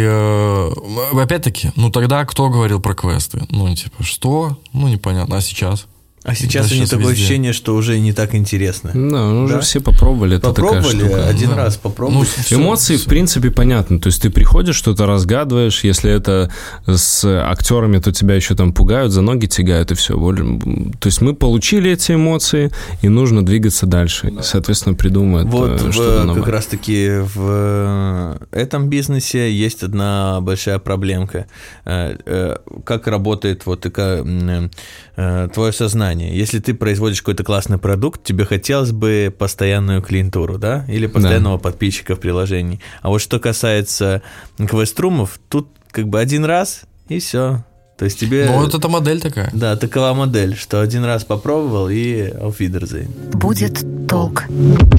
опять-таки, 1.12 1.70
ну 1.76 1.90
тогда 1.90 2.24
кто 2.24 2.48
говорил 2.48 2.80
про 2.80 2.94
квесты? 2.94 3.46
Ну, 3.50 3.74
типа, 3.74 4.02
что? 4.02 4.58
Ну, 4.72 4.88
непонятно. 4.88 5.36
А 5.36 5.40
сейчас? 5.40 5.86
А 6.24 6.34
сейчас 6.36 6.68
Да, 6.68 6.76
у 6.76 6.78
них 6.78 6.88
такое 6.88 7.06
везде. 7.08 7.22
ощущение, 7.24 7.52
что 7.52 7.74
уже 7.74 7.98
не 7.98 8.12
так 8.12 8.34
интересно. 8.36 8.90
Да, 8.94 9.00
ну, 9.00 9.42
уже 9.44 9.54
Да? 9.54 9.60
все 9.60 9.80
попробовали. 9.80 10.36
Это 10.36 10.48
Попробовали 10.48 10.98
штука. 11.04 11.26
один 11.28 11.50
Да. 11.50 11.56
раз, 11.56 11.76
попробовали. 11.76 12.26
Ну, 12.50 12.56
Эмоции, 12.58 12.94
всё. 12.96 13.04
в 13.04 13.08
принципе, 13.08 13.50
понятны. 13.50 13.98
То 13.98 14.06
есть 14.06 14.22
ты 14.22 14.30
приходишь, 14.30 14.76
что-то 14.76 15.06
разгадываешь. 15.06 15.82
Если 15.82 16.12
это 16.12 16.50
с 16.86 17.24
актерами, 17.24 17.98
то 17.98 18.12
тебя 18.12 18.36
еще 18.36 18.54
там 18.54 18.72
пугают, 18.72 19.10
за 19.12 19.20
ноги 19.22 19.46
тягают 19.46 19.90
и 19.90 19.94
все. 19.94 20.14
То 20.14 21.06
есть 21.08 21.20
мы 21.22 21.34
получили 21.34 21.90
эти 21.90 22.12
эмоции, 22.12 22.70
и 23.02 23.08
нужно 23.08 23.44
двигаться 23.44 23.86
дальше. 23.86 24.32
Соответственно, 24.42 24.94
придумать 24.94 25.46
Вот 25.46 25.70
э, 25.70 25.84
в- 25.88 25.92
что-то 25.92 26.16
как 26.18 26.26
новое. 26.26 26.52
раз-таки 26.52 27.08
в 27.34 28.38
этом 28.52 28.88
бизнесе 28.88 29.52
есть 29.52 29.82
одна 29.82 30.40
большая 30.40 30.78
проблемка. 30.78 31.46
Э, 31.84 32.16
э, 32.26 32.56
Как 32.84 33.06
работает 33.08 33.66
вот 33.66 33.86
э, 33.86 35.48
твое 35.52 35.72
сознание. 35.72 36.11
Если 36.20 36.58
ты 36.58 36.74
производишь 36.74 37.22
какой-то 37.22 37.44
классный 37.44 37.78
продукт, 37.78 38.22
тебе 38.24 38.44
хотелось 38.44 38.92
бы 38.92 39.34
постоянную 39.36 40.02
клиентуру, 40.02 40.58
да? 40.58 40.84
Или 40.88 41.06
постоянного 41.06 41.58
подписчика 41.58 42.16
в 42.16 42.20
приложении. 42.20 42.80
А 43.00 43.08
вот 43.08 43.20
что 43.20 43.38
касается 43.38 44.22
квеструмов, 44.56 45.40
тут 45.48 45.68
как 45.90 46.08
бы 46.08 46.20
один 46.20 46.44
раз 46.44 46.82
и 47.08 47.18
все. 47.18 47.64
То 47.98 48.06
есть 48.06 48.18
тебе... 48.18 48.46
Ну, 48.46 48.58
вот 48.58 48.74
эта 48.74 48.88
модель 48.88 49.20
такая. 49.20 49.48
Да, 49.52 49.76
такова 49.76 50.12
модель, 50.12 50.56
что 50.56 50.80
один 50.80 51.04
раз 51.04 51.24
попробовал 51.24 51.88
и 51.88 52.30
auf 52.30 52.58
Wiedersehen. 52.58 53.36
Будет 53.36 53.84
толк. 54.08 54.44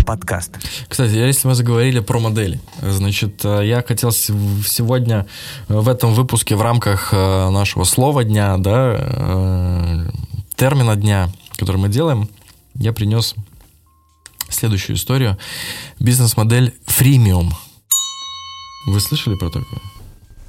Подкаст. 0.06 0.52
Кстати, 0.88 1.12
если 1.12 1.48
мы 1.48 1.56
заговорили 1.56 2.00
про 2.00 2.20
модели, 2.20 2.62
значит, 2.82 3.44
э, 3.44 3.66
я 3.66 3.84
хотел 3.84 4.12
сегодня 4.12 5.26
э, 5.68 5.74
в 5.74 5.90
этом 5.90 6.14
выпуске 6.14 6.56
в 6.56 6.62
рамках 6.62 7.10
э, 7.12 7.50
нашего 7.50 7.84
слова 7.84 8.24
дня, 8.24 8.56
да, 8.58 10.08
термина 10.56 10.96
дня, 10.96 11.30
который 11.58 11.78
мы 11.78 11.90
делаем, 11.90 12.30
я 12.76 12.94
принес 12.94 13.36
следующую 14.50 14.96
историю. 14.96 15.38
Бизнес-модель 16.00 16.74
фримиум. 16.86 17.54
Вы 18.88 19.00
слышали 19.00 19.36
про 19.36 19.48
такое? 19.50 19.80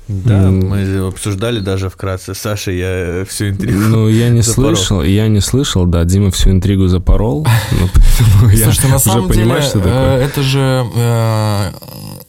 Да, 0.07 0.35
М. 0.35 0.69
мы 0.69 0.99
обсуждали 1.09 1.61
даже 1.61 1.89
вкратце. 1.89 2.35
Саша, 2.35 2.73
я 2.73 3.25
всю 3.25 3.49
интригу. 3.49 3.79
Ну, 3.79 4.09
я 4.09 4.29
не 4.29 4.43
запорол. 4.43 4.77
слышал, 4.77 5.03
я 5.03 5.29
не 5.29 5.41
слышал, 5.41 5.87
да, 5.87 6.05
Дима 6.05 6.31
всю 6.31 6.51
интригу 6.51 6.89
запорол. 6.89 7.47
поэтому 7.71 8.51
я 8.51 8.65
Слушайте, 8.65 8.89
на 8.89 8.99
самом 8.99 9.31
деле, 9.31 9.55
э, 9.75 10.23
это 10.23 10.43
же 10.43 10.85
э, 10.95 11.73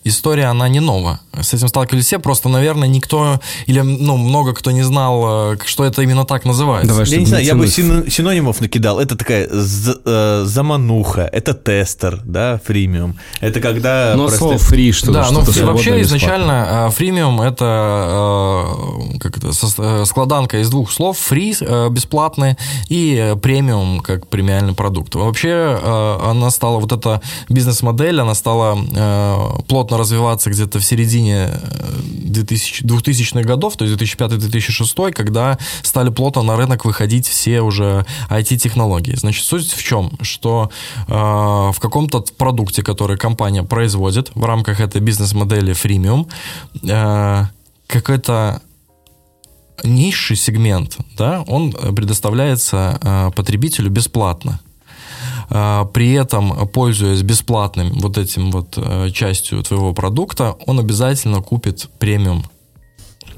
история, 0.05 0.45
она 0.45 0.69
не 0.69 0.79
нова. 0.79 1.19
С 1.41 1.53
этим 1.53 1.67
сталкивались 1.67 2.05
все, 2.05 2.19
просто, 2.19 2.49
наверное, 2.49 2.87
никто, 2.87 3.39
или, 3.67 3.79
ну, 3.81 4.17
много 4.17 4.53
кто 4.53 4.71
не 4.71 4.83
знал, 4.83 5.53
э, 5.53 5.57
что 5.65 5.83
это 5.83 6.01
именно 6.01 6.25
так 6.25 6.45
называется. 6.45 6.87
Давай, 6.89 7.05
Я 7.07 7.17
не 7.17 7.25
знаю, 7.25 7.43
я 7.45 7.55
бы 7.55 7.67
синонимов 7.67 8.61
накидал. 8.61 8.99
Это 8.99 9.15
такая 9.15 9.47
з- 9.49 9.97
э, 10.05 10.43
замануха, 10.45 11.29
это 11.31 11.53
тестер, 11.53 12.21
да, 12.25 12.59
фримиум. 12.65 13.17
Это 13.41 13.59
когда 13.59 14.13
Но 14.15 14.23
просто- 14.23 14.37
слово 14.39 14.57
фри, 14.57 14.91
что 14.91 15.11
да, 15.11 15.27
ну 15.31 15.41
свободное, 15.41 15.65
вообще 15.65 16.01
изначально 16.01 16.87
э, 16.87 16.91
фримиум 16.91 17.41
это 17.41 17.65
э, 19.15 19.17
как 19.19 19.37
это 19.37 19.53
со- 19.53 19.81
э, 20.01 20.05
складанка 20.05 20.59
из 20.61 20.69
двух 20.69 20.91
слов 20.91 21.17
фри 21.17 21.55
э, 21.59 21.89
бесплатный 21.89 22.55
и 22.89 23.35
премиум 23.41 23.99
как 24.01 24.27
премиальный 24.27 24.73
продукт. 24.73 25.15
Вообще 25.15 25.49
э, 25.81 26.17
она 26.29 26.49
стала 26.51 26.79
вот 26.79 26.91
эта 26.91 27.21
бизнес-модель, 27.49 28.19
она 28.21 28.35
стала 28.35 28.77
э, 28.77 29.35
плотно 29.67 29.97
развиваться 29.97 30.49
где-то 30.49 30.79
в 30.79 30.85
середине 30.85 31.24
э, 31.33 31.59
2000 32.03 32.83
2000-х 32.83 33.43
годов, 33.43 33.77
то 33.77 33.85
есть 33.85 34.01
2005-2006, 34.01 35.11
когда 35.11 35.57
стали 35.83 36.09
плотно 36.09 36.43
на 36.43 36.57
рынок 36.57 36.85
выходить 36.85 37.27
все 37.27 37.61
уже 37.61 38.05
IT-технологии. 38.29 39.15
Значит, 39.15 39.45
суть 39.45 39.71
в 39.71 39.83
чем? 39.83 40.11
Что 40.21 40.69
э, 41.07 41.11
в 41.11 41.75
каком-то 41.79 42.23
продукте, 42.37 42.83
который 42.83 43.17
компания 43.17 43.63
производит 43.63 44.31
в 44.35 44.43
рамках 44.45 44.79
этой 44.79 45.01
бизнес-модели 45.01 45.73
фримиум, 45.73 46.27
э, 46.83 47.43
какой-то 47.87 48.61
низший 49.83 50.35
сегмент, 50.35 50.97
да, 51.17 51.43
он 51.47 51.71
предоставляется 51.71 52.99
э, 53.01 53.31
потребителю 53.35 53.89
бесплатно. 53.89 54.59
Э, 55.49 55.85
При 55.93 56.13
этом, 56.13 56.67
пользуясь 56.69 57.21
бесплатным 57.23 57.93
вот 58.01 58.17
этим 58.17 58.51
вот 58.51 58.73
э, 58.77 59.09
частью 59.11 59.61
твоего 59.63 59.93
продукта, 59.93 60.55
он 60.65 60.79
обязательно 60.79 61.41
купит 61.41 61.87
премиум 61.99 62.45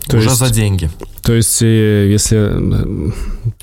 То 0.07 0.17
уже 0.17 0.27
есть- 0.29 0.39
за 0.39 0.49
деньги. 0.49 0.89
То 1.21 1.33
есть, 1.33 1.61
э, 1.61 2.09
если 2.09 3.11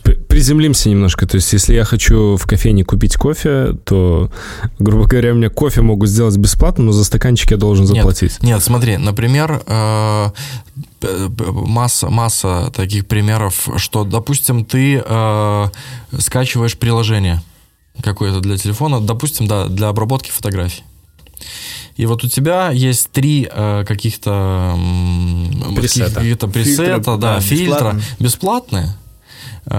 при- 0.03 0.17
приземлимся 0.17 0.91
немножко, 0.91 1.27
то 1.27 1.37
есть, 1.37 1.51
если 1.55 1.75
я 1.75 1.85
хочу 1.85 2.37
в 2.37 2.47
кофейне 2.47 2.85
купить 2.85 3.17
кофе, 3.17 3.73
то, 3.85 4.31
грубо 4.79 5.07
говоря, 5.07 5.33
мне 5.33 5.49
кофе 5.49 5.81
могут 5.81 6.11
сделать 6.11 6.37
бесплатно, 6.37 6.85
но 6.85 6.93
за 6.93 7.05
стаканчик 7.05 7.53
я 7.53 7.57
должен 7.57 7.87
заплатить. 7.87 8.43
Нет, 8.43 8.63
смотри, 8.63 8.99
например, 8.99 9.63
масса, 11.01 12.11
масса 12.11 12.71
таких 12.75 13.07
примеров, 13.07 13.69
что, 13.77 14.05
допустим, 14.05 14.65
ты 14.65 15.03
скачиваешь 16.19 16.77
приложение 16.77 17.41
какое-то 18.03 18.41
для 18.41 18.57
телефона, 18.57 19.01
допустим, 19.01 19.47
да, 19.47 19.67
для 19.67 19.89
обработки 19.89 20.31
фотографий. 20.31 20.83
И 21.97 22.07
вот 22.07 22.25
у 22.25 22.29
тебя 22.29 22.71
есть 22.71 23.11
три 23.13 23.49
э, 23.51 23.85
каких-то 23.87 24.75
м, 24.77 25.75
Пресета. 25.77 26.15
каких-то 26.17 26.49
пресета, 26.49 26.85
Фильтры, 26.95 27.03
да, 27.03 27.17
да, 27.17 27.41
фильтра 27.41 27.75
бесплатные. 27.93 28.03
бесплатные, 28.19 28.85
э, 29.67 29.71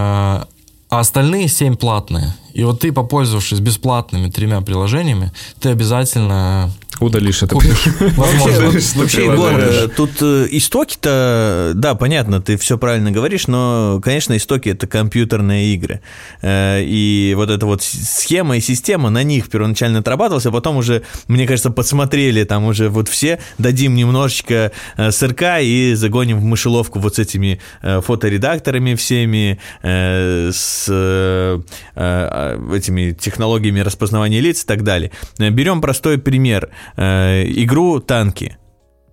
а 0.90 1.00
остальные 1.00 1.48
семь 1.50 1.76
платные. 1.76 2.34
И 2.54 2.64
вот 2.64 2.80
ты, 2.82 2.94
попользовавшись 2.94 3.60
бесплатными 3.60 4.30
тремя 4.30 4.62
приложениями, 4.62 5.32
ты 5.60 5.70
обязательно 5.70 6.72
Удалишь 7.00 7.44
это. 7.44 7.56
Купишь. 7.56 7.86
Возможно. 8.16 8.70
Вообще, 8.70 9.00
вообще, 9.00 9.26
Егор, 9.26 9.54
э, 9.60 9.88
тут 9.90 10.12
э, 10.22 10.48
истоки-то, 10.52 11.74
да, 11.76 11.96
понятно, 11.96 12.42
ты 12.42 12.58
все 12.58 12.78
правильно 12.78 13.12
говоришь, 13.12 13.48
но, 13.48 14.00
конечно, 14.04 14.36
истоки 14.38 14.70
это 14.70 14.88
компьютерные 14.88 15.74
игры. 15.74 16.02
Э, 16.42 16.82
И 16.84 17.34
вот 17.36 17.50
эта 17.50 17.66
вот 17.66 17.84
схема 17.84 18.58
и 18.58 18.62
система 18.62 19.10
на 19.10 19.24
них 19.24 19.50
первоначально 19.50 20.00
отрабатывалась, 20.00 20.46
а 20.46 20.52
потом 20.52 20.78
уже, 20.78 21.04
мне 21.28 21.46
кажется, 21.48 21.70
подсмотрели 21.70 22.44
там 22.44 22.66
уже 22.66 22.90
вот 22.90 23.10
все, 23.10 23.40
дадим 23.58 23.96
немножечко 23.96 24.72
сырка 25.12 25.60
и 25.60 25.94
загоним 25.96 26.40
в 26.40 26.44
мышеловку 26.44 27.00
вот 27.00 27.16
с 27.16 27.20
этими 27.20 27.60
фоторедакторами 27.82 28.96
всеми, 28.96 29.60
с 29.82 30.86
э, 30.90 31.60
этими 31.96 33.12
технологиями 33.12 33.80
распознавания 33.82 34.40
лиц 34.40 34.64
и 34.64 34.68
так 34.68 34.84
далее. 34.84 35.12
Берем 35.38 35.82
простой 35.82 36.18
пример. 36.18 36.70
Э, 36.96 37.44
Игру 37.46 38.00
«Танки». 38.00 38.58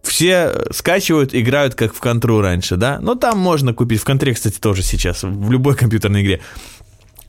Все 0.02 0.52
скачивают, 0.72 1.34
играют 1.34 1.74
как 1.74 1.94
в 1.94 2.00
контру 2.00 2.40
раньше, 2.40 2.76
да? 2.76 2.98
Но 3.00 3.14
там 3.14 3.38
можно 3.38 3.72
купить, 3.72 4.00
в 4.00 4.04
контре, 4.04 4.34
кстати, 4.34 4.58
тоже 4.58 4.82
сейчас, 4.82 5.22
в 5.22 5.50
любой 5.50 5.76
компьютерной 5.76 6.22
игре. 6.22 6.40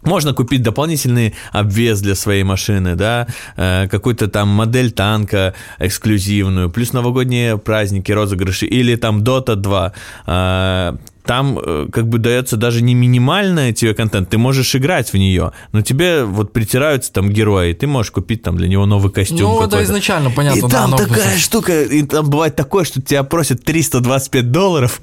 Можно 0.03 0.33
купить 0.33 0.61
дополнительный 0.61 1.33
обвес 1.53 2.01
для 2.01 2.15
своей 2.15 2.43
машины, 2.43 2.95
да, 2.95 3.27
э, 3.55 3.87
какую-то 3.89 4.27
там 4.27 4.49
модель 4.49 4.91
танка 4.91 5.53
эксклюзивную, 5.79 6.69
плюс 6.69 6.91
новогодние 6.93 7.57
праздники, 7.57 8.11
розыгрыши, 8.11 8.65
или 8.65 8.95
там 8.95 9.23
Dota 9.23 9.55
2. 9.55 9.93
Э, 10.25 10.97
Там 11.25 11.59
э, 11.59 11.87
как 11.91 12.07
бы 12.07 12.17
дается 12.17 12.57
даже 12.57 12.81
не 12.81 12.95
минимальный 12.95 13.73
тебе 13.73 13.93
контент, 13.93 14.29
ты 14.29 14.37
можешь 14.37 14.75
играть 14.75 15.11
в 15.13 15.17
нее, 15.17 15.53
но 15.71 15.81
тебе 15.81 16.23
вот 16.23 16.53
притираются 16.53 17.11
там 17.13 17.29
герои, 17.29 17.73
ты 17.73 17.87
можешь 17.87 18.11
купить 18.11 18.43
там 18.43 18.57
для 18.57 18.67
него 18.67 18.85
новый 18.85 19.11
костюм 19.11 19.39
Ну, 19.39 19.61
это 19.63 19.83
изначально 19.83 20.29
понятно. 20.31 20.59
И 20.59 20.61
да, 20.61 20.69
там 20.69 20.95
такая 20.95 21.37
штука, 21.37 21.83
и 21.83 22.03
там 22.03 22.29
бывает 22.29 22.55
такое, 22.55 22.83
что 22.83 23.01
тебя 23.01 23.23
просят 23.23 23.63
325 23.63 24.51
долларов 24.51 25.01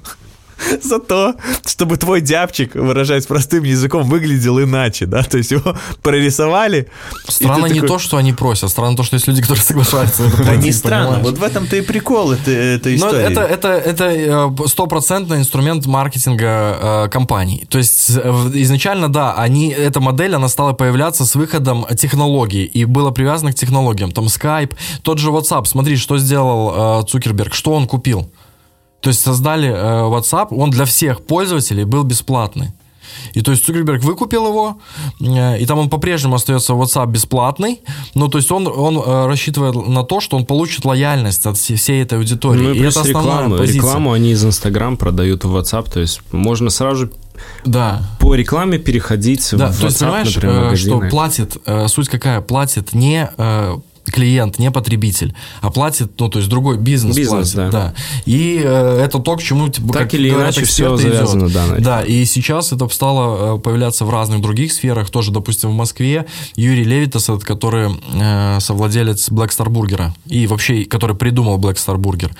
за 0.83 0.99
то, 0.99 1.35
чтобы 1.65 1.97
твой 1.97 2.21
дябчик, 2.21 2.75
выражаясь 2.75 3.25
простым 3.25 3.63
языком, 3.63 4.03
выглядел 4.03 4.59
иначе, 4.61 5.05
да, 5.05 5.23
то 5.23 5.37
есть 5.37 5.51
его 5.51 5.75
прорисовали. 6.01 6.87
Странно 7.27 7.67
не 7.67 7.75
такой, 7.75 7.87
то, 7.87 7.99
что 7.99 8.17
они 8.17 8.33
просят, 8.33 8.69
странно 8.69 8.95
то, 8.95 9.03
что 9.03 9.15
есть 9.15 9.27
люди, 9.27 9.41
которые 9.41 9.63
соглашаются. 9.63 10.23
Да 10.43 10.55
не 10.55 10.71
странно, 10.71 11.19
вот 11.19 11.37
в 11.37 11.43
этом-то 11.43 11.75
и 11.75 11.81
прикол 11.81 12.33
это, 12.33 12.51
этой 12.51 12.97
Но 12.97 13.07
истории. 13.07 13.31
это, 13.31 13.41
это, 13.41 13.67
это 13.69 14.05
э, 14.05 14.67
стопроцентный 14.67 15.37
инструмент 15.37 15.85
маркетинга 15.85 17.05
э, 17.05 17.09
компаний. 17.09 17.65
То 17.69 17.77
есть 17.77 18.09
э, 18.09 18.51
изначально, 18.55 19.09
да, 19.09 19.33
они, 19.33 19.69
эта 19.69 19.99
модель, 19.99 20.35
она 20.35 20.47
стала 20.47 20.73
появляться 20.73 21.25
с 21.25 21.35
выходом 21.35 21.85
технологий 21.97 22.65
и 22.65 22.85
было 22.85 23.11
привязано 23.11 23.51
к 23.51 23.55
технологиям. 23.55 24.11
Там 24.11 24.25
Skype, 24.25 24.75
тот 25.01 25.17
же 25.17 25.29
WhatsApp. 25.29 25.65
Смотри, 25.65 25.95
что 25.97 26.17
сделал 26.17 27.03
Цукерберг, 27.03 27.53
что 27.53 27.73
он 27.73 27.87
купил. 27.87 28.31
То 29.01 29.09
есть 29.09 29.21
создали 29.21 29.69
э, 29.69 29.73
WhatsApp, 29.73 30.47
он 30.51 30.69
для 30.69 30.85
всех 30.85 31.21
пользователей 31.25 31.83
был 31.85 32.03
бесплатный. 32.03 32.71
И 33.33 33.41
то 33.41 33.51
есть 33.51 33.65
Цукерберг 33.65 34.03
выкупил 34.03 34.47
его, 34.47 34.77
э, 35.19 35.59
и 35.59 35.65
там 35.65 35.79
он 35.79 35.89
по-прежнему 35.89 36.35
остается 36.35 36.73
WhatsApp 36.73 37.07
бесплатный, 37.07 37.81
но 38.15 38.27
то 38.27 38.37
есть 38.37 38.51
он, 38.51 38.67
он 38.67 38.97
э, 38.97 39.25
рассчитывает 39.27 39.75
на 39.87 40.03
то, 40.03 40.19
что 40.21 40.37
он 40.37 40.45
получит 40.45 40.85
лояльность 40.85 41.45
от 41.45 41.57
всей, 41.57 42.01
этой 42.01 42.17
аудитории. 42.19 42.61
Ну 42.61 42.71
и 42.73 42.77
и 42.77 42.81
это 42.83 43.01
рекламу. 43.07 43.57
позиция. 43.57 43.77
Рекламу 43.81 44.11
они 44.13 44.31
из 44.31 44.45
Инстаграм 44.45 44.95
продают 44.97 45.43
в 45.43 45.55
WhatsApp, 45.55 45.91
то 45.91 45.99
есть 45.99 46.21
можно 46.31 46.69
сразу 46.69 46.97
же 47.07 47.11
Да. 47.65 48.01
по 48.19 48.35
рекламе 48.35 48.77
переходить 48.77 49.47
Да, 49.53 49.71
в 49.71 49.79
то 49.79 49.85
есть, 49.87 49.97
WhatsApp, 49.97 50.05
понимаешь, 50.05 50.35
например, 50.35 50.55
э, 50.55 50.63
магазины. 50.65 50.99
что 51.01 51.09
платит, 51.09 51.57
суть 51.87 52.07
какая, 52.09 52.41
платит 52.41 52.93
не 52.93 53.29
клиент, 54.11 54.59
не 54.59 54.71
потребитель, 54.71 55.33
а 55.61 55.71
платит, 55.71 56.19
ну, 56.19 56.29
то 56.29 56.39
есть 56.39 56.49
другой 56.49 56.77
бизнес, 56.77 57.15
Бизнес, 57.15 57.53
платит, 57.53 57.71
да. 57.71 57.93
И 58.25 58.61
э, 58.63 59.01
это 59.03 59.19
то, 59.19 59.35
к 59.35 59.41
чему 59.41 59.69
типа, 59.69 59.93
Так 59.93 60.03
как 60.03 60.13
или 60.13 60.29
говорят 60.29 60.55
иначе 60.55 60.65
всё 60.65 60.95
эксперты, 60.95 61.03
идет. 61.03 61.27
завязано, 61.29 61.49
да. 61.49 61.65
Да, 61.79 62.01
и 62.01 62.25
сейчас 62.25 62.71
это 62.71 62.87
стало 62.89 63.57
э, 63.57 63.59
появляться 63.59 64.05
в 64.05 64.09
разных 64.09 64.41
других 64.41 64.71
сферах, 64.71 65.09
тоже, 65.09 65.31
допустим, 65.31 65.69
в 65.69 65.73
Москве 65.73 66.25
Юрий 66.55 66.83
Левитас, 66.83 67.29
который 67.43 67.91
э, 68.13 68.59
совладелец 68.59 69.29
Black 69.29 69.49
Star 69.49 69.67
Burger 69.67 70.11
и 70.25 70.47
вообще, 70.47 70.85
который 70.85 71.15
придумал 71.15 71.57
Black 71.57 71.75
Star 71.75 71.97
Burger, 71.97 72.31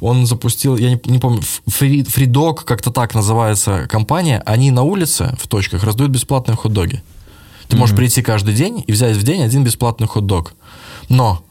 он 0.00 0.26
запустил, 0.26 0.76
я 0.76 0.90
не, 0.90 1.00
не 1.06 1.18
помню, 1.18 1.40
Free 1.66 2.04
Dog, 2.26 2.64
как-то 2.64 2.90
так 2.90 3.14
называется 3.14 3.86
компания, 3.88 4.42
они 4.46 4.70
на 4.70 4.82
улице 4.82 5.36
в 5.40 5.48
точках 5.48 5.84
раздают 5.84 6.12
бесплатные 6.12 6.56
хот-доги. 6.56 7.02
Ты 7.68 7.76
можешь 7.76 7.96
прийти 7.96 8.22
каждый 8.22 8.54
день 8.54 8.84
и 8.86 8.92
взять 8.92 9.16
в 9.16 9.22
день 9.22 9.42
один 9.42 9.64
бесплатный 9.64 10.06
хот-дог. 10.06 10.54
Но 11.08 11.42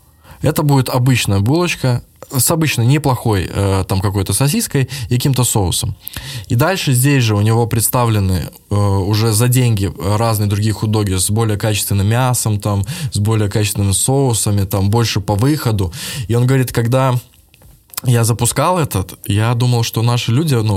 это 0.41 0.63
будет 0.63 0.89
обычная 0.89 1.39
булочка 1.39 2.03
с 2.35 2.49
обычной 2.51 2.85
неплохой 2.85 3.49
э, 3.49 3.83
там 3.87 4.01
какой-то 4.01 4.33
сосиской 4.33 4.89
и 5.09 5.15
каким-то 5.15 5.43
соусом. 5.43 5.95
И 6.47 6.55
дальше 6.55 6.93
здесь 6.93 7.23
же 7.23 7.35
у 7.35 7.41
него 7.41 7.67
представлены 7.67 8.49
э, 8.69 8.75
уже 8.75 9.31
за 9.31 9.47
деньги 9.47 9.91
разные 9.99 10.49
другие 10.49 10.73
хот-доги 10.73 11.17
с 11.17 11.29
более 11.29 11.57
качественным 11.57 12.07
мясом, 12.07 12.59
там, 12.59 12.83
с 13.11 13.19
более 13.19 13.49
качественными 13.49 13.91
соусами, 13.91 14.65
там, 14.65 14.89
больше 14.89 15.21
по 15.21 15.35
выходу. 15.35 15.93
И 16.27 16.35
он 16.35 16.47
говорит, 16.47 16.71
когда 16.71 17.15
я 18.03 18.23
запускал 18.23 18.77
этот, 18.77 19.17
я 19.25 19.53
думал, 19.53 19.83
что 19.83 20.01
наши 20.01 20.31
люди, 20.31 20.53
ну, 20.53 20.75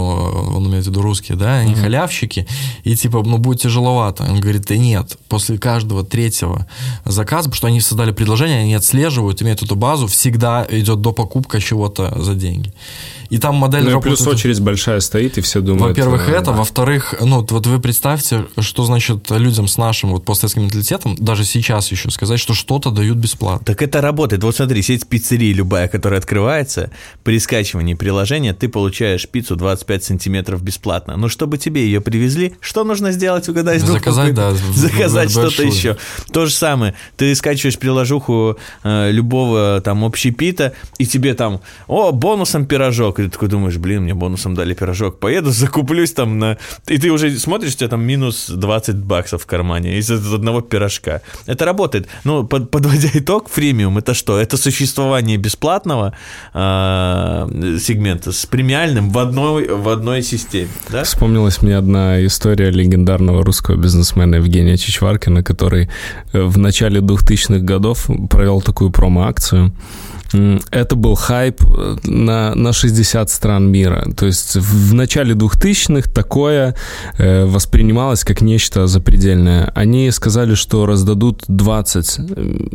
он 0.56 0.66
имеет 0.68 0.84
в 0.84 0.88
виду 0.88 1.02
русские, 1.02 1.36
да, 1.36 1.58
они 1.58 1.74
халявщики, 1.74 2.46
и 2.84 2.96
типа, 2.96 3.22
ну, 3.24 3.38
будет 3.38 3.60
тяжеловато. 3.60 4.24
Он 4.24 4.40
говорит, 4.40 4.66
да 4.66 4.76
нет, 4.76 5.18
после 5.28 5.58
каждого 5.58 6.04
третьего 6.04 6.66
заказа, 7.04 7.48
потому 7.48 7.56
что 7.56 7.66
они 7.66 7.80
создали 7.80 8.12
предложение, 8.12 8.60
они 8.60 8.74
отслеживают, 8.74 9.42
имеют 9.42 9.62
эту 9.62 9.76
базу, 9.76 10.06
всегда 10.06 10.66
идет 10.70 11.00
до 11.00 11.12
покупка 11.12 11.60
чего-то 11.60 12.20
за 12.22 12.34
деньги. 12.34 12.72
И 13.30 13.38
там 13.38 13.56
модель 13.56 13.82
Ну 13.82 13.90
и 13.90 13.92
работает... 13.92 14.16
плюс 14.18 14.26
очередь 14.26 14.60
большая 14.60 15.00
стоит, 15.00 15.36
и 15.36 15.40
все 15.42 15.60
думают... 15.60 15.98
Во-первых, 15.98 16.28
э, 16.28 16.32
это. 16.32 16.52
Во-вторых, 16.52 17.14
ну, 17.20 17.46
вот 17.48 17.66
вы 17.66 17.78
представьте, 17.78 18.46
что 18.58 18.84
значит 18.84 19.30
людям 19.30 19.68
с 19.68 19.76
нашим 19.76 20.10
вот 20.10 20.24
постсоветским 20.24 20.62
менталитетом, 20.62 21.14
даже 21.16 21.44
сейчас 21.44 21.90
еще 21.90 22.10
сказать, 22.10 22.40
что 22.40 22.54
что-то 22.54 22.90
дают 22.90 23.18
бесплатно. 23.18 23.66
Так 23.66 23.82
это 23.82 24.00
работает. 24.00 24.42
Вот 24.44 24.56
смотри, 24.56 24.80
сеть 24.82 25.06
пиццерий 25.06 25.52
любая, 25.52 25.88
которая 25.88 26.20
открывается, 26.20 26.90
при 27.24 27.38
скачивании 27.38 27.94
приложения 27.94 28.54
ты 28.54 28.68
получаешь 28.68 29.28
пиццу 29.28 29.56
25 29.56 30.04
сантиметров 30.04 30.62
бесплатно. 30.62 31.16
Но 31.16 31.28
чтобы 31.28 31.58
тебе 31.58 31.84
ее 31.84 32.00
привезли, 32.00 32.54
что 32.60 32.84
нужно 32.84 33.12
сделать, 33.12 33.48
угадай? 33.48 33.78
Заказать, 33.78 34.34
да, 34.34 34.52
Заказать 34.52 35.30
что-то 35.30 35.62
еще. 35.62 35.96
То 36.32 36.46
же 36.46 36.52
самое. 36.52 36.94
Ты 37.16 37.34
скачиваешь 37.34 37.78
приложуху 37.78 38.58
э, 38.82 39.10
любого 39.10 39.80
там 39.82 40.04
общепита, 40.04 40.72
и 40.98 41.06
тебе 41.06 41.34
там, 41.34 41.60
о, 41.86 42.12
бонусом 42.12 42.66
пирожок. 42.66 43.20
И 43.20 43.24
ты 43.24 43.30
такой 43.30 43.48
думаешь, 43.48 43.76
блин, 43.76 44.02
мне 44.02 44.14
бонусом 44.14 44.54
дали 44.54 44.74
пирожок. 44.74 45.18
Поеду, 45.18 45.50
закуплюсь 45.50 46.12
там 46.12 46.38
на... 46.38 46.58
И 46.86 46.98
ты 46.98 47.10
уже 47.10 47.38
смотришь, 47.38 47.74
у 47.74 47.76
тебя 47.76 47.88
там 47.88 48.02
минус 48.02 48.46
20 48.48 48.96
баксов 48.96 49.42
в 49.42 49.46
кармане 49.46 49.98
из 49.98 50.10
одного 50.10 50.60
пирожка. 50.60 51.22
Это 51.46 51.64
работает. 51.64 52.08
Ну, 52.24 52.44
под- 52.46 52.70
подводя 52.70 53.08
итог, 53.14 53.48
фримиум 53.48 53.98
это 53.98 54.14
что? 54.14 54.38
Это 54.38 54.56
существование 54.56 55.36
бесплатного 55.36 56.14
а, 56.98 57.78
сегмента 57.78 58.32
с 58.32 58.46
премиальным 58.46 59.10
в 59.10 59.18
одной, 59.18 59.68
в 59.68 59.88
одной 59.88 60.22
системе. 60.22 60.68
Да? 60.90 61.04
Вспомнилась 61.04 61.62
мне 61.62 61.76
одна 61.76 62.24
история 62.26 62.70
легендарного 62.70 63.44
русского 63.44 63.76
бизнесмена 63.76 64.36
Евгения 64.36 64.76
Чичваркина, 64.76 65.42
который 65.42 65.88
э, 66.32 66.42
в 66.42 66.58
начале 66.58 67.00
2000-х 67.00 67.58
годов 67.60 68.08
провел 68.28 68.60
такую 68.60 68.90
промо-акцию. 68.90 69.72
Это 70.70 70.96
был 70.96 71.14
хайп 71.14 71.62
э, 71.62 71.96
на, 72.04 72.54
на 72.54 72.72
60 72.72 73.30
стран 73.30 73.70
мира. 73.70 74.06
То 74.16 74.26
есть 74.26 74.56
в 74.56 74.88
в 74.88 74.94
начале 74.94 75.34
2000-х 75.34 76.10
такое 76.10 76.74
э, 77.18 77.44
воспринималось 77.44 78.24
как 78.24 78.40
нечто 78.40 78.86
запредельное. 78.86 79.70
Они 79.74 80.10
сказали, 80.10 80.54
что 80.54 80.86
раздадут 80.86 81.44
20 81.48 82.18
э, 82.18 82.22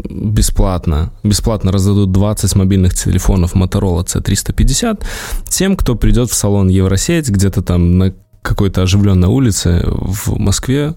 бесплатно. 0.10 1.12
Бесплатно 1.24 1.72
раздадут 1.72 2.12
20 2.12 2.56
мобильных 2.56 2.93
телефонов 2.93 3.56
Motorola 3.56 4.06
C350 4.06 5.04
тем, 5.49 5.76
кто 5.76 5.95
придет 5.95 6.30
в 6.30 6.34
салон 6.34 6.68
Евросеть 6.68 7.30
где-то 7.30 7.62
там 7.62 7.97
на 7.97 8.14
какой-то 8.41 8.84
оживленной 8.84 9.30
улице 9.30 9.84
в 9.86 10.38
Москве 10.38 10.93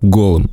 голым. 0.00 0.50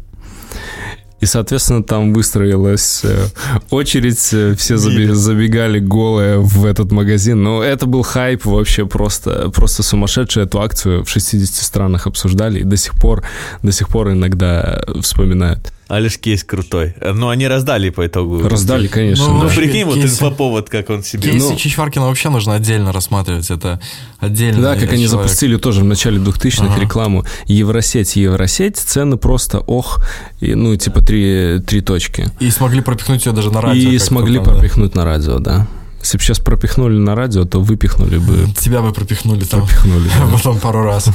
И, 1.22 1.26
соответственно, 1.26 1.84
там 1.84 2.13
выстроилась 2.13 3.01
э, 3.03 3.26
очередь, 3.70 4.30
э, 4.34 4.55
все 4.55 4.78
забегали 4.78 5.80
голые 5.80 6.39
в 6.39 6.65
этот 6.65 6.91
магазин. 6.91 7.43
Но 7.43 7.61
это 7.61 7.86
был 7.86 8.03
хайп 8.03 8.45
вообще 8.45 8.86
просто, 8.86 9.49
просто 9.49 9.84
сумасшедший. 9.84 10.43
Эту 10.43 10.61
акцию 10.61 11.03
в 11.03 11.09
60 11.09 11.63
странах 11.63 12.07
обсуждали 12.07 12.59
и 12.59 12.63
до 12.63 12.78
сих 12.78 12.95
пор, 12.95 13.24
до 13.63 13.72
сих 13.72 13.89
пор 13.89 14.11
иногда 14.11 14.82
вспоминают. 15.01 15.74
Алиш 15.90 16.20
кейс 16.20 16.44
крутой. 16.44 16.94
Ну, 17.02 17.30
они 17.30 17.48
раздали 17.48 17.90
по 17.90 18.06
итогу. 18.06 18.48
Раздали, 18.48 18.86
конечно. 18.88 19.26
Ну, 19.26 19.34
Ну, 19.34 19.40
вообще, 19.42 19.60
прикинь, 19.62 19.86
вот 19.86 19.96
кейсы- 19.98 20.14
инфоповод, 20.14 20.70
как 20.70 20.90
он 20.92 21.02
себе... 21.04 21.32
Кейсы 21.32 21.50
Ну, 21.50 21.56
Чичваркина 21.58 22.06
вообще 22.06 22.30
нужно 22.30 22.54
отдельно 22.54 22.92
рассматривать. 22.92 23.50
Это 23.50 23.80
отдельно. 24.20 24.62
Да, 24.62 24.76
как 24.76 24.94
они 24.94 25.08
запустили 25.08 25.58
тоже 25.58 25.82
в 25.82 25.86
начале 25.86 26.20
2000-х 26.20 26.74
Ага. 26.74 26.80
рекламу 26.82 27.26
Евросеть, 27.48 28.16
Евросеть, 28.18 28.78
цены 28.78 29.18
просто 29.18 29.60
ох, 29.62 30.06
и, 30.40 30.54
ну, 30.54 30.76
типа 30.76 31.02
три, 31.02 31.60
три 31.66 31.82
точки. 31.82 32.30
И 32.40 32.52
смогли 32.52 32.82
пропихнуть 32.82 33.26
ее 33.26 33.32
даже 33.32 33.52
на 33.52 33.60
радио. 33.60 33.90
и 33.90 33.98
смогли 33.98 34.36
там, 34.36 34.46
да. 34.46 34.52
пропихнуть 34.52 34.94
на 34.94 35.06
радио, 35.06 35.40
да. 35.40 35.68
Если 36.02 36.18
бы 36.18 36.24
сейчас 36.24 36.39
пропихнули 36.39 36.97
на 36.97 37.16
радио, 37.16 37.45
то 37.45 37.60
выпихнули 37.60 38.18
бы. 38.18 38.47
Тебя 38.58 38.82
бы 38.82 38.91
пропихнули 38.91 39.43
там. 39.43 39.62
Пропихнули. 39.62 40.10
да. 40.20 40.28
Потом 40.34 40.60
пару 40.60 40.84
раз. 40.84 41.10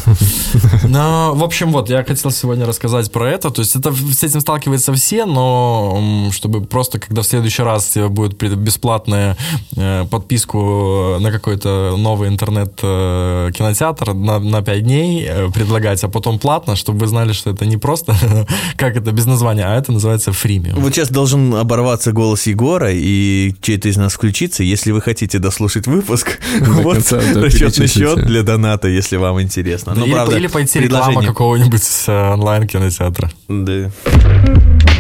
Но, 0.85 1.33
в 1.35 1.43
общем, 1.43 1.73
вот, 1.73 1.89
я 1.91 2.05
хотел 2.05 2.31
сегодня 2.31 2.67
рассказать 2.67 3.11
про 3.11 3.31
это. 3.31 3.51
То 3.51 3.63
есть 3.63 3.77
это 3.77 3.93
с 3.93 4.23
этим 4.23 4.41
сталкиваются 4.41 4.93
все, 4.93 5.25
но 5.25 6.31
чтобы 6.33 6.65
просто, 6.65 6.99
когда 6.99 7.23
в 7.23 7.27
следующий 7.27 7.63
раз 7.63 7.87
тебе 7.87 8.09
будет 8.09 8.35
бесплатная 8.35 9.37
э, 9.77 10.05
подписку 10.11 11.17
на 11.21 11.33
какой-то 11.33 11.97
новый 11.97 12.29
интернет-кинотеатр 12.29 14.15
на, 14.15 14.39
на 14.39 14.63
5 14.63 14.83
дней 14.83 15.27
э, 15.27 15.51
предлагать, 15.51 16.05
а 16.05 16.09
потом 16.09 16.39
платно, 16.39 16.77
чтобы 16.77 17.01
вы 17.01 17.07
знали, 17.07 17.33
что 17.33 17.51
это 17.51 17.67
не 17.67 17.77
просто, 17.77 18.15
как 18.77 18.97
это, 18.97 19.13
без 19.13 19.27
названия, 19.27 19.65
а 19.65 19.77
это 19.77 19.93
называется 19.93 20.33
фримиум. 20.33 20.81
Вот 20.81 20.95
сейчас 20.95 21.09
должен 21.09 21.55
оборваться 21.55 22.13
голос 22.13 22.47
Егора, 22.47 22.91
и 22.93 23.55
чей-то 23.61 23.89
из 23.89 23.97
нас 23.97 24.13
включится. 24.13 24.63
Если 24.75 24.91
вы 24.91 25.01
хотите 25.01 25.39
дослушать 25.39 25.87
выпуск, 25.87 26.41
вот 26.61 26.95
конца, 26.95 27.21
да, 27.33 27.43
расчетный 27.43 27.87
счет 27.87 28.27
для 28.27 28.43
доната, 28.43 28.89
если 28.89 29.17
вам 29.17 29.41
интересно. 29.41 29.95
Ну, 29.95 30.05
или, 30.05 30.13
правда, 30.13 30.37
или 30.37 30.49
пойти 30.49 30.81
реклама 30.81 31.23
какого-нибудь 31.23 31.81
э, 32.09 32.33
онлайн-кинотеатра. 32.33 33.31
Да. 33.47 33.93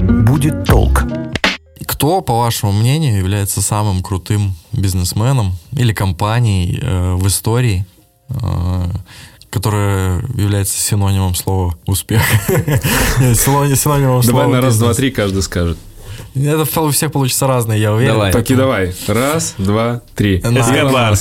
Будет 0.01 0.64
толк. 0.64 1.03
Кто, 1.89 2.20
по 2.20 2.39
вашему 2.39 2.70
мнению, 2.70 3.18
является 3.18 3.62
самым 3.62 4.01
крутым 4.05 4.55
бизнесменом 4.70 5.57
или 5.72 5.93
компанией 5.93 6.79
э, 6.81 7.14
в 7.16 7.27
истории, 7.27 7.85
э, 8.29 8.91
которая 9.51 10.22
является 10.37 10.79
синонимом 10.79 11.35
слова 11.35 11.75
успех? 11.87 12.22
Синонимом 13.18 14.20
Давай 14.20 14.22
слова 14.22 14.47
на 14.47 14.61
раз, 14.61 14.79
два, 14.79 14.95
три 14.95 15.11
каждый 15.11 15.43
скажет. 15.43 15.79
Это 16.35 16.80
у 16.80 16.91
всех 16.91 17.12
получится 17.12 17.47
разное, 17.47 17.76
я 17.76 17.93
уверен. 17.93 18.14
Давай. 18.14 18.32
Таки 18.32 18.55
давай. 18.55 18.95
Раз, 19.07 19.55
два, 19.59 20.03
три. 20.14 20.41
На. 20.43 20.61
Эскобар. 20.61 21.16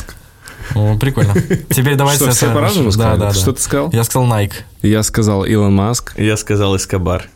О, 0.76 0.98
Прикольно. 0.98 1.34
Теперь 1.70 1.96
давайте... 1.96 2.24
Что, 2.24 2.34
все 2.34 2.54
по-разному 2.54 2.92
да, 2.92 3.16
да. 3.18 3.34
Что 3.34 3.52
ты 3.54 3.62
сказал? 3.62 3.90
Я 3.92 4.04
сказал 4.04 4.28
Nike. 4.28 4.54
Я 4.82 5.04
сказал 5.04 5.44
Илон 5.46 5.76
Маск. 5.76 6.18
Я 6.18 6.38
сказал 6.38 6.76
Эскобар. 6.76 7.30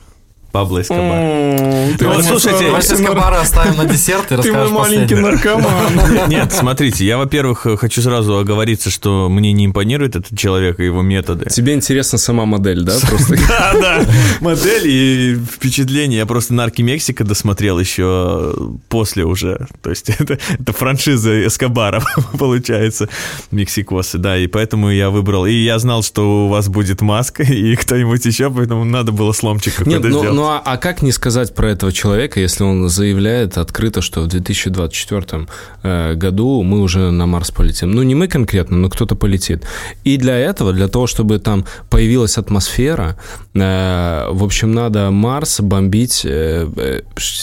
Пабло 0.58 0.82
Эскобар. 0.82 1.98
Ты 2.00 2.06
Ну, 2.06 2.14
вот 2.14 2.26
слушайте, 2.26 2.66
Эскобара 2.66 3.42
оставим 3.42 3.78
на 3.78 3.86
десерт 3.86 4.32
и 4.32 4.38
Ты 4.38 4.52
мой 4.52 4.64
расскажешь 4.64 4.72
маленький 4.72 5.16
последнее. 5.16 5.32
наркоман. 5.32 6.30
Нет, 6.30 6.52
смотрите, 6.52 7.06
я, 7.06 7.20
во-первых, 7.20 7.68
хочу 7.80 8.02
сразу 8.02 8.40
оговориться, 8.40 8.90
что 8.90 9.30
мне 9.30 9.52
не 9.52 9.68
импонирует 9.68 10.16
этот 10.16 10.36
человек 10.36 10.80
и 10.80 10.86
его 10.86 11.04
методы. 11.04 11.48
Тебе 11.52 11.76
интересна 11.76 12.18
сама 12.18 12.46
модель, 12.48 12.82
да? 12.82 12.96
Просто 13.08 13.36
Да, 13.48 13.74
да, 13.80 14.06
модель 14.40 14.88
и 14.88 15.36
впечатление. 15.36 16.18
Я 16.18 16.26
просто 16.26 16.56
Нарки 16.56 16.82
Мексика 16.82 17.24
досмотрел 17.24 17.80
еще 17.80 18.56
после 18.90 19.26
уже. 19.26 19.68
То 19.84 19.92
есть 19.92 20.10
это, 20.18 20.40
это 20.50 20.74
франшиза 20.74 21.46
Эскобара, 21.46 22.04
получается, 22.40 23.10
Мексикосы, 23.52 24.18
да, 24.18 24.40
и 24.40 24.48
поэтому 24.48 24.90
я 24.90 25.12
выбрал. 25.12 25.46
И 25.46 25.54
я 25.54 25.78
знал, 25.78 26.02
что 26.02 26.46
у 26.46 26.48
вас 26.48 26.68
будет 26.68 27.02
маска 27.02 27.44
и 27.44 27.76
кто-нибудь 27.76 28.26
еще, 28.26 28.50
поэтому 28.50 28.86
надо 28.86 29.12
было 29.12 29.34
сломчик 29.34 29.76
какой-то 29.76 30.08
ну, 30.08 30.20
сделать. 30.20 30.47
Ну 30.48 30.54
а, 30.54 30.62
а 30.64 30.78
как 30.78 31.02
не 31.02 31.12
сказать 31.12 31.54
про 31.54 31.72
этого 31.72 31.92
человека, 31.92 32.40
если 32.40 32.64
он 32.64 32.88
заявляет 32.88 33.58
открыто, 33.58 34.02
что 34.02 34.22
в 34.22 34.28
2024 34.28 35.46
э, 35.84 36.14
году 36.14 36.64
мы 36.64 36.80
уже 36.80 37.12
на 37.12 37.26
Марс 37.26 37.52
полетим? 37.52 37.92
Ну, 37.92 38.02
не 38.04 38.16
мы 38.16 38.30
конкретно, 38.30 38.78
но 38.78 38.90
кто-то 38.90 39.16
полетит. 39.16 39.68
И 40.06 40.16
для 40.16 40.38
этого, 40.38 40.72
для 40.72 40.88
того, 40.88 41.06
чтобы 41.06 41.40
там 41.40 41.66
появилась 41.90 42.38
атмосфера, 42.38 43.18
э, 43.56 44.28
в 44.32 44.42
общем, 44.42 44.72
надо 44.72 45.12
Марс 45.12 45.60
бомбить 45.60 46.22
э, 46.24 46.66
э, 46.78 47.02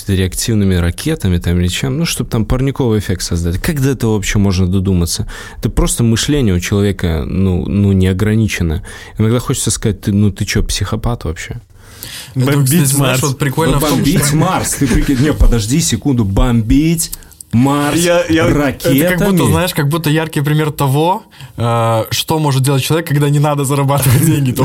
реактивными 0.09 0.77
ракетами 0.77 1.37
там, 1.37 1.61
или 1.61 1.69
чем, 1.69 1.99
ну, 1.99 2.07
чтобы 2.07 2.31
там 2.31 2.47
парниковый 2.47 3.01
эффект 3.01 3.21
создать. 3.21 3.59
Как 3.59 3.83
до 3.83 3.91
этого 3.91 4.15
вообще 4.15 4.39
можно 4.39 4.67
додуматься? 4.67 5.27
Это 5.59 5.69
просто 5.69 6.05
мышление 6.05 6.55
у 6.55 6.61
человека, 6.61 7.25
ну, 7.27 7.67
ну 7.67 7.93
не 7.93 8.07
ограничено. 8.07 8.83
Иногда 9.19 9.41
хочется 9.41 9.71
сказать, 9.71 10.01
ты, 10.01 10.13
ну, 10.13 10.31
ты 10.31 10.47
что, 10.47 10.63
психопат 10.63 11.25
вообще? 11.25 11.61
Бомбить 12.35 12.87
знаешь, 12.89 13.21
Марс. 13.21 13.23
вот 13.23 13.39
прикольно 13.39 13.81
том, 13.81 13.91
бомбить 13.91 14.25
что- 14.27 14.37
Марс. 14.37 14.75
Ты 14.75 14.87
прикинь, 14.87 15.19
не, 15.21 15.33
подожди 15.33 15.81
секунду, 15.81 16.25
бомбить 16.25 17.11
Марс 17.55 17.99
Я- 17.99 18.25
я- 18.29 18.47
ракетами. 18.47 18.99
Это 18.99 19.17
как 19.17 19.31
будто, 19.31 19.47
знаешь, 19.47 19.73
как 19.75 19.89
будто 19.89 20.11
яркий 20.11 20.41
пример 20.43 20.71
того, 20.73 21.23
э, 21.57 22.05
что 22.11 22.39
может 22.39 22.63
делать 22.63 22.83
человек, 22.83 23.07
когда 23.09 23.31
не 23.31 23.39
надо 23.39 23.65
зарабатывать 23.65 24.23
деньги. 24.27 24.53
Чего 24.53 24.65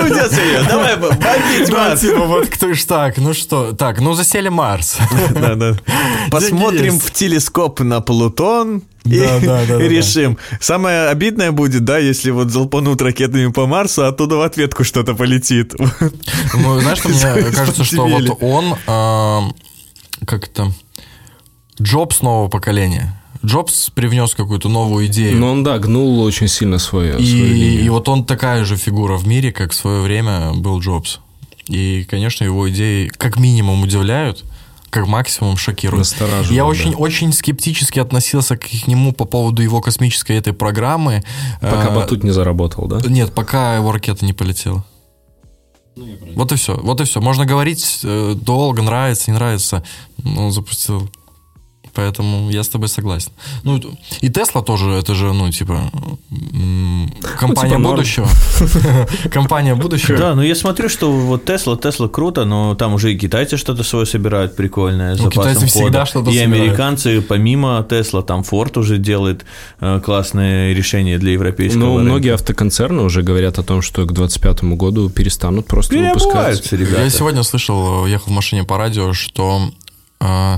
вы 0.00 0.08
делаете? 0.10 0.64
Давай 0.68 0.96
бомбить 0.98 1.68
Да, 1.68 1.88
Марс. 1.88 2.00
типа, 2.00 2.24
вот 2.24 2.46
кто 2.48 2.72
ж 2.72 2.82
так, 2.84 3.18
ну 3.18 3.34
что, 3.34 3.72
так, 3.72 4.00
ну 4.00 4.14
засели 4.14 4.48
Марс. 4.48 4.96
Посмотрим 6.30 6.98
в 6.98 7.10
телескоп 7.10 7.80
на 7.80 8.00
Плутон 8.00 8.82
и, 9.04 9.20
Да, 9.20 9.38
да, 9.40 9.64
да, 9.66 9.76
и 9.76 9.78
да, 9.78 9.88
решим. 9.88 10.38
Самое 10.60 11.08
обидное 11.08 11.52
будет, 11.52 11.84
да, 11.84 11.98
если 11.98 12.30
вот 12.30 12.50
залпанут 12.50 13.00
ракетами 13.02 13.50
по 13.52 13.66
Марсу, 13.66 14.04
а 14.04 14.08
оттуда 14.08 14.36
в 14.36 14.42
ответку 14.42 14.84
что-то 14.84 15.14
полетит. 15.14 15.74
Ну, 16.54 16.80
знаешь, 16.80 16.98
что 16.98 17.08
мне 17.08 17.50
кажется, 17.52 17.84
что 17.84 18.06
вот 18.06 18.38
он, 18.40 18.74
эм, 18.86 19.54
как 20.26 20.44
это, 20.48 20.72
Джобс 21.80 22.22
нового 22.22 22.48
поколения. 22.48 23.20
Джобс 23.44 23.90
привнес 23.90 24.34
какую-то 24.34 24.68
новую 24.68 25.06
идею. 25.06 25.36
Но 25.36 25.52
он, 25.52 25.62
да, 25.62 25.78
гнул 25.78 26.20
очень 26.20 26.48
сильно 26.48 26.78
свою, 26.78 27.12
свою 27.12 27.22
И, 27.22 27.48
линию. 27.52 27.84
и 27.84 27.88
вот 27.88 28.08
он 28.08 28.24
такая 28.24 28.64
же 28.64 28.76
фигура 28.76 29.16
в 29.16 29.26
мире, 29.26 29.52
как 29.52 29.72
в 29.72 29.74
свое 29.74 30.00
время 30.02 30.52
был 30.54 30.80
Джобс. 30.80 31.20
И, 31.68 32.06
конечно, 32.08 32.44
его 32.44 32.68
идеи 32.70 33.08
как 33.16 33.38
минимум 33.38 33.82
удивляют, 33.82 34.44
как 34.90 35.06
максимум 35.06 35.56
шокируют. 35.56 36.08
Я 36.50 36.62
да. 36.62 36.64
очень, 36.64 36.94
очень 36.94 37.32
скептически 37.32 37.98
относился 37.98 38.56
к 38.56 38.86
нему 38.86 39.12
по 39.12 39.24
поводу 39.26 39.62
его 39.62 39.80
космической 39.80 40.36
этой 40.36 40.52
программы. 40.52 41.22
Пока 41.60 41.88
Э, 41.88 41.94
Батут 41.94 42.24
не 42.24 42.30
заработал, 42.30 42.86
да? 42.86 43.00
Нет, 43.06 43.32
пока 43.34 43.76
его 43.76 43.92
ракета 43.92 44.24
не 44.24 44.32
полетела. 44.32 44.84
Вот 46.34 46.52
и 46.52 46.56
все. 46.56 46.76
Вот 46.76 47.00
и 47.00 47.04
все. 47.04 47.20
Можно 47.20 47.46
говорить 47.46 48.00
э, 48.02 48.34
долго, 48.34 48.82
нравится, 48.82 49.30
не 49.30 49.36
нравится. 49.36 49.82
Он 50.24 50.52
запустил. 50.52 51.10
Поэтому 51.96 52.50
я 52.50 52.62
с 52.62 52.68
тобой 52.68 52.88
согласен. 52.88 53.32
Ну, 53.64 53.80
и 54.20 54.28
Тесла 54.28 54.62
тоже, 54.62 54.90
это 54.90 55.14
же, 55.14 55.32
ну, 55.32 55.50
типа, 55.50 55.90
компания 57.38 57.70
типа 57.70 57.80
норм. 57.80 57.96
будущего. 57.96 58.28
Компания 59.30 59.74
будущего. 59.74 60.18
Да, 60.18 60.34
ну 60.34 60.42
я 60.42 60.54
смотрю, 60.54 60.90
что 60.90 61.10
вот 61.10 61.46
Тесла, 61.46 61.76
Тесла 61.76 62.08
круто, 62.08 62.44
но 62.44 62.74
там 62.74 62.94
уже 62.94 63.14
и 63.14 63.18
китайцы 63.18 63.56
что-то 63.56 63.82
свое 63.82 64.04
собирают 64.04 64.56
прикольное. 64.56 65.16
Ну, 65.16 65.30
китайцы 65.30 65.66
всегда 65.66 66.04
что-то 66.04 66.30
И 66.30 66.38
американцы, 66.38 67.22
помимо 67.22 67.84
Тесла, 67.88 68.22
там 68.22 68.42
Форд 68.42 68.76
уже 68.76 68.98
делает 68.98 69.46
э, 69.80 70.00
классные 70.04 70.74
решения 70.74 71.18
для 71.18 71.32
европейского 71.32 71.80
Ну, 71.80 71.98
многие 72.00 72.34
автоконцерны 72.34 73.02
уже 73.02 73.22
говорят 73.22 73.58
о 73.58 73.62
том, 73.62 73.80
что 73.80 74.04
к 74.04 74.12
2025 74.12 74.64
году 74.76 75.08
перестанут 75.08 75.66
просто 75.66 75.96
выпускать. 75.96 76.72
Ребята. 76.72 77.04
Я 77.04 77.10
сегодня 77.10 77.42
слышал, 77.42 78.04
ехал 78.06 78.32
в 78.32 78.34
машине 78.34 78.64
по 78.64 78.76
радио, 78.76 79.14
что 79.14 79.70
э, 80.20 80.56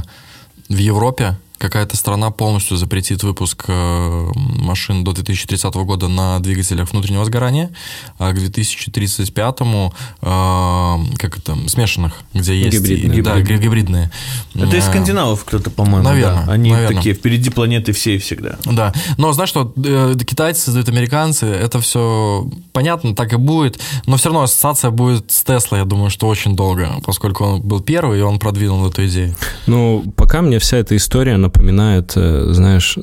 в 0.69 0.77
Европе 0.77 1.37
какая-то 1.59 1.97
страна 1.97 2.31
полностью 2.31 2.77
запретит 2.77 3.23
выпуск 3.23 3.65
э, 3.69 4.31
машин 4.37 5.05
до 5.05 5.13
2030 5.13 5.75
года 5.75 6.09
на 6.09 6.39
двигателях 6.41 6.93
внутреннего 6.93 7.25
сгорания, 7.25 7.71
а 8.19 8.33
к 8.33 8.37
2035 8.39 9.61
э, 9.61 10.99
как 11.19 11.39
это, 11.39 11.57
смешанных, 11.69 12.15
где 12.35 12.59
есть... 12.59 12.77
Гибридные. 12.79 13.19
и- 13.19 13.23
Да, 13.23 13.41
ги- 13.41 13.57
гибридные. 13.59 14.11
Это 14.55 14.77
из 14.77 14.85
Э, 14.87 14.91
скандинавов 14.91 15.45
кто-то, 15.45 15.71
по-моему. 15.71 16.03
Наверно, 16.09 16.45
да. 16.47 16.53
Они 16.53 16.71
наверно. 16.73 16.97
такие 16.97 17.15
впереди 17.15 17.51
планеты 17.51 17.93
всей 17.93 18.19
всегда. 18.19 18.57
Да, 18.65 18.93
но 19.17 19.33
знаешь 19.33 19.51
что, 19.51 19.73
э, 19.77 20.15
китайцы 20.27 20.63
создают 20.63 20.89
американцы, 20.89 21.47
это 21.47 21.81
все 21.81 22.49
понятно, 22.73 23.15
так 23.15 23.33
и 23.33 23.37
будет, 23.37 23.81
но 24.07 24.17
все 24.17 24.29
равно 24.29 24.43
ассоциация 24.43 24.91
будет 24.91 25.31
с 25.31 25.43
Теслой, 25.45 25.79
я 25.81 25.85
думаю, 25.85 26.11
что 26.11 26.29
очень 26.29 26.55
долго, 26.57 27.01
поскольку 27.05 27.45
он 27.45 27.61
был 27.63 27.81
первый, 27.81 28.19
и 28.21 28.23
он 28.23 28.39
продвинул 28.39 28.87
эту 28.87 29.07
идею. 29.07 29.35
Ну, 29.67 30.05
пока 30.17 30.43
мне 30.43 30.59
вся 30.59 30.77
эта 30.77 30.97
история 30.97 31.37
напоминает, 31.49 32.13
э, 32.17 32.49
знаешь, 32.53 32.99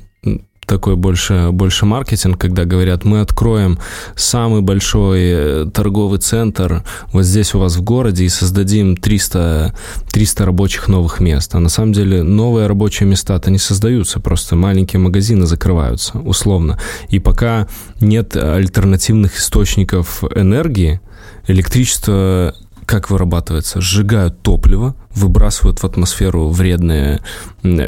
такой 0.66 0.96
больше, 0.96 1.50
больше 1.52 1.86
маркетинг, 1.86 2.40
когда 2.40 2.66
говорят, 2.66 3.06
мы 3.06 3.22
откроем 3.22 3.78
самый 4.16 4.62
большой 4.62 5.22
э, 5.22 5.66
торговый 5.72 6.20
центр 6.20 6.84
вот 7.14 7.24
здесь 7.24 7.54
у 7.54 7.60
вас 7.60 7.76
в 7.76 7.84
городе 7.84 8.24
и 8.24 8.30
создадим 8.30 8.98
300, 8.98 9.76
300 10.12 10.46
рабочих 10.46 10.88
новых 10.88 11.20
мест. 11.20 11.54
А 11.56 11.60
на 11.60 11.70
самом 11.70 11.94
деле 11.94 12.24
новые 12.24 12.68
рабочие 12.68 13.08
места-то 13.08 13.52
не 13.52 13.60
создаются, 13.60 14.20
просто 14.20 14.56
маленькие 14.56 15.00
магазины 15.00 15.46
закрываются, 15.46 16.18
условно. 16.20 16.80
И 17.10 17.20
пока 17.20 17.68
нет 18.02 18.36
альтернативных 18.36 19.38
источников 19.38 20.24
энергии, 20.36 21.00
электричество 21.48 22.56
как 22.86 23.10
вырабатывается? 23.10 23.82
Сжигают 23.82 24.42
топливо, 24.42 24.96
выбрасывают 25.14 25.80
в 25.80 25.86
атмосферу 25.86 26.50
вредные 26.50 27.22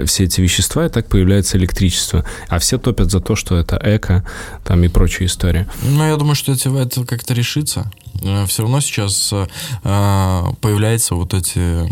все 0.05 0.23
эти 0.23 0.41
вещества, 0.41 0.85
и 0.85 0.89
так 0.89 1.07
появляется 1.07 1.57
электричество. 1.57 2.25
А 2.47 2.59
все 2.59 2.77
топят 2.77 3.11
за 3.11 3.19
то, 3.19 3.35
что 3.35 3.57
это 3.57 3.79
эко, 3.83 4.25
там 4.63 4.83
и 4.83 4.87
прочая 4.87 5.27
история. 5.27 5.67
Ну, 5.83 6.03
я 6.03 6.15
думаю, 6.15 6.35
что 6.35 6.51
это, 6.51 6.69
это 6.69 7.05
как-то 7.05 7.33
решится. 7.33 7.91
Э, 8.23 8.45
все 8.47 8.63
равно 8.63 8.79
сейчас 8.81 9.31
э, 9.33 9.45
появляется 10.61 11.15
вот 11.15 11.33
эти, 11.33 11.87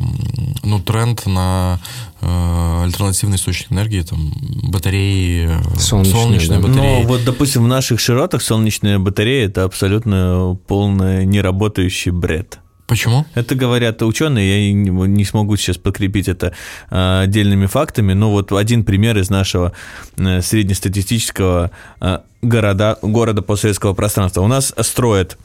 ну, 0.63 0.79
тренд 0.79 1.25
на 1.25 1.79
э, 2.21 2.83
альтернативный 2.83 3.37
источник 3.37 3.71
энергии, 3.71 4.01
там, 4.01 4.33
батареи, 4.71 5.49
солнечные, 5.77 6.21
солнечные 6.21 6.59
да. 6.59 6.67
батареи. 6.67 7.01
Ну, 7.03 7.07
вот, 7.07 7.23
допустим, 7.23 7.63
в 7.63 7.67
наших 7.67 7.99
широтах 7.99 8.41
солнечная 8.41 8.99
батарея– 8.99 9.45
это 9.47 9.63
абсолютно 9.63 10.57
полный 10.67 11.25
неработающий 11.25 12.11
бред. 12.11 12.59
Почему? 12.87 13.25
Это 13.33 13.55
говорят 13.55 14.01
ученые, 14.03 14.67
я 14.67 14.73
не 14.73 15.25
смогу 15.25 15.57
сейчас 15.57 15.77
подкрепить 15.77 16.27
это 16.27 16.53
а, 16.89 17.21
отдельными 17.21 17.65
фактами, 17.65 18.13
но 18.13 18.31
вот 18.31 18.51
один 18.51 18.83
пример 18.83 19.17
из 19.17 19.31
нашего 19.31 19.73
э, 20.17 20.41
среднестатистического 20.41 21.71
а, 21.99 22.23
города, 22.43 22.99
города 23.01 23.41
постсоветского 23.41 23.93
пространства. 23.93 24.41
У 24.41 24.47
нас 24.47 24.71
строят 24.81 25.37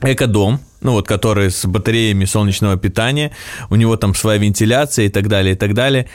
экодом, 0.00 0.60
ну 0.80 0.92
вот, 0.92 1.06
который 1.06 1.50
с 1.50 1.64
батареями 1.66 2.24
солнечного 2.24 2.76
питания, 2.76 3.32
у 3.68 3.76
него 3.76 3.96
там 3.96 4.14
своя 4.14 4.38
вентиляция 4.38 5.06
и 5.06 5.08
так 5.10 5.28
далее, 5.28 5.54
и 5.54 5.56
так 5.56 5.74
далее 5.74 6.08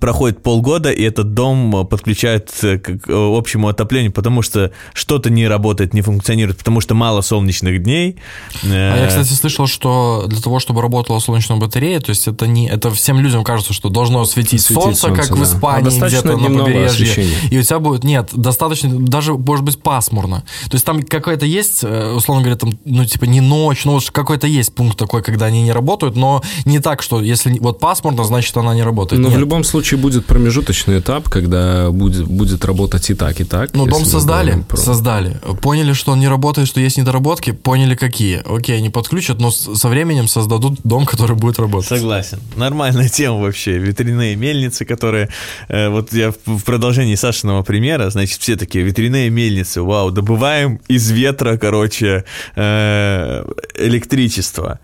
проходит 0.00 0.42
полгода, 0.42 0.90
и 0.90 1.02
этот 1.02 1.32
дом 1.34 1.86
подключают 1.86 2.50
к 2.50 3.08
общему 3.08 3.68
отоплению, 3.68 4.12
потому 4.12 4.42
что 4.42 4.70
что-то 4.92 5.30
не 5.30 5.48
работает, 5.48 5.94
не 5.94 6.02
функционирует, 6.02 6.58
потому 6.58 6.80
что 6.80 6.94
мало 6.94 7.22
солнечных 7.22 7.82
дней. 7.82 8.16
А 8.64 8.96
я, 8.96 9.06
кстати, 9.06 9.32
слышал, 9.32 9.66
что 9.66 10.26
для 10.28 10.40
того, 10.40 10.58
чтобы 10.58 10.82
работала 10.82 11.18
солнечная 11.20 11.56
батарея, 11.56 12.00
то 12.00 12.10
есть 12.10 12.28
это 12.28 12.46
не 12.46 12.68
это 12.68 12.90
всем 12.90 13.18
людям 13.18 13.44
кажется, 13.44 13.72
что 13.72 13.88
должно 13.88 14.24
светить, 14.26 14.60
светить 14.60 14.82
солнце, 14.82 15.00
солнце, 15.00 15.22
как 15.22 15.30
да. 15.30 15.34
в 15.36 15.42
Испании, 15.44 16.02
а 16.02 16.06
где-то 16.06 16.36
на 16.36 16.64
побережье. 16.64 16.86
Освещения. 16.86 17.36
И 17.50 17.58
у 17.58 17.62
тебя 17.62 17.78
будет 17.78 18.04
нет, 18.04 18.30
достаточно, 18.34 18.90
даже 18.90 19.34
может 19.34 19.64
быть 19.64 19.80
пасмурно. 19.80 20.44
То 20.68 20.74
есть 20.74 20.84
там 20.84 21.02
какое-то 21.02 21.46
есть, 21.46 21.82
э, 21.82 22.12
условно 22.12 22.42
говоря, 22.42 22.58
там, 22.58 22.78
ну 22.84 23.04
типа 23.06 23.24
не 23.24 23.40
ночь, 23.40 23.84
ну 23.86 23.92
вот 23.92 24.10
какой-то 24.10 24.46
есть 24.46 24.74
пункт 24.74 24.98
такой, 24.98 25.22
когда 25.22 25.46
они 25.46 25.62
не 25.62 25.72
работают, 25.72 26.14
но 26.14 26.42
не 26.66 26.78
так, 26.78 27.02
что 27.02 27.22
если 27.22 27.58
вот 27.58 27.80
пасмурно, 27.80 28.24
значит 28.24 28.54
она 28.56 28.74
не 28.74 28.82
работает. 28.82 29.22
Но 29.22 29.28
нет. 29.28 29.36
в 29.36 29.40
любом 29.40 29.64
случае 29.64 29.77
случае 29.78 30.00
будет 30.00 30.26
промежуточный 30.26 30.98
этап, 30.98 31.28
когда 31.28 31.90
будет, 31.90 32.26
будет 32.26 32.64
работать 32.64 33.10
и 33.10 33.14
так, 33.14 33.40
и 33.40 33.44
так. 33.44 33.70
Ну, 33.74 33.86
дом 33.86 34.04
создали, 34.04 34.64
создали. 34.74 35.36
Поняли, 35.62 35.92
что 35.92 36.12
он 36.12 36.18
не 36.18 36.26
работает, 36.26 36.66
что 36.66 36.80
есть 36.80 36.98
недоработки, 36.98 37.52
поняли, 37.52 37.94
какие. 37.94 38.42
Окей, 38.44 38.76
они 38.76 38.90
подключат, 38.90 39.38
но 39.40 39.52
со 39.52 39.88
временем 39.88 40.26
создадут 40.26 40.80
дом, 40.82 41.06
который 41.06 41.36
будет 41.36 41.60
работать. 41.60 41.88
Согласен. 41.88 42.40
Нормальная 42.56 43.08
тема 43.18 43.38
вообще. 43.38 43.78
Ветряные 43.78 44.34
мельницы, 44.34 44.84
которые... 44.84 45.28
Э, 45.68 45.90
вот 45.90 46.12
я 46.12 46.32
в 46.46 46.64
продолжении 46.64 47.14
Сашиного 47.14 47.62
примера, 47.62 48.10
значит, 48.10 48.40
все 48.40 48.56
такие, 48.56 48.84
ветряные 48.84 49.30
мельницы, 49.30 49.82
вау, 49.82 50.10
добываем 50.10 50.80
из 50.88 51.08
ветра, 51.10 51.56
короче, 51.56 52.24
э, 52.56 53.44
электричество. 53.76 54.80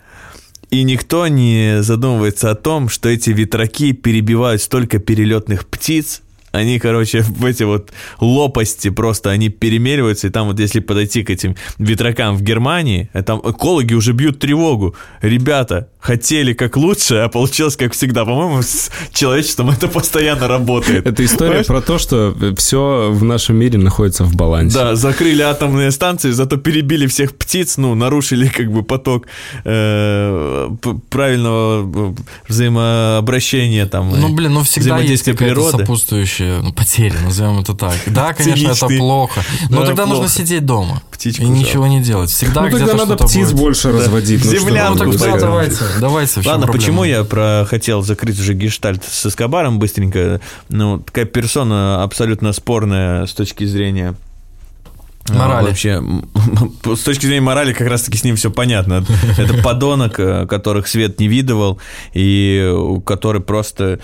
И 0.69 0.83
никто 0.83 1.27
не 1.27 1.81
задумывается 1.81 2.51
о 2.51 2.55
том, 2.55 2.89
что 2.89 3.09
эти 3.09 3.29
ветраки 3.29 3.91
перебивают 3.91 4.61
столько 4.61 4.99
перелетных 4.99 5.65
птиц, 5.67 6.21
они, 6.55 6.79
короче, 6.79 7.21
в 7.27 7.45
эти 7.45 7.63
вот 7.63 7.91
лопасти 8.19 8.89
просто, 8.89 9.29
они 9.31 9.49
перемериваются, 9.49 10.27
и 10.27 10.29
там 10.29 10.47
вот 10.47 10.59
если 10.59 10.79
подойти 10.79 11.23
к 11.23 11.29
этим 11.29 11.55
ветракам 11.77 12.35
в 12.35 12.41
Германии, 12.41 13.09
там 13.25 13.41
экологи 13.43 13.93
уже 13.93 14.13
бьют 14.13 14.39
тревогу. 14.39 14.95
Ребята, 15.21 15.89
хотели 16.05 16.53
как 16.53 16.77
лучше, 16.77 17.15
а 17.15 17.29
получилось 17.29 17.75
как 17.75 17.93
всегда. 17.93 18.25
По-моему, 18.25 18.61
с 18.61 18.91
человечеством 19.11 19.71
это 19.71 19.87
постоянно 19.87 20.47
работает. 20.47 21.07
Это 21.07 21.25
история 21.25 21.49
Понимаешь? 21.49 21.65
про 21.65 21.81
то, 21.81 21.97
что 21.97 22.35
все 22.57 23.09
в 23.11 23.23
нашем 23.23 23.55
мире 23.55 23.79
находится 23.79 24.23
в 24.23 24.35
балансе. 24.35 24.77
Да, 24.77 24.95
закрыли 24.95 25.41
атомные 25.41 25.91
станции, 25.91 26.29
зато 26.31 26.57
перебили 26.57 27.07
всех 27.07 27.35
птиц, 27.35 27.77
ну, 27.77 27.95
нарушили 27.95 28.47
как 28.47 28.71
бы 28.71 28.83
поток 28.83 29.25
э, 29.63 30.69
правильного 31.09 32.11
э, 32.11 32.13
взаимообращения 32.47 33.87
там. 33.87 34.11
Ну, 34.11 34.35
блин, 34.35 34.53
ну 34.53 34.63
всегда 34.63 34.99
есть 34.99 35.23
какая-то 35.23 35.71
сопутствующая 35.71 36.61
ну, 36.61 36.71
потеря, 36.71 37.15
назовем 37.23 37.59
это 37.59 37.73
так. 37.73 37.95
Да, 38.05 38.33
конечно, 38.33 38.67
это 38.69 38.87
плохо, 38.87 39.43
но 39.69 39.81
да, 39.81 39.87
тогда 39.87 40.03
плохо. 40.03 40.21
нужно 40.21 40.29
сидеть 40.29 40.65
дома 40.65 41.01
Птичку 41.15 41.43
и 41.43 41.47
ничего 41.47 41.87
не 41.87 42.01
делать. 42.01 42.29
Всегда 42.29 42.61
ну, 42.61 42.69
тогда 42.69 42.93
надо 42.93 43.15
птиц 43.15 43.47
будет. 43.51 43.55
больше 43.55 43.91
да. 43.91 43.99
разводить. 43.99 44.43
Ну, 44.43 44.51
Землянку. 44.51 45.05
Ну, 45.05 45.11
тогда 45.13 45.37
давайте. 45.37 45.79
Давайте. 45.99 46.41
Ладно, 46.45 46.67
почему 46.67 47.03
я 47.03 47.23
про 47.23 47.65
хотел 47.69 48.01
закрыть 48.01 48.39
уже 48.39 48.53
гештальт 48.53 49.03
с 49.03 49.25
Эскобаром 49.25 49.79
быстренько? 49.79 50.41
Ну, 50.69 50.99
такая 50.99 51.25
персона 51.25 52.03
абсолютно 52.03 52.53
спорная 52.53 53.25
с 53.25 53.33
точки 53.33 53.65
зрения 53.65 54.15
Морали. 55.29 55.67
Вообще, 55.67 56.03
с 56.95 56.99
точки 57.01 57.25
зрения 57.25 57.41
морали, 57.41 57.73
как 57.73 57.87
раз-таки 57.87 58.17
с 58.17 58.23
ним 58.23 58.35
все 58.35 58.51
понятно. 58.51 59.03
Это 59.37 59.55
подонок, 59.63 60.19
э, 60.19 60.45
которых 60.45 60.87
свет 60.87 61.19
не 61.19 61.27
видывал, 61.27 61.79
и 62.13 62.73
который 63.05 63.41
просто 63.41 63.99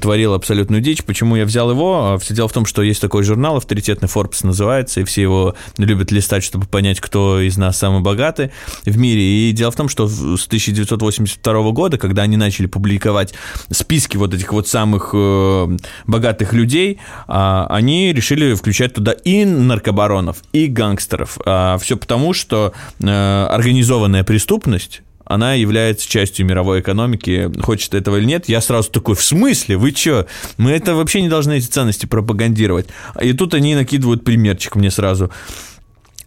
творил 0.00 0.32
абсолютную 0.32 0.80
дичь. 0.80 1.04
Почему 1.04 1.36
я 1.36 1.44
взял 1.44 1.70
его? 1.70 2.12
А 2.12 2.18
все 2.18 2.32
дело 2.32 2.48
в 2.48 2.52
том, 2.52 2.64
что 2.64 2.82
есть 2.82 3.02
такой 3.02 3.22
журнал, 3.22 3.56
авторитетный 3.56 4.08
Forbes 4.08 4.46
называется, 4.46 5.00
и 5.00 5.04
все 5.04 5.22
его 5.22 5.54
любят 5.76 6.10
листать, 6.10 6.42
чтобы 6.42 6.66
понять, 6.66 7.00
кто 7.00 7.40
из 7.40 7.58
нас 7.58 7.76
самый 7.76 8.00
богатый 8.00 8.50
в 8.86 8.96
мире. 8.96 9.22
И 9.22 9.52
дело 9.52 9.70
в 9.70 9.76
том, 9.76 9.90
что 9.90 10.08
с 10.08 10.46
1982 10.46 11.70
года, 11.72 11.98
когда 11.98 12.22
они 12.22 12.38
начали 12.38 12.66
публиковать 12.66 13.34
списки 13.70 14.16
вот 14.16 14.32
этих 14.32 14.52
вот 14.52 14.68
самых 14.68 15.10
э, 15.12 15.76
богатых 16.06 16.54
людей, 16.54 16.98
а, 17.28 17.66
они 17.68 18.12
решили 18.14 18.54
включать 18.54 18.94
туда 18.94 19.12
и 19.12 19.44
наркобаронов, 19.44 20.38
и 20.52 20.66
гангстеров. 20.66 21.38
А 21.44 21.78
все 21.78 21.96
потому, 21.96 22.32
что 22.32 22.72
э, 23.00 23.46
организованная 23.50 24.24
преступность 24.24 25.02
она 25.26 25.54
является 25.54 26.08
частью 26.08 26.46
мировой 26.46 26.80
экономики, 26.80 27.50
хочет 27.60 27.94
этого 27.94 28.16
или 28.16 28.24
нет. 28.24 28.48
Я 28.48 28.60
сразу 28.60 28.90
такой, 28.90 29.16
в 29.16 29.22
смысле? 29.22 29.76
Вы 29.76 29.90
что? 29.90 30.26
Мы 30.56 30.70
это 30.70 30.94
вообще 30.94 31.20
не 31.20 31.28
должны 31.28 31.58
эти 31.58 31.66
ценности 31.66 32.06
пропагандировать. 32.06 32.86
И 33.20 33.32
тут 33.32 33.52
они 33.52 33.74
накидывают 33.74 34.24
примерчик 34.24 34.76
мне 34.76 34.90
сразу. 34.90 35.30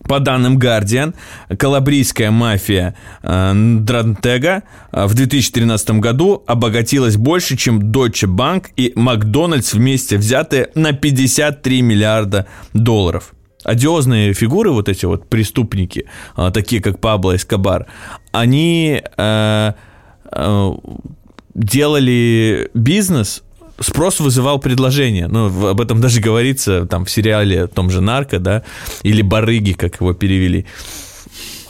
По 0.04 0.20
данным 0.20 0.58
Guardian, 0.58 1.14
калабрийская 1.56 2.32
мафия 2.32 2.96
э, 3.22 3.52
Дрантега 3.54 4.64
э, 4.92 5.06
в 5.06 5.14
2013 5.14 5.92
году 5.92 6.44
обогатилась 6.48 7.16
больше, 7.16 7.56
чем 7.56 7.80
Deutsche 7.80 8.28
Bank 8.28 8.68
и 8.76 8.92
Макдональдс 8.96 9.74
вместе 9.74 10.18
взятые 10.18 10.70
на 10.74 10.94
53 10.94 11.82
миллиарда 11.82 12.48
долларов 12.74 13.34
одиозные 13.64 14.34
фигуры, 14.34 14.72
вот 14.72 14.90
эти 14.90 15.06
вот 15.06 15.28
преступники, 15.28 16.06
а, 16.36 16.52
такие 16.52 16.82
как 16.82 17.00
Пабло 17.00 17.36
Эскобар, 17.36 17.88
они 18.32 19.02
э, 19.18 19.74
э, 20.32 20.72
делали 21.56 22.70
бизнес, 22.74 23.44
спрос 23.80 24.20
вызывал 24.20 24.60
предложение. 24.60 25.28
Ну, 25.28 25.68
об 25.68 25.82
этом 25.82 26.02
даже 26.02 26.22
говорится 26.22 26.86
там 26.86 27.06
в 27.06 27.10
сериале 27.10 27.64
о 27.64 27.68
том 27.68 27.90
же 27.90 28.02
«Нарко», 28.02 28.40
да, 28.40 28.64
или 29.04 29.22
«Барыги», 29.22 29.74
как 29.74 30.00
его 30.00 30.14
перевели. 30.14 30.66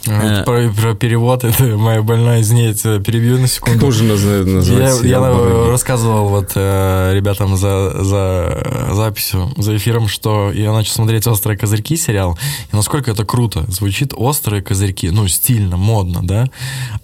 А, 0.08 0.42
про, 0.44 0.70
про 0.70 0.94
перевод, 0.94 1.44
это 1.44 1.64
моя 1.76 2.02
больная, 2.02 2.40
извините, 2.40 3.00
перебью 3.00 3.38
на 3.38 3.46
секунду. 3.46 3.80
Тоже 3.80 4.04
называется. 4.04 5.06
Я, 5.06 5.20
я 5.20 5.68
рассказывал 5.70 6.28
вот 6.28 6.52
э, 6.54 7.12
ребятам 7.14 7.56
за, 7.56 8.02
за 8.02 8.90
записью, 8.92 9.52
за 9.56 9.76
эфиром, 9.76 10.08
что 10.08 10.52
я 10.52 10.72
начал 10.72 10.92
смотреть 10.92 11.26
«Острые 11.26 11.58
козырьки» 11.58 11.96
сериал, 11.96 12.38
и 12.72 12.76
насколько 12.76 13.10
это 13.10 13.24
круто. 13.24 13.64
Звучит 13.68 14.12
«Острые 14.16 14.62
козырьки», 14.62 15.10
ну, 15.10 15.28
стильно, 15.28 15.76
модно, 15.76 16.20
да? 16.22 16.46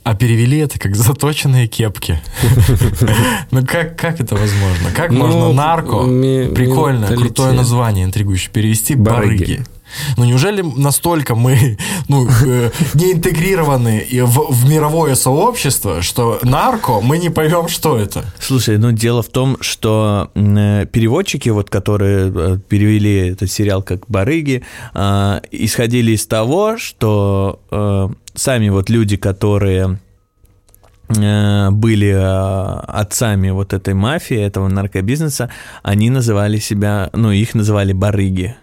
А 0.02 0.14
перевели 0.14 0.58
это 0.58 0.78
как 0.78 0.96
«Заточенные 0.96 1.66
кепки». 1.66 2.20
Ну, 3.50 3.64
как, 3.64 3.96
как 3.98 4.20
это 4.20 4.34
возможно? 4.34 4.90
Как 4.94 5.10
ну, 5.10 5.26
можно 5.26 5.52
«Нарко», 5.52 5.98
прикольное, 6.54 7.16
крутое 7.16 7.52
название, 7.52 8.04
интригующее, 8.04 8.50
перевести 8.52 8.94
«Барыги»? 8.94 9.64
Ну 10.16 10.24
неужели 10.24 10.62
настолько 10.62 11.34
мы 11.34 11.78
ну, 12.08 12.28
э, 12.44 12.70
не 12.94 13.12
интегрированы 13.12 14.06
в, 14.22 14.52
в 14.52 14.68
мировое 14.68 15.14
сообщество, 15.14 16.02
что 16.02 16.38
нарко, 16.42 17.00
мы 17.00 17.18
не 17.18 17.30
поймем, 17.30 17.68
что 17.68 17.98
это? 17.98 18.24
Слушай, 18.38 18.78
ну 18.78 18.92
дело 18.92 19.22
в 19.22 19.28
том, 19.28 19.56
что 19.60 20.30
э, 20.34 20.86
переводчики, 20.86 21.48
вот, 21.48 21.70
которые 21.70 22.32
э, 22.34 22.58
перевели 22.68 23.28
этот 23.28 23.50
сериал 23.50 23.82
как 23.82 24.08
«Барыги», 24.08 24.62
э, 24.94 25.40
исходили 25.50 26.12
из 26.12 26.26
того, 26.26 26.78
что 26.78 27.60
э, 27.70 28.08
сами 28.34 28.68
вот 28.68 28.90
люди, 28.90 29.16
которые 29.16 29.98
э, 31.08 31.70
были 31.70 32.08
э, 32.08 32.80
отцами 32.86 33.50
вот 33.50 33.72
этой 33.72 33.94
мафии, 33.94 34.36
этого 34.36 34.68
наркобизнеса, 34.68 35.50
они 35.82 36.10
называли 36.10 36.58
себя, 36.58 37.10
ну, 37.12 37.30
их 37.30 37.54
называли 37.54 37.92
барыги. 37.92 38.56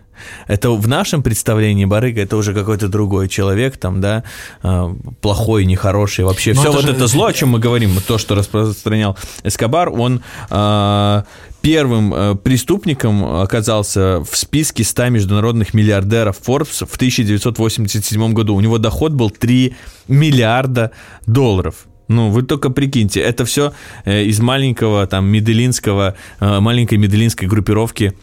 Это 0.47 0.71
в 0.71 0.87
нашем 0.87 1.23
представлении 1.23 1.85
барыга 1.85 2.21
это 2.21 2.37
уже 2.37 2.53
какой-то 2.53 2.87
другой 2.87 3.27
человек, 3.29 3.77
там, 3.77 4.01
да, 4.01 4.23
э, 4.63 4.93
плохой, 5.21 5.65
нехороший, 5.65 6.25
вообще 6.25 6.53
Но 6.53 6.61
все 6.61 6.69
это 6.69 6.77
вот 6.77 6.85
же- 6.85 6.91
это 6.93 7.07
зло, 7.07 7.25
о 7.25 7.33
чем 7.33 7.49
мы 7.49 7.59
говорим, 7.59 7.91
то, 8.07 8.17
что 8.17 8.35
распространял 8.35 9.17
Эскобар, 9.43 9.89
он 9.89 10.21
э, 10.49 11.23
первым 11.61 12.13
э, 12.13 12.35
преступником 12.35 13.23
оказался 13.41 14.19
в 14.19 14.35
списке 14.35 14.83
100 14.83 15.09
международных 15.09 15.73
миллиардеров 15.73 16.37
Forbes 16.45 16.85
в 16.85 16.95
1987 16.95 18.33
году. 18.33 18.55
У 18.55 18.61
него 18.61 18.77
доход 18.77 19.13
был 19.13 19.29
3 19.29 19.73
миллиарда 20.07 20.91
долларов. 21.25 21.85
Ну, 22.09 22.29
вы 22.29 22.43
только 22.43 22.69
прикиньте, 22.69 23.21
это 23.21 23.45
все 23.45 23.71
из 24.05 24.39
маленького 24.41 25.07
там 25.07 25.25
меделинского, 25.25 26.15
э, 26.41 26.59
маленькой 26.59 26.97
меделинской 26.97 27.47
группировки 27.47 28.13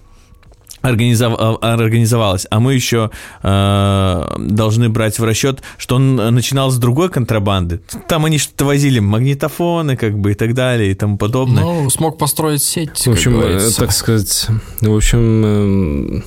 организов- 0.82 1.36
а- 1.38 1.58
организовалась. 1.74 2.46
А 2.50 2.60
мы 2.60 2.74
еще 2.74 3.10
э, 3.42 4.34
должны 4.38 4.88
брать 4.88 5.18
в 5.18 5.24
расчет, 5.24 5.62
что 5.78 5.96
он 5.96 6.16
начинал 6.16 6.70
с 6.70 6.78
другой 6.78 7.08
контрабанды. 7.08 7.80
Там 8.08 8.24
они 8.24 8.38
что-то 8.38 8.64
возили 8.64 8.98
магнитофоны, 9.00 9.96
как 9.96 10.18
бы, 10.18 10.32
и 10.32 10.34
так 10.34 10.54
далее, 10.54 10.90
и 10.90 10.94
тому 10.94 11.16
подобное. 11.18 11.62
Ну, 11.62 11.90
смог 11.90 12.18
построить 12.18 12.62
сеть, 12.62 13.06
В 13.06 13.10
общем, 13.12 13.40
э, 13.40 13.70
так 13.76 13.92
сказать, 13.92 14.46
в 14.80 14.94
общем, 14.94 15.44
эм, 15.44 16.24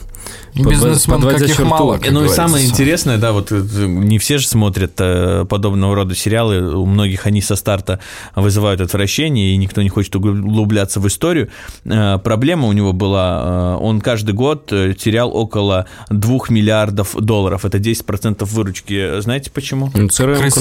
Бизнесмен, 0.56 1.16
подводя 1.16 1.40
каких 1.40 1.56
черту, 1.58 1.70
мало, 1.70 1.98
как 1.98 2.12
ну 2.12 2.26
и 2.26 2.30
самое 2.30 2.66
интересное, 2.66 3.18
да, 3.18 3.32
вот 3.32 3.52
э, 3.52 3.64
не 3.88 4.20
все 4.20 4.38
же 4.38 4.48
смотрят 4.48 4.94
э, 5.00 5.46
подобного 5.50 5.96
рода 5.96 6.16
сериалы, 6.16 6.76
у 6.76 6.86
многих 6.86 7.26
они 7.26 7.42
со 7.42 7.56
старта 7.56 8.00
вызывают 8.36 8.82
отвращение, 8.82 9.54
и 9.54 9.58
никто 9.58 9.82
не 9.82 9.90
хочет 9.90 10.16
углубляться 10.16 11.00
в 11.00 11.08
историю. 11.08 11.50
Э, 11.86 12.20
Проблема 12.24 12.68
у 12.68 12.72
него 12.72 12.94
была, 12.94 13.78
он 13.78 14.02
каждый 14.02 14.34
год 14.34 14.68
терял 14.68 15.36
около 15.36 15.88
2 16.10 16.40
миллиардов 16.50 17.16
долларов, 17.20 17.66
это 17.66 17.78
10% 17.78 18.46
выручки. 18.46 19.20
Знаете 19.22 19.52
почему? 19.52 19.92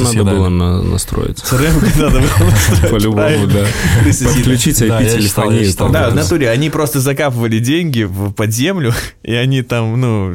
ну, 0.00 0.04
надо 0.04 0.24
было 0.24 0.48
на- 0.48 0.82
настроить. 0.82 1.38
ЦРМ 1.38 1.74
надо 1.96 2.20
было 2.20 2.50
настроить, 2.50 2.90
По-любому, 2.90 3.46
да. 3.46 3.66
Подключить 4.04 4.80
IP-телефонию. 4.82 5.92
Да, 5.92 6.10
в 6.10 6.14
натуре, 6.14 6.50
они 6.50 6.70
просто 6.70 7.00
закапывали 7.00 7.58
деньги 7.58 8.02
в 8.02 8.32
под 8.32 8.52
землю, 8.52 8.92
и 9.22 9.32
они 9.34 9.61
там, 9.62 10.00
ну, 10.00 10.34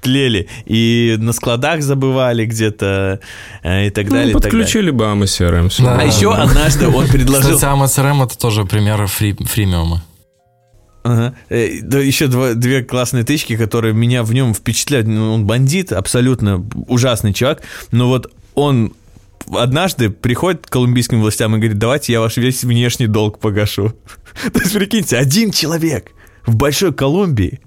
тлели. 0.00 0.48
И 0.66 1.16
на 1.18 1.32
складах 1.32 1.82
забывали 1.82 2.44
где-то, 2.46 3.20
э, 3.62 3.86
и 3.86 3.90
так 3.90 4.08
далее. 4.08 4.32
Ну, 4.34 4.40
далее. 4.40 4.58
подключили 4.58 4.90
бы 4.90 5.04
AMA 5.04 5.24
CRM. 5.24 5.72
Да. 5.82 5.98
А 5.98 6.04
еще 6.04 6.34
однажды 6.34 6.88
он 6.88 7.06
предложил... 7.08 7.54
Кстати, 7.56 7.64
АМСРМ 7.64 8.22
это 8.22 8.38
тоже 8.38 8.64
пример 8.64 9.06
фри, 9.06 9.34
фримиума. 9.34 10.02
Ага. 11.02 11.34
Э, 11.48 11.80
Да, 11.82 11.98
еще 11.98 12.26
два- 12.26 12.54
две 12.54 12.82
классные 12.82 13.24
тычки, 13.24 13.56
которые 13.56 13.94
меня 13.94 14.22
в 14.22 14.32
нем 14.32 14.54
впечатляют. 14.54 15.06
Ну, 15.06 15.32
Он 15.34 15.46
бандит, 15.46 15.92
абсолютно 15.92 16.64
ужасный 16.86 17.32
человек, 17.32 17.62
но 17.92 18.08
вот 18.08 18.30
он 18.54 18.92
однажды 19.50 20.10
приходит 20.10 20.66
к 20.66 20.70
колумбийским 20.70 21.20
властям 21.20 21.54
и 21.54 21.58
говорит, 21.58 21.78
давайте 21.78 22.12
я 22.12 22.20
ваш 22.20 22.36
весь 22.36 22.64
внешний 22.64 23.06
долг 23.06 23.38
погашу. 23.38 23.94
То 24.52 24.60
есть, 24.60 24.74
прикиньте, 24.74 25.16
один 25.16 25.50
человек 25.52 26.12
в 26.46 26.56
Большой 26.56 26.92
Колумбии 26.92 27.60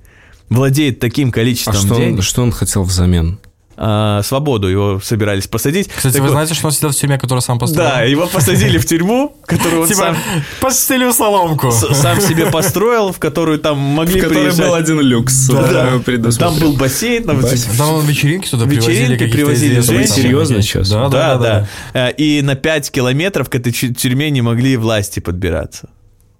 владеет 0.55 0.99
таким 0.99 1.29
А 1.29 1.31
количеством 1.31 1.73
что 1.75 1.95
денег. 1.95 2.17
он, 2.17 2.21
что 2.21 2.43
он 2.43 2.51
хотел 2.51 2.83
взамен? 2.83 3.39
а, 3.83 4.21
свободу 4.21 4.67
его 4.67 4.99
собирались 5.03 5.47
посадить. 5.47 5.87
Кстати, 5.87 6.13
Так 6.13 6.21
вы 6.21 6.27
вот, 6.27 6.33
знаете, 6.33 6.53
что 6.53 6.67
он 6.67 6.71
сидел 6.71 6.91
в 6.91 6.95
тюрьме, 6.95 7.17
которую 7.17 7.41
сам 7.41 7.57
построил? 7.57 7.89
Да, 7.89 8.01
его 8.03 8.27
посадили 8.27 8.77
в 8.77 8.85
тюрьму, 8.85 9.35
которую 9.47 9.81
он 9.83 9.87
Типа, 9.87 9.99
сам, 9.99 10.17
постелил 10.59 11.11
соломку. 11.15 11.71
с- 11.71 11.95
сам 11.95 12.21
себе 12.21 12.51
построил, 12.51 13.11
в 13.11 13.17
которую 13.17 13.57
там 13.57 13.79
могли 13.79 14.21
приезжать. 14.21 14.71
один 14.73 14.99
люкс. 14.99 15.47
Да. 15.47 15.99
Там 16.37 16.59
был 16.59 16.73
бассейн, 16.73 17.23
там 17.23 17.41
Бассейн. 17.41 17.75
Там 17.75 18.05
вечеринки 18.05 18.49
туда 18.49 18.65
привозили 18.67 19.13
Вечеринки 19.15 19.31
привозили 19.31 19.81
Серьезно 20.05 20.61
сейчас? 20.61 20.87
Да, 20.89 21.09
да, 21.09 21.37
да. 21.37 21.67
да. 21.93 22.09
Э, 22.09 22.13
И 22.15 22.43
на 22.43 22.53
5 22.53 22.91
километров 22.91 23.49
к 23.49 23.55
этой 23.55 23.71
тюрьме 23.71 24.29
не 24.29 24.43
могли 24.43 24.77
власти 24.77 25.21
подбираться. 25.21 25.89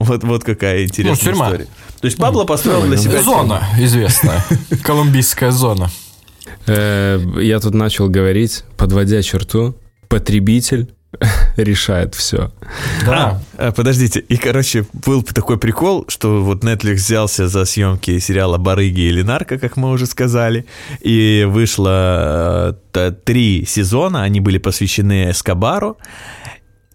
Вот, 0.03 0.23
вот 0.23 0.43
какая 0.43 0.83
интересная 0.83 1.11
Ну, 1.11 1.31
тюрьма. 1.31 1.45
история. 1.47 1.67
То 2.01 2.05
есть 2.05 2.17
Пабло 2.17 2.43
построил 2.45 2.81
для 2.83 2.97
себя... 2.97 3.21
Зона 3.21 3.63
известная. 3.79 4.43
Колумбийская 4.83 5.51
зона. 5.51 5.89
Э, 6.67 7.19
Я 7.39 7.59
тут 7.59 7.73
начал 7.73 8.09
говорить, 8.09 8.63
подводя 8.77 9.21
черту, 9.21 9.75
потребитель 10.07 10.93
решает 11.57 12.15
все. 12.15 12.51
Да. 13.05 13.41
А, 13.57 13.67
э, 13.69 13.71
подождите, 13.71 14.19
и, 14.19 14.37
короче, 14.37 14.85
был 14.93 15.23
такой 15.23 15.57
прикол, 15.57 16.05
что 16.07 16.41
вот 16.41 16.63
Netflix 16.63 16.95
взялся 16.95 17.47
за 17.47 17.65
съемки 17.65 18.17
сериала 18.19 18.57
«Барыги» 18.57 19.01
или 19.01 19.21
«Нарко», 19.21 19.59
как 19.59 19.77
мы 19.77 19.91
уже 19.91 20.05
сказали, 20.05 20.65
и 21.01 21.45
вышло 21.49 22.77
э, 22.93 23.11
три 23.25 23.65
сезона, 23.65 24.23
они 24.23 24.39
были 24.39 24.57
посвящены 24.57 25.31
Эскобару, 25.31 25.97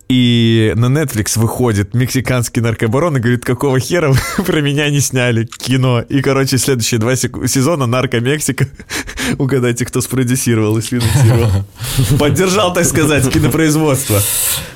и 0.08 0.72
на 0.76 0.86
Netflix 0.86 1.36
выходит 1.38 1.92
мексиканский 1.92 2.62
наркобарон 2.62 3.16
и 3.16 3.20
говорит, 3.20 3.44
какого 3.44 3.80
хера 3.80 4.10
вы 4.10 4.44
про 4.44 4.60
меня 4.60 4.88
не 4.88 5.00
сняли 5.00 5.46
кино. 5.46 6.00
И, 6.00 6.22
короче, 6.22 6.58
следующие 6.58 7.00
два 7.00 7.16
сезона 7.16 7.86
«Нарко 7.86 8.20
Мексика». 8.20 8.68
Угадайте, 9.38 9.84
кто 9.84 10.00
спродюсировал 10.00 10.78
и 10.78 10.82
сфинансировал. 10.82 11.50
Поддержал, 12.20 12.72
так 12.72 12.84
сказать, 12.84 13.28
кинопроизводство. 13.30 14.20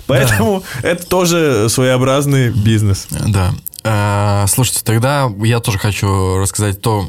Поэтому 0.06 0.64
это 0.82 1.06
тоже 1.06 1.68
своеобразный 1.68 2.50
бизнес. 2.50 3.06
Да. 3.10 3.54
Э, 3.84 4.46
Слушайте, 4.48 4.82
тогда 4.84 5.30
я 5.44 5.60
тоже 5.60 5.78
хочу 5.78 6.38
рассказать 6.38 6.80
то, 6.80 7.08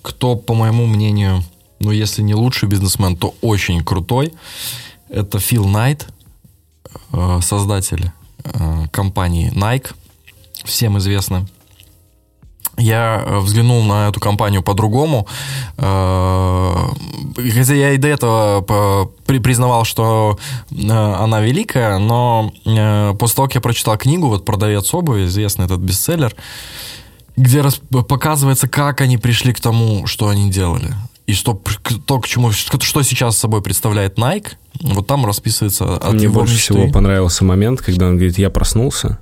кто, 0.00 0.36
по 0.36 0.54
моему 0.54 0.86
мнению, 0.86 1.44
ну, 1.80 1.90
если 1.90 2.22
не 2.22 2.34
лучший 2.34 2.68
бизнесмен, 2.68 3.16
то 3.16 3.34
очень 3.42 3.84
крутой. 3.84 4.32
Это 5.10 5.38
Фил 5.38 5.66
Найт, 5.66 6.08
создатель 7.40 8.10
э, 8.44 8.86
компании 8.90 9.52
Nike, 9.54 9.94
всем 10.64 10.98
известно. 10.98 11.46
Я 12.78 13.22
э, 13.24 13.38
взглянул 13.38 13.82
на 13.84 14.08
эту 14.08 14.20
компанию 14.20 14.62
по-другому. 14.62 15.26
Э, 15.78 16.74
Хотя 17.36 17.74
я 17.74 17.92
и 17.92 17.98
до 17.98 18.08
этого 18.08 19.10
признавал, 19.26 19.84
что 19.84 20.38
э, 20.70 20.74
она 20.90 21.40
великая, 21.40 21.98
но 21.98 22.50
э, 22.64 23.14
после 23.18 23.36
того, 23.36 23.48
как 23.48 23.54
я 23.56 23.60
прочитал 23.60 23.98
книгу, 23.98 24.28
вот 24.28 24.44
«Продавец 24.44 24.94
обуви», 24.94 25.26
известный 25.26 25.66
этот 25.66 25.80
бестселлер, 25.80 26.34
где 27.36 27.62
показывается, 28.08 28.68
как 28.68 29.02
они 29.02 29.18
пришли 29.18 29.52
к 29.52 29.60
тому, 29.60 30.06
что 30.06 30.28
они 30.28 30.50
делали. 30.50 30.94
И 31.26 31.32
что, 31.34 31.60
то, 32.06 32.20
к 32.20 32.28
чему, 32.28 32.52
что, 32.52 33.02
сейчас 33.02 33.36
собой 33.36 33.60
представляет 33.60 34.16
Nike, 34.16 34.50
вот 34.80 35.06
там 35.08 35.26
расписывается 35.26 35.96
от 35.96 36.12
Мне 36.14 36.24
его 36.24 36.34
больше 36.34 36.54
мечты. 36.54 36.74
всего 36.74 36.90
понравился 36.92 37.44
момент, 37.44 37.80
когда 37.80 38.06
он 38.06 38.14
говорит, 38.16 38.38
я 38.38 38.48
проснулся, 38.48 39.18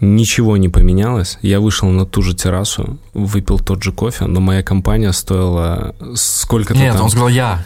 ничего 0.00 0.56
не 0.56 0.68
поменялось, 0.68 1.38
я 1.40 1.60
вышел 1.60 1.88
на 1.88 2.04
ту 2.04 2.22
же 2.22 2.34
террасу, 2.34 2.98
выпил 3.12 3.60
тот 3.60 3.82
же 3.82 3.92
кофе, 3.92 4.26
но 4.26 4.40
моя 4.40 4.62
компания 4.64 5.12
стоила 5.12 5.94
сколько-то 6.16 6.78
Нет, 6.80 6.94
там... 6.94 7.04
он 7.04 7.10
сказал 7.10 7.28
я. 7.28 7.64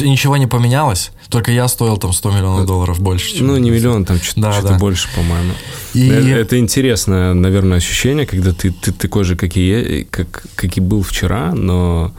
Ничего 0.00 0.38
не 0.38 0.46
поменялось, 0.46 1.10
только 1.28 1.52
я 1.52 1.68
стоил 1.68 1.98
там 1.98 2.14
100 2.14 2.30
миллионов 2.30 2.66
долларов 2.66 3.00
больше. 3.00 3.36
чем 3.36 3.48
Ну, 3.48 3.58
не 3.58 3.70
миллион, 3.70 4.06
там 4.06 4.16
что-то, 4.16 4.40
Да, 4.40 4.62
да. 4.62 4.78
больше, 4.78 5.08
по-моему. 5.14 5.52
И- 5.92 6.08
Это, 6.08 6.28
это 6.28 6.58
интересное, 6.58 7.34
наверное, 7.34 7.76
ощущение, 7.76 8.24
когда 8.26 8.52
ты, 8.54 8.70
ты 8.72 8.92
такой 8.92 9.24
же, 9.24 9.36
как 9.36 9.56
и, 9.56 10.08
как, 10.10 10.46
как 10.56 10.76
и 10.78 10.80
был 10.80 11.02
вчера, 11.02 11.52
но 11.52 12.12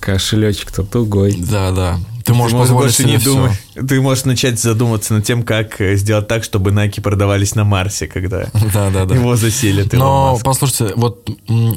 кошелечек-то 0.00 0.82
тугой. 0.82 1.36
Да, 1.38 1.70
да. 1.70 1.98
Ты 2.24 2.34
можешь 2.34 2.52
Ты 2.52 2.56
можешь 2.58 2.74
больше 2.74 3.04
не 3.04 3.18
думать. 3.18 3.52
Ты 3.74 4.00
можешь 4.00 4.24
начать 4.24 4.58
задуматься 4.60 5.14
над 5.14 5.24
тем, 5.24 5.42
как 5.42 5.80
э, 5.80 5.96
сделать 5.96 6.28
так, 6.28 6.44
чтобы 6.44 6.70
Nike 6.70 7.00
продавались 7.00 7.54
на 7.54 7.64
Марсе, 7.64 8.06
когда 8.06 8.46
Да, 8.74 8.90
да, 8.90 9.04
да. 9.06 9.14
его 9.14 9.36
заселят. 9.36 9.92
Илон 9.94 10.06
Но 10.06 10.32
Маск. 10.32 10.44
послушайте, 10.44 10.94
вот, 10.96 11.28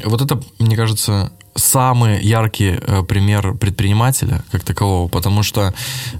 вот 0.04 0.20
это, 0.22 0.40
мне 0.58 0.76
кажется, 0.76 1.32
самый 1.54 2.22
яркий 2.22 2.78
э, 2.80 3.02
пример 3.02 3.54
предпринимателя 3.54 4.44
как 4.52 4.64
такового, 4.64 5.08
потому 5.08 5.42
что, 5.42 5.72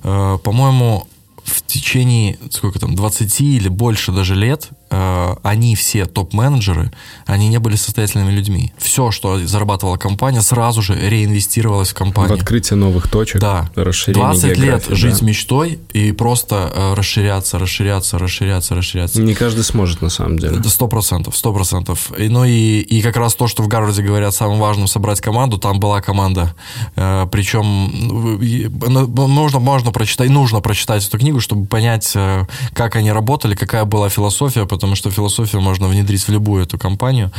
э, 0.03 0.39
по-моему, 0.43 1.07
в 1.45 1.63
течение, 1.67 2.39
сколько 2.51 2.79
там, 2.79 2.95
20 2.95 3.41
или 3.41 3.69
больше 3.69 4.13
даже 4.13 4.35
лет, 4.35 4.69
они 4.91 5.75
все 5.77 6.05
топ-менеджеры, 6.07 6.93
они 7.27 7.49
не 7.49 7.59
были 7.59 7.77
состоятельными 7.77 8.31
людьми. 8.31 8.73
Все, 8.79 9.11
что 9.11 9.39
зарабатывала 9.47 9.97
компания, 9.97 10.41
сразу 10.43 10.83
же 10.83 10.95
реинвестировалось 10.95 11.89
в 11.89 11.93
В 11.93 11.97
компанию. 11.97 12.35
открытие 12.35 12.77
новых 12.77 13.09
точек, 13.09 13.41
Да. 13.41 13.71
расширение 13.75 14.25
20 14.31 14.45
лет 14.51 14.59
географии, 14.59 14.95
жить 14.95 15.21
да. 15.21 15.27
мечтой 15.27 15.79
и 15.93 16.13
просто 16.13 16.71
э, 16.75 16.95
расширяться, 16.95 17.59
расширяться, 17.59 18.19
расширяться, 18.19 18.75
расширяться. 18.75 19.21
Не 19.21 19.35
каждый 19.35 19.65
сможет, 19.65 20.03
на 20.03 20.11
самом 20.11 20.39
деле. 20.39 20.63
Сто 20.65 20.87
процентов, 20.89 21.37
сто 21.37 21.53
процентов. 21.53 22.13
И, 22.19 22.29
Ну 22.29 22.45
и, 22.45 22.81
и 22.81 23.01
как 23.03 23.17
раз 23.17 23.35
то, 23.35 23.47
что 23.49 23.63
в 23.63 23.69
Гарварде 23.69 24.03
говорят 24.03 24.35
самым 24.35 24.59
важным 24.59 24.87
собрать 24.87 25.21
команду, 25.21 25.59
там 25.59 25.81
была 25.81 26.01
команда. 26.01 26.55
Э, 26.97 27.27
причем 27.31 27.91
ну, 27.93 28.39
и- 28.41 28.69
ну, 28.69 29.07
можно, 29.29 29.59
можно 29.61 29.93
прочитать, 29.93 30.29
нужно 30.31 30.61
прочитать 30.61 31.07
эту 31.07 31.19
книгу, 31.19 31.41
чтобы 31.41 31.67
понять, 31.67 32.13
э, 32.15 32.45
как 32.75 32.97
они 32.97 33.11
работали, 33.13 33.55
какая 33.55 33.85
была 33.85 34.09
философия, 34.09 34.67
потому 34.75 34.95
что 34.95 35.11
философию 35.11 35.61
можно 35.63 35.89
внедрить 35.89 36.23
в 36.25 36.29
любую 36.31 36.65
эту 36.65 36.79
компанию. 36.79 37.31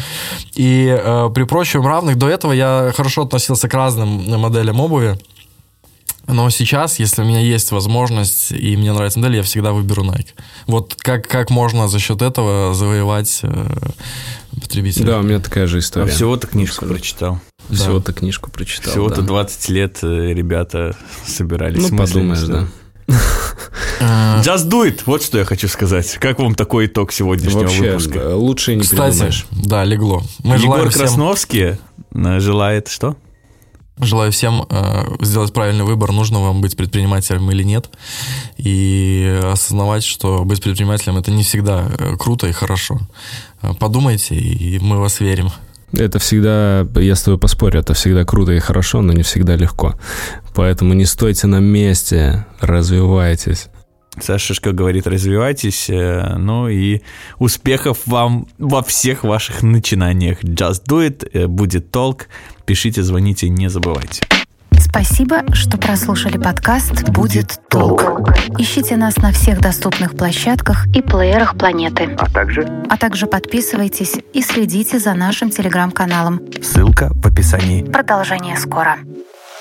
И 0.55 0.87
э, 0.87 1.29
при 1.33 1.43
прочем 1.43 1.85
равных, 1.85 2.17
до 2.17 2.27
этого 2.29 2.53
я 2.53 2.91
хорошо 2.95 3.23
относился 3.23 3.67
к 3.67 3.73
разным 3.73 4.39
моделям 4.39 4.79
обуви. 4.79 5.17
Но 6.27 6.49
сейчас, 6.49 6.97
если 6.99 7.21
у 7.21 7.25
меня 7.25 7.39
есть 7.39 7.71
возможность 7.71 8.51
и 8.51 8.75
мне 8.77 8.91
нравится 8.93 9.19
модель, 9.19 9.37
я 9.37 9.43
всегда 9.43 9.73
выберу 9.73 10.03
Nike. 10.03 10.29
Вот 10.65 10.95
как, 10.97 11.27
как 11.27 11.51
можно 11.51 11.87
за 11.87 11.99
счет 11.99 12.21
этого 12.23 12.73
завоевать 12.73 13.41
э, 13.43 13.67
потребителя? 14.59 15.05
Да, 15.05 15.19
у 15.19 15.23
меня 15.23 15.39
такая 15.39 15.67
же 15.67 15.79
история. 15.79 16.05
А 16.05 16.15
всего-то 16.15 16.47
книжку 16.47 16.85
прочитал. 16.87 17.39
Всего-то 17.69 18.13
книжку 18.13 18.49
прочитал. 18.49 18.91
Всего-то 18.91 19.21
да. 19.21 19.27
20 19.27 19.69
лет 19.69 19.99
э, 20.01 20.33
ребята 20.33 20.95
собирались. 21.27 21.89
Ну, 21.91 21.97
подумаешь, 21.97 22.39
что- 22.39 22.67
да. 23.07 23.15
Just 23.99 24.69
do 24.69 24.85
it, 24.85 25.01
вот 25.05 25.23
что 25.23 25.37
я 25.37 25.45
хочу 25.45 25.67
сказать. 25.67 26.17
Как 26.19 26.39
вам 26.39 26.55
такой 26.55 26.87
итог 26.87 27.11
сегодняшнего 27.11 27.61
Вообще, 27.61 27.91
выпуска? 27.91 28.19
э, 28.19 28.33
лучше 28.33 28.75
не 28.75 28.81
Кстати, 28.81 29.11
придумаешь. 29.11 29.45
да, 29.51 29.83
легло. 29.83 30.23
Мы 30.43 30.55
Егор 30.57 30.89
всем, 30.89 31.01
Красновский 31.01 31.77
э, 32.13 32.39
желает 32.39 32.87
что? 32.87 33.15
желаю 33.97 34.31
всем 34.31 34.65
э, 34.69 35.03
сделать 35.21 35.53
правильный 35.53 35.85
выбор, 35.85 36.11
нужно 36.11 36.41
вам 36.41 36.59
быть 36.61 36.75
предпринимателем 36.75 37.49
или 37.51 37.63
нет, 37.63 37.89
и 38.57 39.39
осознавать, 39.43 40.03
что 40.03 40.43
быть 40.43 40.61
предпринимателем 40.61 41.17
это 41.17 41.31
не 41.31 41.43
всегда 41.43 41.87
э, 41.97 42.17
круто 42.17 42.47
и 42.47 42.51
хорошо. 42.51 42.99
Подумайте, 43.79 44.35
и 44.35 44.79
мы 44.79 44.99
вас 44.99 45.21
верим. 45.21 45.49
Это 45.93 46.19
всегда, 46.19 46.87
я 46.95 47.15
с 47.15 47.23
тобой 47.23 47.39
поспорю, 47.39 47.79
это 47.79 47.93
всегда 47.93 48.25
круто 48.25 48.51
и 48.51 48.59
хорошо, 48.59 49.01
но 49.01 49.13
не 49.13 49.23
всегда 49.23 49.55
легко. 49.55 49.95
Поэтому 50.53 50.93
не 50.93 51.05
стойте 51.05 51.47
на 51.47 51.59
месте, 51.59 52.45
развивайтесь. 52.59 53.67
Сашишка 54.19 54.71
говорит, 54.71 55.07
развивайтесь, 55.07 55.89
э, 55.89 56.35
ну 56.37 56.69
и 56.69 57.01
успехов 57.37 57.99
вам 58.05 58.47
во 58.57 58.81
всех 58.81 59.23
ваших 59.23 59.61
начинаниях. 59.61 60.41
Just 60.43 60.83
do 60.89 61.05
it, 61.05 61.29
э, 61.33 61.47
будет 61.47 61.91
толк. 61.91 62.27
Пишите, 62.65 63.03
звоните, 63.03 63.49
не 63.49 63.69
забывайте. 63.69 64.25
Спасибо, 64.95 65.43
что 65.53 65.77
прослушали 65.77 66.37
подкаст 66.37 67.09
«Будет 67.09 67.59
толк». 67.69 68.01
Ищите 68.57 68.95
нас 68.95 69.17
на 69.17 69.33
всех 69.33 69.59
доступных 69.59 70.15
площадках 70.15 70.87
и 70.95 71.01
плеерах 71.01 71.57
планеты. 71.57 72.15
А 72.17 72.29
также 72.29 72.65
А 72.89 72.95
также 72.95 73.27
подписывайтесь 73.27 74.15
и 74.31 74.41
следите 74.41 74.97
за 74.99 75.13
нашим 75.13 75.49
телеграм-каналом. 75.49 76.39
ссылка 76.63 77.11
в 77.13 77.27
описании. 77.27 77.83
Продолжение 77.83 78.55
скоро. 78.55 78.95